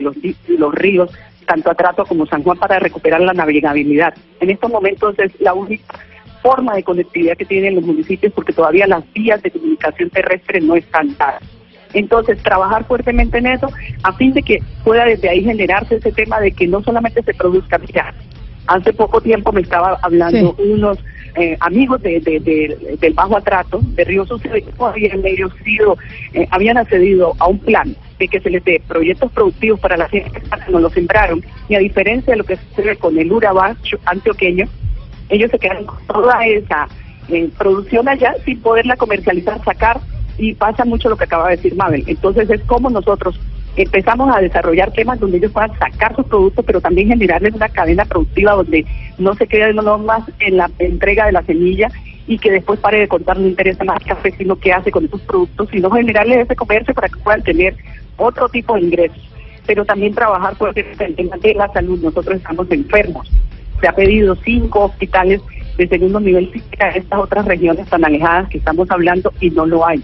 los, 0.00 0.16
los 0.48 0.74
ríos, 0.74 1.10
tanto 1.46 1.70
Atrato 1.70 2.04
como 2.04 2.26
San 2.26 2.42
Juan, 2.42 2.58
para 2.58 2.78
recuperar 2.78 3.20
la 3.20 3.32
navegabilidad. 3.32 4.14
En 4.40 4.50
estos 4.50 4.70
momentos 4.70 5.18
es 5.18 5.38
la 5.40 5.54
única 5.54 5.99
forma 6.42 6.74
de 6.74 6.82
conectividad 6.82 7.36
que 7.36 7.44
tienen 7.44 7.74
los 7.74 7.84
municipios 7.84 8.32
porque 8.32 8.52
todavía 8.52 8.86
las 8.86 9.04
vías 9.12 9.42
de 9.42 9.50
comunicación 9.50 10.10
terrestre 10.10 10.60
no 10.60 10.76
están 10.76 11.16
dadas. 11.16 11.42
Entonces, 11.92 12.42
trabajar 12.42 12.84
fuertemente 12.84 13.38
en 13.38 13.46
eso 13.46 13.68
a 14.02 14.12
fin 14.12 14.32
de 14.32 14.42
que 14.42 14.62
pueda 14.84 15.04
desde 15.04 15.28
ahí 15.28 15.42
generarse 15.42 15.96
ese 15.96 16.12
tema 16.12 16.40
de 16.40 16.52
que 16.52 16.66
no 16.66 16.82
solamente 16.82 17.22
se 17.22 17.34
produzca, 17.34 17.78
mira, 17.78 18.14
hace 18.66 18.92
poco 18.92 19.20
tiempo 19.20 19.50
me 19.52 19.62
estaba 19.62 19.98
hablando 20.02 20.54
unos 20.58 20.98
eh, 21.36 21.56
amigos 21.60 22.02
de, 22.02 22.20
del 23.00 23.14
Bajo 23.14 23.36
Atrato, 23.36 23.80
de 23.82 24.04
Río 24.04 24.24
Sucio, 24.26 24.52
habían 24.80 25.24
ellos 25.24 25.52
sido, 25.64 25.96
eh, 26.32 26.46
habían 26.50 26.76
accedido 26.76 27.34
a 27.38 27.48
un 27.48 27.58
plan 27.58 27.94
de 28.18 28.28
que 28.28 28.40
se 28.40 28.50
les 28.50 28.64
dé 28.64 28.82
proyectos 28.86 29.30
productivos 29.32 29.80
para 29.80 29.96
la 29.96 30.08
gente 30.08 30.40
que 30.40 30.72
no 30.72 30.78
lo 30.78 30.90
sembraron, 30.90 31.42
y 31.68 31.74
a 31.74 31.78
diferencia 31.78 32.32
de 32.32 32.38
lo 32.38 32.44
que 32.44 32.56
sucede 32.56 32.96
con 32.96 33.18
el 33.18 33.32
Urabá 33.32 33.76
antioqueño, 34.06 34.66
ellos 35.30 35.50
se 35.50 35.58
quedan 35.58 35.84
con 35.84 35.98
toda 36.06 36.44
esa 36.46 36.88
eh, 37.28 37.48
producción 37.56 38.08
allá 38.08 38.34
sin 38.44 38.60
poderla 38.60 38.96
comercializar, 38.96 39.62
sacar, 39.64 40.00
y 40.40 40.54
pasa 40.54 40.84
mucho 40.84 41.08
lo 41.08 41.16
que 41.16 41.24
acaba 41.24 41.48
de 41.48 41.56
decir 41.56 41.76
Mabel. 41.76 42.04
Entonces 42.06 42.48
es 42.50 42.62
como 42.62 42.88
nosotros 42.90 43.38
empezamos 43.76 44.34
a 44.34 44.40
desarrollar 44.40 44.90
temas 44.92 45.20
donde 45.20 45.36
ellos 45.36 45.52
puedan 45.52 45.76
sacar 45.78 46.16
sus 46.16 46.26
productos, 46.26 46.64
pero 46.64 46.80
también 46.80 47.08
generarles 47.08 47.54
una 47.54 47.68
cadena 47.68 48.04
productiva 48.04 48.52
donde 48.52 48.84
no 49.18 49.34
se 49.34 49.46
quede 49.46 49.72
no 49.74 49.98
más 49.98 50.24
en 50.40 50.56
la 50.56 50.70
entrega 50.78 51.26
de 51.26 51.32
la 51.32 51.42
semilla 51.42 51.88
y 52.26 52.38
que 52.38 52.50
después 52.50 52.80
pare 52.80 53.00
de 53.00 53.08
contar 53.08 53.38
no 53.38 53.46
interesa 53.46 53.84
más 53.84 54.02
café, 54.02 54.32
sino 54.36 54.56
qué 54.56 54.72
hace 54.72 54.90
con 54.90 55.04
esos 55.04 55.20
productos, 55.22 55.68
sino 55.70 55.90
generarles 55.90 56.40
ese 56.40 56.56
comercio 56.56 56.94
para 56.94 57.08
que 57.08 57.20
puedan 57.20 57.42
tener 57.42 57.76
otro 58.16 58.48
tipo 58.48 58.74
de 58.74 58.82
ingresos. 58.82 59.30
Pero 59.66 59.84
también 59.84 60.14
trabajar 60.14 60.56
por 60.56 60.76
el 60.76 61.14
tema 61.16 61.36
de 61.36 61.54
la 61.54 61.68
salud. 61.72 62.00
Nosotros 62.00 62.38
estamos 62.38 62.70
enfermos 62.70 63.30
se 63.80 63.88
ha 63.88 63.92
pedido 63.92 64.36
cinco 64.36 64.84
hospitales 64.84 65.40
de 65.76 65.88
segundo 65.88 66.20
nivel 66.20 66.50
a 66.78 66.88
estas 66.88 67.18
otras 67.18 67.46
regiones 67.46 67.88
tan 67.88 68.04
alejadas 68.04 68.48
que 68.48 68.58
estamos 68.58 68.90
hablando 68.90 69.32
y 69.40 69.50
no 69.50 69.66
lo 69.66 69.86
hay. 69.86 70.02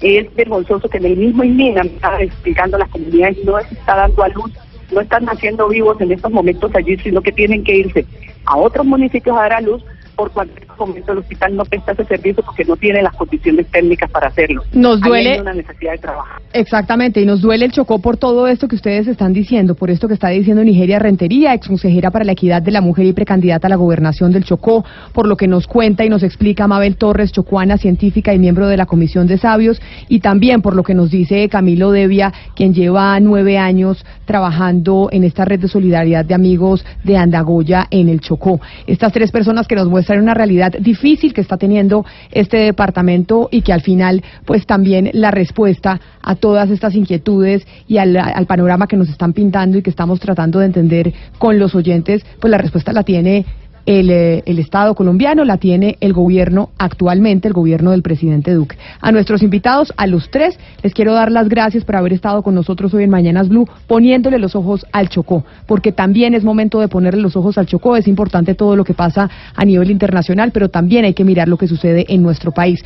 Es 0.00 0.32
vergonzoso 0.34 0.88
que 0.88 0.98
en 0.98 1.06
el 1.06 1.16
mismo 1.16 1.42
INEA, 1.42 1.82
estaba 1.82 2.22
explicando, 2.22 2.78
las 2.78 2.88
comunidades 2.90 3.38
no 3.44 3.58
se 3.60 3.74
está 3.74 3.96
dando 3.96 4.22
a 4.22 4.28
luz, 4.28 4.52
no 4.92 5.00
están 5.00 5.24
naciendo 5.24 5.68
vivos 5.68 6.00
en 6.00 6.12
estos 6.12 6.30
momentos 6.30 6.70
allí, 6.74 6.96
sino 6.98 7.20
que 7.20 7.32
tienen 7.32 7.64
que 7.64 7.76
irse 7.76 8.06
a 8.44 8.56
otros 8.56 8.86
municipios 8.86 9.36
a 9.36 9.40
dar 9.40 9.52
a 9.54 9.60
luz 9.60 9.82
por 10.14 10.30
cualquier 10.30 10.67
momento 10.78 11.12
el 11.12 11.18
hospital 11.18 11.56
no 11.56 11.64
presta 11.64 11.92
ese 11.92 12.04
servicio 12.04 12.42
porque 12.42 12.64
no 12.64 12.76
tiene 12.76 13.02
las 13.02 13.14
condiciones 13.14 13.66
técnicas 13.66 14.10
para 14.10 14.28
hacerlo. 14.28 14.62
Nos 14.72 15.00
duele. 15.00 15.32
Hay 15.32 15.40
una 15.40 15.54
necesidad 15.54 15.92
de 15.92 15.98
trabajar. 15.98 16.40
Exactamente, 16.52 17.20
y 17.20 17.26
nos 17.26 17.40
duele 17.40 17.66
el 17.66 17.72
Chocó 17.72 17.98
por 18.00 18.16
todo 18.16 18.46
esto 18.46 18.68
que 18.68 18.76
ustedes 18.76 19.06
están 19.06 19.32
diciendo, 19.32 19.74
por 19.74 19.90
esto 19.90 20.08
que 20.08 20.14
está 20.14 20.28
diciendo 20.28 20.64
Nigeria 20.64 20.98
Rentería, 20.98 21.54
ex 21.54 21.68
consejera 21.68 22.10
para 22.10 22.24
la 22.24 22.32
equidad 22.32 22.62
de 22.62 22.70
la 22.70 22.80
mujer 22.80 23.06
y 23.06 23.12
precandidata 23.12 23.66
a 23.66 23.70
la 23.70 23.76
gobernación 23.76 24.32
del 24.32 24.44
Chocó, 24.44 24.84
por 25.12 25.26
lo 25.26 25.36
que 25.36 25.46
nos 25.46 25.66
cuenta 25.66 26.04
y 26.04 26.08
nos 26.08 26.22
explica 26.22 26.66
Mabel 26.66 26.96
Torres, 26.96 27.32
chocuana, 27.32 27.76
científica 27.76 28.32
y 28.32 28.38
miembro 28.38 28.66
de 28.68 28.76
la 28.76 28.86
Comisión 28.86 29.26
de 29.26 29.38
Sabios, 29.38 29.80
y 30.08 30.20
también 30.20 30.62
por 30.62 30.74
lo 30.74 30.82
que 30.82 30.94
nos 30.94 31.10
dice 31.10 31.48
Camilo 31.48 31.90
Devia, 31.90 32.32
quien 32.54 32.72
lleva 32.72 33.18
nueve 33.20 33.58
años 33.58 34.04
trabajando 34.24 35.08
en 35.12 35.24
esta 35.24 35.44
red 35.44 35.60
de 35.60 35.68
solidaridad 35.68 36.24
de 36.24 36.34
amigos 36.34 36.84
de 37.04 37.16
Andagoya 37.16 37.86
en 37.90 38.08
el 38.08 38.20
Chocó. 38.20 38.60
Estas 38.86 39.12
tres 39.12 39.30
personas 39.30 39.66
que 39.66 39.74
nos 39.74 39.88
muestran 39.88 40.20
una 40.20 40.34
realidad 40.34 40.67
difícil 40.70 41.32
que 41.32 41.40
está 41.40 41.56
teniendo 41.56 42.04
este 42.30 42.58
departamento 42.58 43.48
y 43.50 43.62
que 43.62 43.72
al 43.72 43.82
final, 43.82 44.22
pues 44.44 44.66
también 44.66 45.10
la 45.12 45.30
respuesta 45.30 46.00
a 46.22 46.34
todas 46.34 46.70
estas 46.70 46.94
inquietudes 46.94 47.66
y 47.86 47.98
al, 47.98 48.16
al 48.16 48.46
panorama 48.46 48.86
que 48.86 48.96
nos 48.96 49.08
están 49.08 49.32
pintando 49.32 49.78
y 49.78 49.82
que 49.82 49.90
estamos 49.90 50.20
tratando 50.20 50.58
de 50.58 50.66
entender 50.66 51.12
con 51.38 51.58
los 51.58 51.74
oyentes, 51.74 52.24
pues 52.40 52.50
la 52.50 52.58
respuesta 52.58 52.92
la 52.92 53.02
tiene 53.02 53.44
el, 53.88 54.10
eh, 54.10 54.42
el, 54.44 54.58
Estado 54.58 54.94
colombiano, 54.94 55.46
la 55.46 55.56
tiene 55.56 55.96
el 56.00 56.12
gobierno 56.12 56.68
actualmente, 56.76 57.48
el 57.48 57.54
gobierno 57.54 57.92
del 57.92 58.02
presidente 58.02 58.52
Duque. 58.52 58.76
A 59.00 59.12
nuestros 59.12 59.42
invitados, 59.42 59.94
a 59.96 60.06
los 60.06 60.30
tres, 60.30 60.58
les 60.82 60.92
quiero 60.92 61.14
dar 61.14 61.32
las 61.32 61.48
gracias 61.48 61.84
por 61.84 61.96
haber 61.96 62.12
estado 62.12 62.42
con 62.42 62.54
nosotros 62.54 62.92
hoy 62.92 63.04
en 63.04 63.10
Mañanas 63.10 63.48
Blue, 63.48 63.66
poniéndole 63.86 64.38
los 64.38 64.54
ojos 64.54 64.84
al 64.92 65.08
Chocó, 65.08 65.42
porque 65.66 65.90
también 65.90 66.34
es 66.34 66.44
momento 66.44 66.80
de 66.80 66.88
ponerle 66.88 67.22
los 67.22 67.34
ojos 67.34 67.56
al 67.56 67.64
Chocó, 67.64 67.96
es 67.96 68.06
importante 68.06 68.54
todo 68.54 68.76
lo 68.76 68.84
que 68.84 68.92
pasa 68.92 69.30
a 69.54 69.64
nivel 69.64 69.90
internacional, 69.90 70.50
pero 70.52 70.68
también 70.68 71.06
hay 71.06 71.14
que 71.14 71.24
mirar 71.24 71.48
lo 71.48 71.56
que 71.56 71.66
sucede 71.66 72.04
en 72.10 72.22
nuestro 72.22 72.52
país. 72.52 72.84